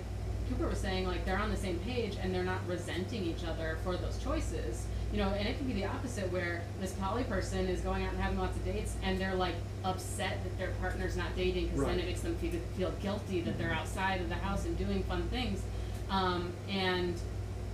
[0.49, 3.79] Cooper was saying, like they're on the same page and they're not resenting each other
[3.83, 7.67] for those choices, you know, and it can be the opposite where this poly person
[7.69, 9.55] is going out and having lots of dates and they're like
[9.85, 13.59] upset that their partner's not dating because then it makes them feel, feel guilty that
[13.59, 15.63] they're outside of the house and doing fun things.
[16.11, 17.15] Um, and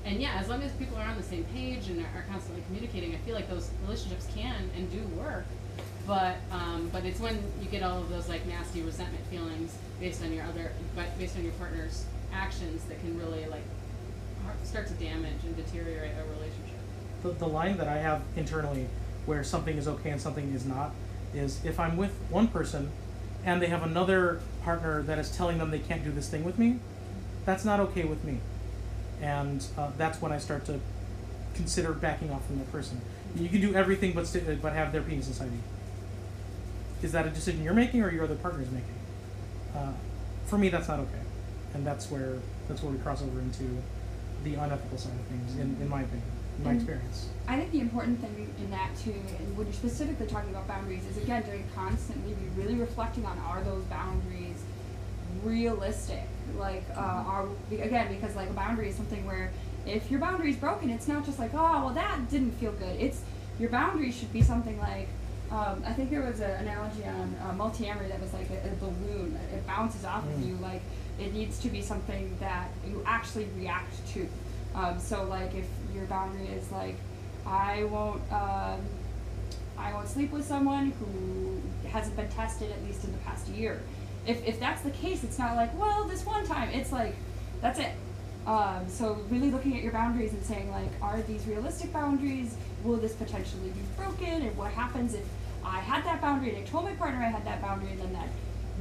[0.04, 3.12] and yeah, as long as people are on the same page and are, constantly communicating,
[3.12, 5.44] I feel like those relationships can and do work.
[6.06, 10.22] But um, but it's when you get all of those like nasty resentment feelings based
[10.22, 13.64] on your other, but based on your partner's actions that can really like
[14.62, 16.75] start to damage and deteriorate a relationship.
[17.22, 18.88] The, the line that I have internally
[19.24, 20.92] where something is okay and something is not
[21.34, 22.90] is if I'm with one person
[23.44, 26.58] and they have another partner that is telling them they can't do this thing with
[26.58, 26.78] me,
[27.44, 28.40] that's not okay with me.
[29.20, 30.80] And uh, that's when I start to
[31.54, 33.00] consider backing off from that person.
[33.34, 35.60] You can do everything but st- but have their penis inside you.
[37.02, 38.94] Is that a decision you're making or your other partner's making?
[39.74, 39.92] Uh,
[40.46, 41.22] for me, that's not okay,
[41.74, 42.38] and that's where
[42.68, 43.82] that's where we cross over into
[44.44, 46.76] the unethical side of things, in, in my opinion, in my Mm.
[46.76, 47.28] experience.
[47.48, 51.04] I think the important thing in that too, and when you're specifically talking about boundaries,
[51.06, 54.56] is again to constantly be really reflecting on are those boundaries
[55.44, 56.22] realistic?
[56.58, 59.50] Like, uh, are again because like a boundary is something where
[59.86, 62.98] if your boundary is broken, it's not just like oh well that didn't feel good.
[63.00, 63.20] It's
[63.58, 65.08] your boundary should be something like.
[65.48, 68.74] Um, I think there was an analogy on uh, Multiamory that was like a, a
[68.80, 69.38] balloon.
[69.54, 70.48] It bounces off of Mm.
[70.48, 70.54] you.
[70.56, 70.82] Like
[71.20, 74.26] It needs to be something that you actually react to.
[74.76, 76.96] Um, so like if your boundary is like,
[77.46, 78.80] I won't, um,
[79.78, 83.80] I won't sleep with someone who hasn't been tested at least in the past year.
[84.26, 86.68] If if that's the case, it's not like, well, this one time.
[86.70, 87.14] It's like,
[87.62, 87.92] that's it.
[88.46, 92.54] Um, so really looking at your boundaries and saying like, are these realistic boundaries?
[92.84, 94.42] Will this potentially be broken?
[94.42, 95.24] And what happens if
[95.64, 98.12] I had that boundary and I told my partner I had that boundary and then
[98.12, 98.28] that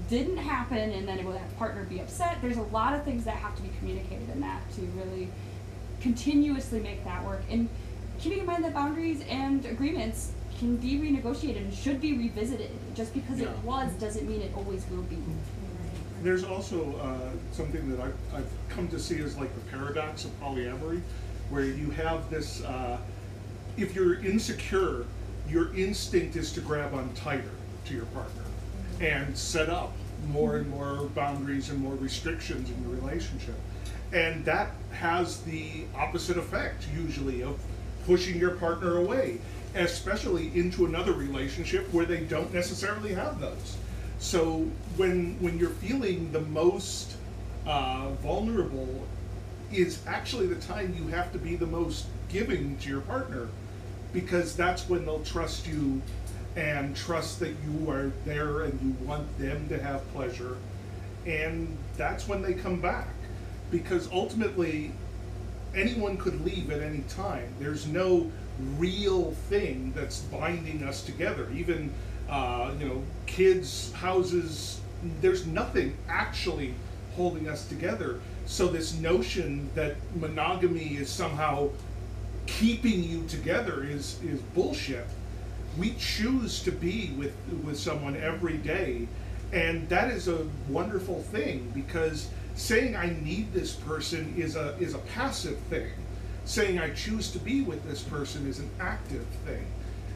[0.09, 2.37] didn't happen and then will that partner be upset?
[2.41, 5.29] There's a lot of things that have to be communicated in that to really
[6.05, 7.41] continuously make that work.
[7.49, 7.67] And
[8.19, 12.69] keeping in mind that boundaries and agreements can be renegotiated and should be revisited.
[12.93, 13.49] Just because Yeah.
[13.49, 15.17] it was doesn't mean it always will be.
[16.21, 20.39] There's also uh, something that I've, I've come to see as like the paradox of
[20.39, 21.01] polyamory,
[21.49, 22.97] where you have this, uh,
[23.75, 25.05] if you're insecure,
[25.49, 27.55] your instinct is to grab on tighter
[27.85, 28.43] to your partner
[29.01, 29.91] and set up
[30.27, 33.55] more and more boundaries and more restrictions in the relationship.
[34.15, 37.59] And that has the opposite effect, usually, of
[38.05, 39.39] pushing your partner away,
[39.75, 43.75] especially into another relationship where they don't necessarily have those.
[44.19, 44.65] So
[44.95, 47.17] when when you're feeling the most
[47.67, 49.05] uh, vulnerable,
[49.73, 53.49] is actually the time you have to be the most giving to your partner,
[54.13, 56.01] because that's when they'll trust you,
[56.55, 60.55] and trust that you are there and you want them to have pleasure,
[61.25, 63.09] and that's when they come back,
[63.75, 64.91] because ultimately
[65.75, 67.53] anyone could leave at any time.
[67.59, 68.31] There's no
[68.77, 71.49] real thing that's binding us together.
[71.53, 71.93] Even
[72.29, 74.79] uh, you know, kids, houses.
[75.21, 76.73] There's nothing actually
[77.17, 78.21] holding us together.
[78.45, 81.69] So this notion that monogamy is somehow
[82.45, 85.05] keeping you together is is bullshit.
[85.77, 87.33] We choose to be with
[87.63, 89.07] with someone every day,
[89.51, 94.93] and that is a wonderful thing because saying I need this person is a is
[94.93, 95.91] a passive thing.
[96.45, 99.65] Saying I choose to be with this person is an active thing.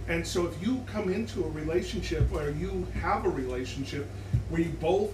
[0.07, 4.07] And so if you come into a relationship or you have a relationship
[4.49, 5.11] where you both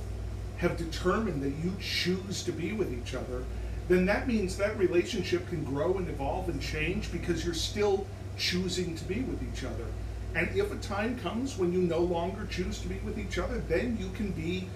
[0.58, 3.44] have determined that you choose to be with each other,
[3.90, 8.08] then that means that relationship can grow and evolve and change because you're still
[8.38, 9.86] choosing to be with each other.
[10.34, 13.60] And if a time comes when you no longer choose to be with each other,
[13.68, 14.68] then you can be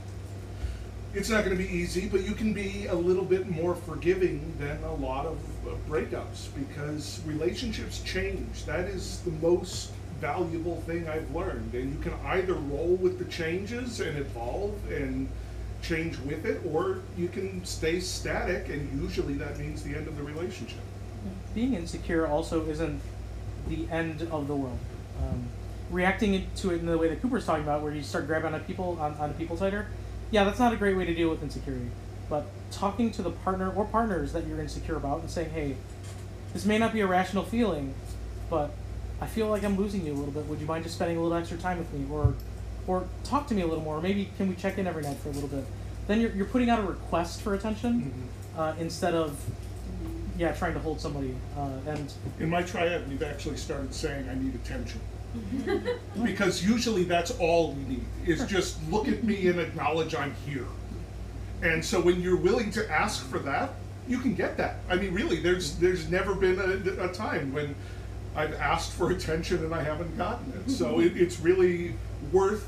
[1.13, 4.53] it's not going to be easy, but you can be a little bit more forgiving
[4.59, 5.37] than a lot of
[5.67, 8.65] uh, breakups because relationships change.
[8.65, 11.73] That is the most valuable thing I've learned.
[11.73, 15.27] And you can either roll with the changes and evolve and
[15.81, 20.17] change with it, or you can stay static, and usually that means the end of
[20.17, 20.79] the relationship.
[21.55, 23.01] being insecure also isn't
[23.67, 24.77] the end of the world.
[25.21, 25.47] Um,
[25.89, 28.59] reacting to it in the way that Cooper's talking about, where you start grabbing on
[28.61, 29.87] people on, on a people sider,
[30.31, 31.89] yeah, that's not a great way to deal with insecurity.
[32.29, 35.75] But talking to the partner or partners that you're insecure about and saying, hey,
[36.53, 37.93] this may not be a rational feeling,
[38.49, 38.71] but
[39.21, 40.45] I feel like I'm losing you a little bit.
[40.45, 42.33] Would you mind just spending a little extra time with me, or
[42.87, 43.97] or talk to me a little more?
[43.97, 45.65] Or maybe can we check in every night for a little bit?
[46.07, 48.11] Then you're, you're putting out a request for attention
[48.57, 49.39] uh, instead of
[50.37, 54.35] yeah trying to hold somebody uh, and In my triad, we've actually started saying, I
[54.35, 55.01] need attention.
[56.23, 60.65] Because usually that's all we need is just look at me and acknowledge I'm here.
[61.61, 63.71] And so when you're willing to ask for that,
[64.07, 64.77] you can get that.
[64.89, 67.75] I mean, really, there's there's never been a, a time when
[68.35, 70.71] I've asked for attention and I haven't gotten it.
[70.71, 71.95] So it, it's really
[72.31, 72.67] worth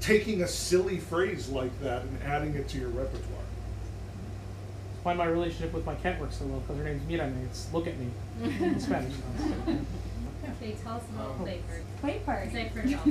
[0.00, 3.44] taking a silly phrase like that and adding it to your repertoire.
[5.02, 7.44] why my relationship with my cat works so well because her name's Mirame.
[7.46, 8.08] It's look at me
[8.42, 9.14] in Spanish.
[10.66, 11.84] Okay, tell us about play parties.
[12.00, 12.50] Play party.
[12.50, 13.06] Say for yourself.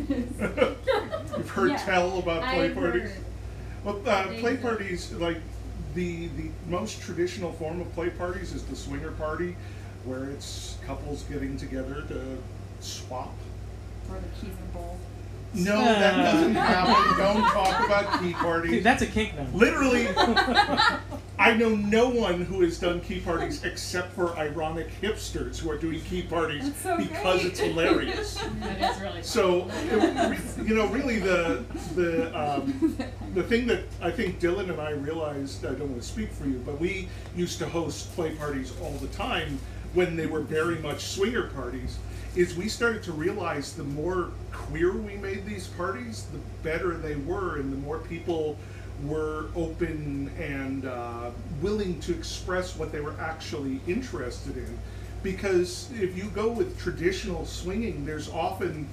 [1.38, 1.78] You've heard Yeah.
[1.78, 3.02] tell about play I've parties.
[3.04, 3.12] heard.
[3.84, 4.62] Well, uh, They play exist.
[4.64, 5.38] parties, like
[5.94, 9.56] the the most traditional form of play parties is the swinger party,
[10.04, 12.38] where it's couples getting together to
[12.82, 13.34] swap.
[14.10, 14.98] Or the keys and bowl.
[15.56, 17.18] No, that doesn't happen.
[17.18, 18.84] Don't talk about key Dude, parties.
[18.84, 19.50] that's a cake then.
[19.54, 20.08] Literally,
[21.38, 25.78] I know no one who has done key parties except for ironic hipsters who are
[25.78, 27.52] doing key parties That's so because great.
[27.52, 28.38] it's hilarious.
[28.60, 29.24] That is really fun.
[29.24, 31.64] So, it- you know, really the
[31.96, 32.98] the um,
[33.34, 36.46] the thing that I think Dylan and I realized, I don't want to speak for
[36.48, 39.60] you, but we used to host play parties all the time
[39.94, 41.98] when they were very much swinger parties.
[42.36, 47.16] Is we started to realize the more queer we made these parties, the better they
[47.16, 48.58] were, and the more people
[49.04, 51.32] were open and uh,
[51.62, 54.78] willing to express what they were actually interested in.
[55.24, 58.88] Because if you go with traditional swinging, there's often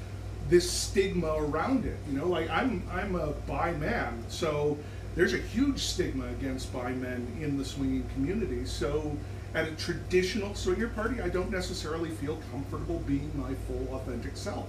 [0.49, 1.97] this stigma around it.
[2.09, 4.79] You know, like I'm I'm a bi man, so
[5.15, 8.65] there's a huge stigma against bi men in the swinging community.
[8.67, 9.17] So,
[9.55, 14.67] at a traditional swinger party, I don't necessarily feel comfortable being my full, authentic self.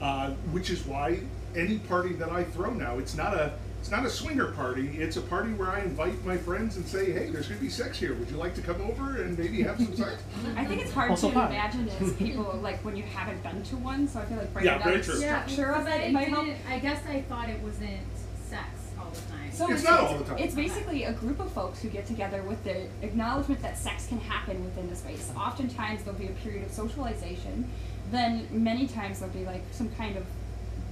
[0.00, 1.20] Uh, which is why
[1.54, 4.88] any party that I throw now, it's not a it's not a swinger party.
[4.98, 7.70] It's a party where I invite my friends and say, "Hey, there's going to be
[7.70, 8.14] sex here.
[8.14, 10.22] Would you like to come over and maybe have some sex?"
[10.56, 11.48] I think it's hard Also to fun.
[11.52, 14.06] imagine as people like when you haven't been to one.
[14.08, 15.14] So I feel like breaking Yeah, down the true.
[15.16, 16.46] structure of it, it it might help.
[16.68, 18.00] I guess I thought it wasn't
[18.48, 18.68] sex
[18.98, 19.39] all the time.
[19.52, 20.38] So It's not all the time.
[20.38, 24.20] It's basically a group of folks who get together with the acknowledgement that sex can
[24.20, 25.30] happen within the space.
[25.36, 27.70] Oftentimes there'll be a period of socialization.
[28.10, 30.24] Then many times there'll be like some kind of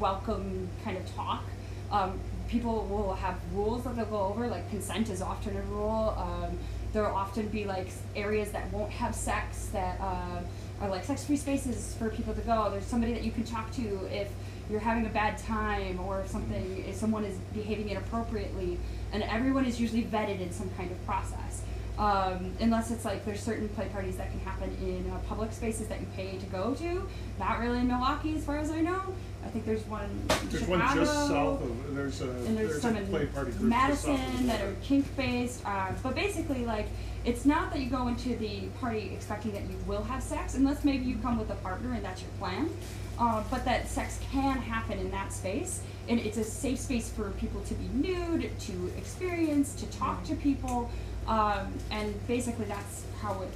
[0.00, 1.44] welcome kind of talk.
[1.90, 2.18] Um,
[2.48, 6.14] people will have rules that they'll go over, like consent is often a rule.
[6.16, 6.58] Um,
[6.92, 10.40] there'll often be like areas that won't have sex that uh,
[10.80, 12.70] are like sex free spaces for people to go.
[12.70, 14.28] There's somebody that you can talk to if
[14.70, 18.78] you're having a bad time or if something if someone is behaving inappropriately
[19.12, 21.62] and everyone is usually vetted in some kind of process
[21.98, 25.88] um, unless it's like there's certain play parties that can happen in uh, public spaces
[25.88, 27.08] that you pay to go to
[27.38, 29.00] not really in milwaukee as far as i know
[29.44, 31.94] i think there's one in There's Chicago, one just south of.
[31.94, 34.46] There's a and there's, there's some a in play party group just south of Madison
[34.46, 35.62] that are kink based.
[35.64, 36.86] Uh, but basically, like,
[37.24, 40.84] it's not that you go into the party expecting that you will have sex, unless
[40.84, 42.70] maybe you come with a partner and that's your plan.
[43.18, 47.30] Uh, but that sex can happen in that space, and it's a safe space for
[47.32, 50.90] people to be nude, to experience, to talk to people,
[51.26, 53.50] um, and basically that's how it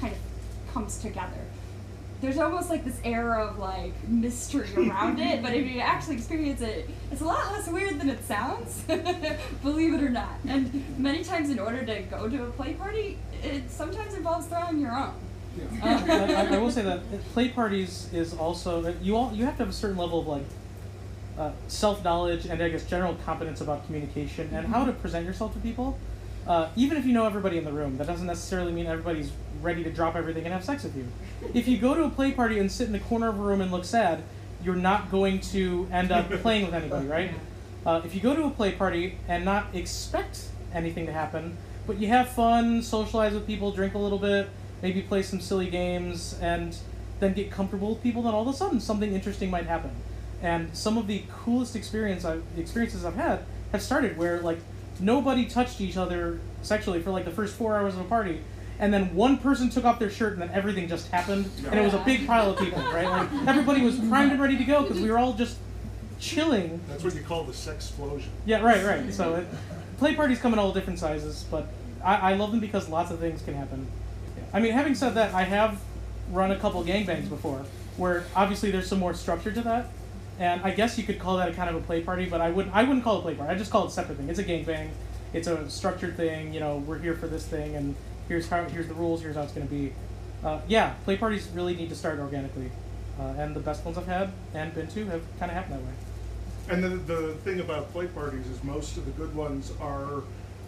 [0.00, 1.44] kind of comes together
[2.24, 6.60] there's almost like this air of like mystery around it, but if you actually experience
[6.60, 8.82] it, it's a lot less weird than it sounds,
[9.62, 10.34] believe it or not.
[10.46, 14.80] And many times, in order to go to a play party, it sometimes involves throwing
[14.80, 15.14] your own.
[15.56, 15.64] Yeah.
[15.82, 17.00] I, I- I will say that
[17.32, 20.44] play parties is also you all you have to have a certain level of like
[21.38, 25.52] uh, self knowledge and I guess general competence about communication and how to present yourself
[25.54, 25.98] to people.
[26.46, 29.32] Uh, even if you know everybody in the room, that doesn't necessarily mean everybody's
[29.62, 31.08] ready to drop everything and have sex with you.
[31.54, 33.62] If you go to a play party and sit in the corner of a room
[33.62, 34.22] and look sad,
[34.62, 37.30] you're not going to end up playing with anybody, right?
[37.86, 41.56] Uh, if you go to a play party and not expect anything to happen,
[41.86, 44.48] but you have fun, socialize with people, drink a little bit,
[44.82, 46.76] maybe play some silly games, and
[47.20, 49.90] then get comfortable with people, then all of a sudden something interesting might happen.
[50.42, 53.40] And some of the coolest experience I've, experiences I've had
[53.72, 54.58] have started where like
[55.00, 58.40] nobody touched each other sexually for like the first four hours of a party,
[58.78, 61.82] and then one person took off their shirt and then everything just happened, and it
[61.82, 63.06] was a big pile of people, right?
[63.06, 65.56] Like everybody was primed and ready to go because we were all just
[66.20, 68.30] chilling That's what you call the sex explosion.
[68.46, 69.12] yeah, right, right.
[69.12, 69.46] So it,
[69.98, 71.68] play parties come in all different sizes, but
[72.04, 73.86] I, I love them because lots of things can happen.
[74.54, 75.80] I mean, having said that, I have
[76.30, 77.64] run a couple gangbangs before,
[77.96, 79.86] where obviously there's some more structure to that,
[80.38, 82.50] and I guess you could call that a kind of a play party, but I
[82.50, 82.74] wouldn't.
[82.74, 83.52] I wouldn't call it a play party.
[83.52, 84.28] I just call it a separate thing.
[84.28, 84.90] It's a gangbang.
[85.32, 86.54] It's a structured thing.
[86.54, 87.96] You know, we're here for this thing, and
[88.28, 89.22] here's how here's the rules.
[89.22, 89.92] Here's how it's going to be.
[90.44, 92.70] Uh, yeah, play parties really need to start organically,
[93.18, 95.82] uh, and the best ones I've had and been to have kind of happened that
[95.82, 95.94] way.
[96.70, 100.22] And the, the thing about play parties is most of the good ones are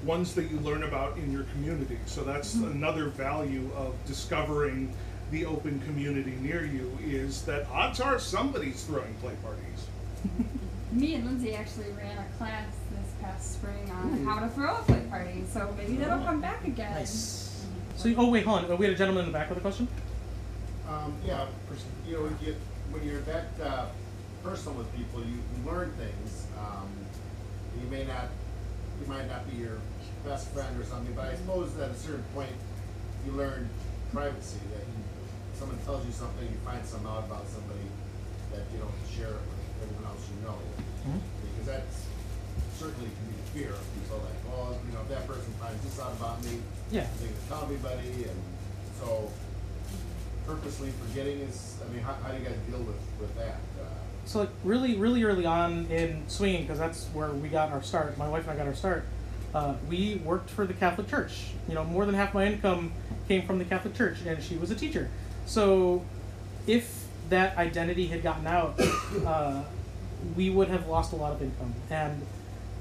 [0.07, 1.99] ones that you learn about in your community.
[2.07, 4.93] So that's another value of discovering
[5.33, 10.47] the open community near you is that odds are somebody's throwing play parties.
[10.93, 14.83] Me and Lindsay actually ran a class this past spring on how to throw a
[14.83, 16.93] play party, so maybe that'll come back again.
[16.93, 17.65] Nice.
[17.97, 18.71] So, oh wait, hold on.
[18.71, 19.89] Uh, We had a gentleman in the back with a question.
[20.89, 21.47] Um, yeah,
[22.07, 22.55] you know, you,
[22.91, 23.87] when you're that uh,
[24.45, 25.39] personal with people, you
[25.69, 26.47] learn things.
[26.57, 26.89] Um,
[27.83, 28.29] you may not,
[29.01, 29.79] you might not be your
[30.27, 32.51] best friend or something, but I suppose that at a certain point,
[33.25, 33.71] you learn
[34.13, 34.59] privacy.
[34.75, 34.99] That you,
[35.55, 37.87] someone tells you something, you find something out about somebody
[38.53, 40.59] that you don't share it with everyone else you know,
[41.55, 42.07] because that's
[42.79, 44.19] certainly can be the fear of people.
[44.19, 46.59] Like, oh, you know, if that person finds this out about me,
[46.91, 47.07] Yeah.
[47.23, 48.39] they can tell everybody, and
[49.01, 49.31] so
[50.47, 53.59] purposely forgetting is, I mean, how, how do you guys deal with, with that?
[53.81, 53.87] Uh,
[54.27, 58.17] So like really, really early on in swinging, because that's where we got our start.
[58.19, 59.05] My wife and I got our start.
[59.55, 61.47] Uh, we worked for the Catholic Church.
[61.69, 62.93] You know, more than half my income
[63.29, 65.09] came from the Catholic Church, and she was a teacher.
[65.47, 66.05] So,
[66.67, 68.79] if that identity had gotten out,
[69.27, 69.63] uh,
[70.37, 71.75] we would have lost a lot of income.
[71.91, 72.23] And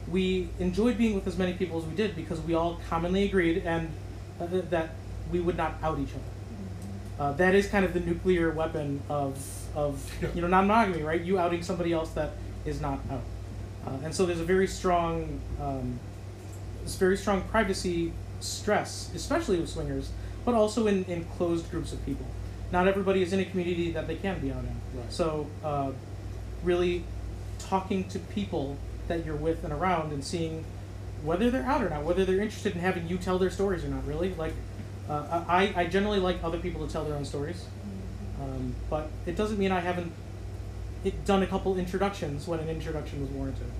[0.07, 3.63] we enjoyed being with as many people as we did because we all commonly agreed
[3.65, 3.89] and
[4.39, 4.91] uh, that
[5.31, 6.21] we would not out each other.
[7.17, 9.37] Uh, that is kind of the nuclear weapon of
[9.75, 11.21] of you know non-monogamy, right?
[11.21, 12.31] You outing somebody else that
[12.65, 13.21] is not out,
[13.87, 15.99] uh, and so there's a very strong, um,
[16.85, 20.11] this very strong privacy stress, especially with swingers,
[20.45, 22.25] but also in, in closed groups of people.
[22.71, 24.99] Not everybody is in a community that they can be out in.
[24.99, 25.11] Right.
[25.11, 25.91] So, uh,
[26.63, 27.03] really,
[27.59, 30.63] talking to people that you're with and around, and seeing
[31.23, 33.89] whether they're out or not, whether they're interested in having you tell their stories or
[33.89, 34.05] not.
[34.05, 34.53] Really, like
[35.09, 37.65] uh, I I generally like other people to tell their own stories,
[38.41, 40.11] um, but it doesn't mean I haven't
[41.03, 43.71] it, done a couple introductions when an introduction was warranted.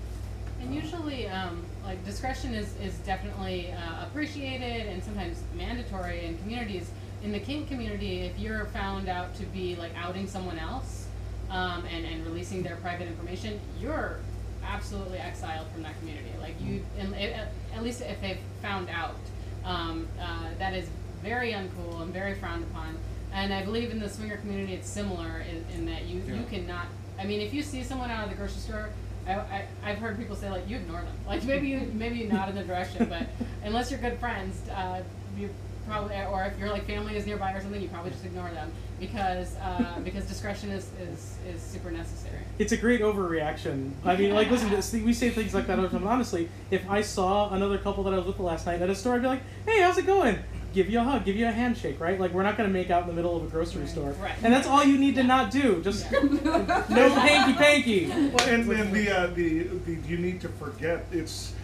[0.60, 6.90] And usually, um, like discretion is, is definitely uh, appreciated and sometimes mandatory in communities.
[7.22, 11.06] In the kink community, if you're found out to be like outing someone else
[11.48, 14.18] um, and, and releasing their private information, you're
[14.64, 16.30] absolutely exiled from that community.
[16.40, 19.16] Like you, in, at, at least if they've found out,
[19.64, 20.88] um, uh, that is
[21.22, 22.96] very uncool and very frowned upon.
[23.32, 26.86] And I believe in the swinger community, it's similar in, in that you, you cannot.
[27.18, 28.90] I mean, if you see someone out of the grocery store,
[29.26, 31.14] I, I, I've heard people say like you ignore them.
[31.26, 33.26] Like maybe you maybe you nod in the direction, but
[33.64, 35.02] unless you're good friends, uh,
[35.36, 35.50] you
[35.86, 38.70] probably or if your like family is nearby or something, you probably just ignore them
[39.00, 42.40] because uh, because discretion is, is is super necessary.
[42.58, 43.92] It's a great overreaction.
[44.04, 46.06] I mean, like, listen, this, we say things like that all the time.
[46.06, 49.14] Honestly, if I saw another couple that I was with last night at a store,
[49.14, 50.38] I'd be like, "Hey, how's it going?"
[50.74, 52.20] Give you a hug, give you a handshake, right?
[52.20, 54.32] Like, we're not gonna make out in the middle of a grocery store, Right.
[54.42, 55.82] and that's all you need to not do.
[55.82, 58.06] Just no hanky panky.
[58.08, 61.54] Well, and, and the, uh, the, the, you need to forget, it's,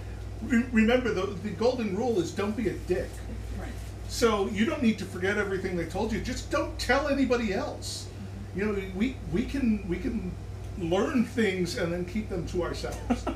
[0.42, 3.10] remember, the, the golden rule is don't be a dick.
[3.60, 3.68] Right.
[4.08, 6.20] So you don't need to forget everything they told you.
[6.22, 8.06] Just don't tell anybody else.
[8.56, 10.32] You know, we, we can we can
[10.78, 13.24] learn things and then keep them to ourselves.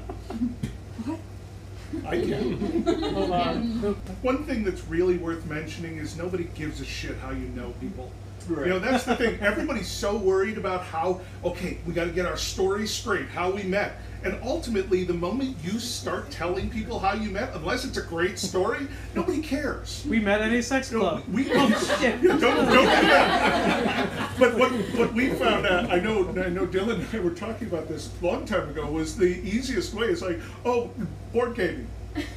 [2.05, 2.85] I can.
[3.15, 3.55] Well, uh,
[4.23, 8.11] One thing that's really worth mentioning is nobody gives a shit how you know people.
[8.49, 9.41] You know, that's the thing.
[9.41, 13.65] Everybody's so worried about how, okay, we got to get our story straight, how we
[13.65, 14.01] met.
[14.25, 18.39] And ultimately, the moment you start telling people how you met, unless it's a great
[18.39, 20.05] story, nobody cares.
[20.09, 21.23] we met at a sex You know, club.
[21.33, 21.69] we, Oh,
[22.01, 22.23] shit.
[22.23, 24.31] Don't, don't do that.
[24.39, 27.69] But what, what we found out, I know, I know Dylan and I were talking
[27.69, 30.91] about this a long time ago, was the easiest way is like, oh,
[31.33, 31.87] board gaming.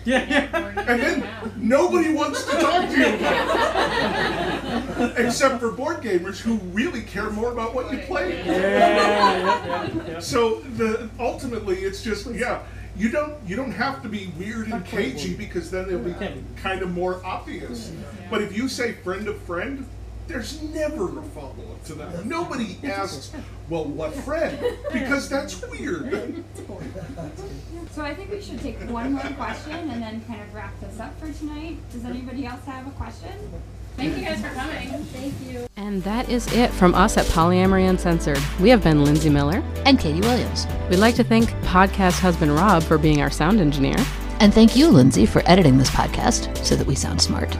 [0.05, 0.85] Yeah, yeah.
[0.87, 1.23] And then
[1.57, 3.49] nobody wants to talk to you about
[4.99, 5.25] it.
[5.25, 8.43] Except for board gamers who really care more about what you play.
[8.45, 10.19] Yeah.
[10.19, 12.63] So the ultimately it's just yeah,
[12.97, 16.15] you don't you don't have to be weird and cagey because then it'll be
[16.55, 17.91] kind of more obvious.
[18.29, 19.85] But if you say friend of friend,
[20.29, 22.25] there's never a follow up to that.
[22.25, 23.33] Nobody asks,
[23.67, 24.57] well, what friend?
[24.93, 26.43] Because that's weird.
[27.91, 30.99] So I think we should take one more question and then kind of wrap this
[30.99, 31.77] up for tonight.
[31.91, 33.31] Does anybody else have a question?
[33.97, 34.89] Thank you guys for coming.
[35.05, 35.65] Thank you.
[35.75, 38.39] And that is it from us at Polyamory Uncensored.
[38.61, 39.63] We have been Lindsay Miller.
[39.85, 40.67] and Katie Williams.
[40.89, 43.97] We'd like to thank podcast husband Rob for being our sound engineer.
[44.39, 47.57] And thank you, Lindsay, for editing this podcast so that we sound smart.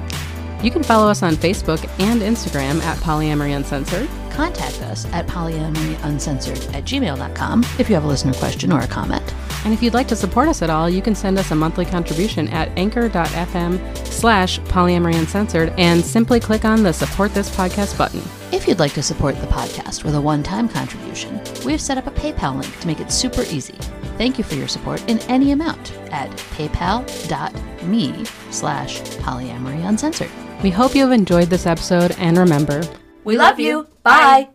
[0.62, 4.10] You can follow us on Facebook and Instagram at Polyamory Uncensored.
[4.30, 9.34] Contact us at polyamoryuncensored at gmail.com if you have a listener question or a comment.
[9.66, 11.86] And if you'd like to support us at all, you can send us a monthly
[11.86, 18.22] contribution at anchor.fm slash polyamory uncensored and simply click on the support this podcast button.
[18.52, 21.98] If you'd like to support the podcast with a one time contribution, we have set
[21.98, 23.76] up a PayPal link to make it super easy.
[24.18, 30.32] Thank you for your support in any amount at paypal.me slash polyamory uncensored.
[30.62, 32.84] We hope you have enjoyed this episode and remember,
[33.24, 33.88] We love you.
[34.04, 34.50] Bye.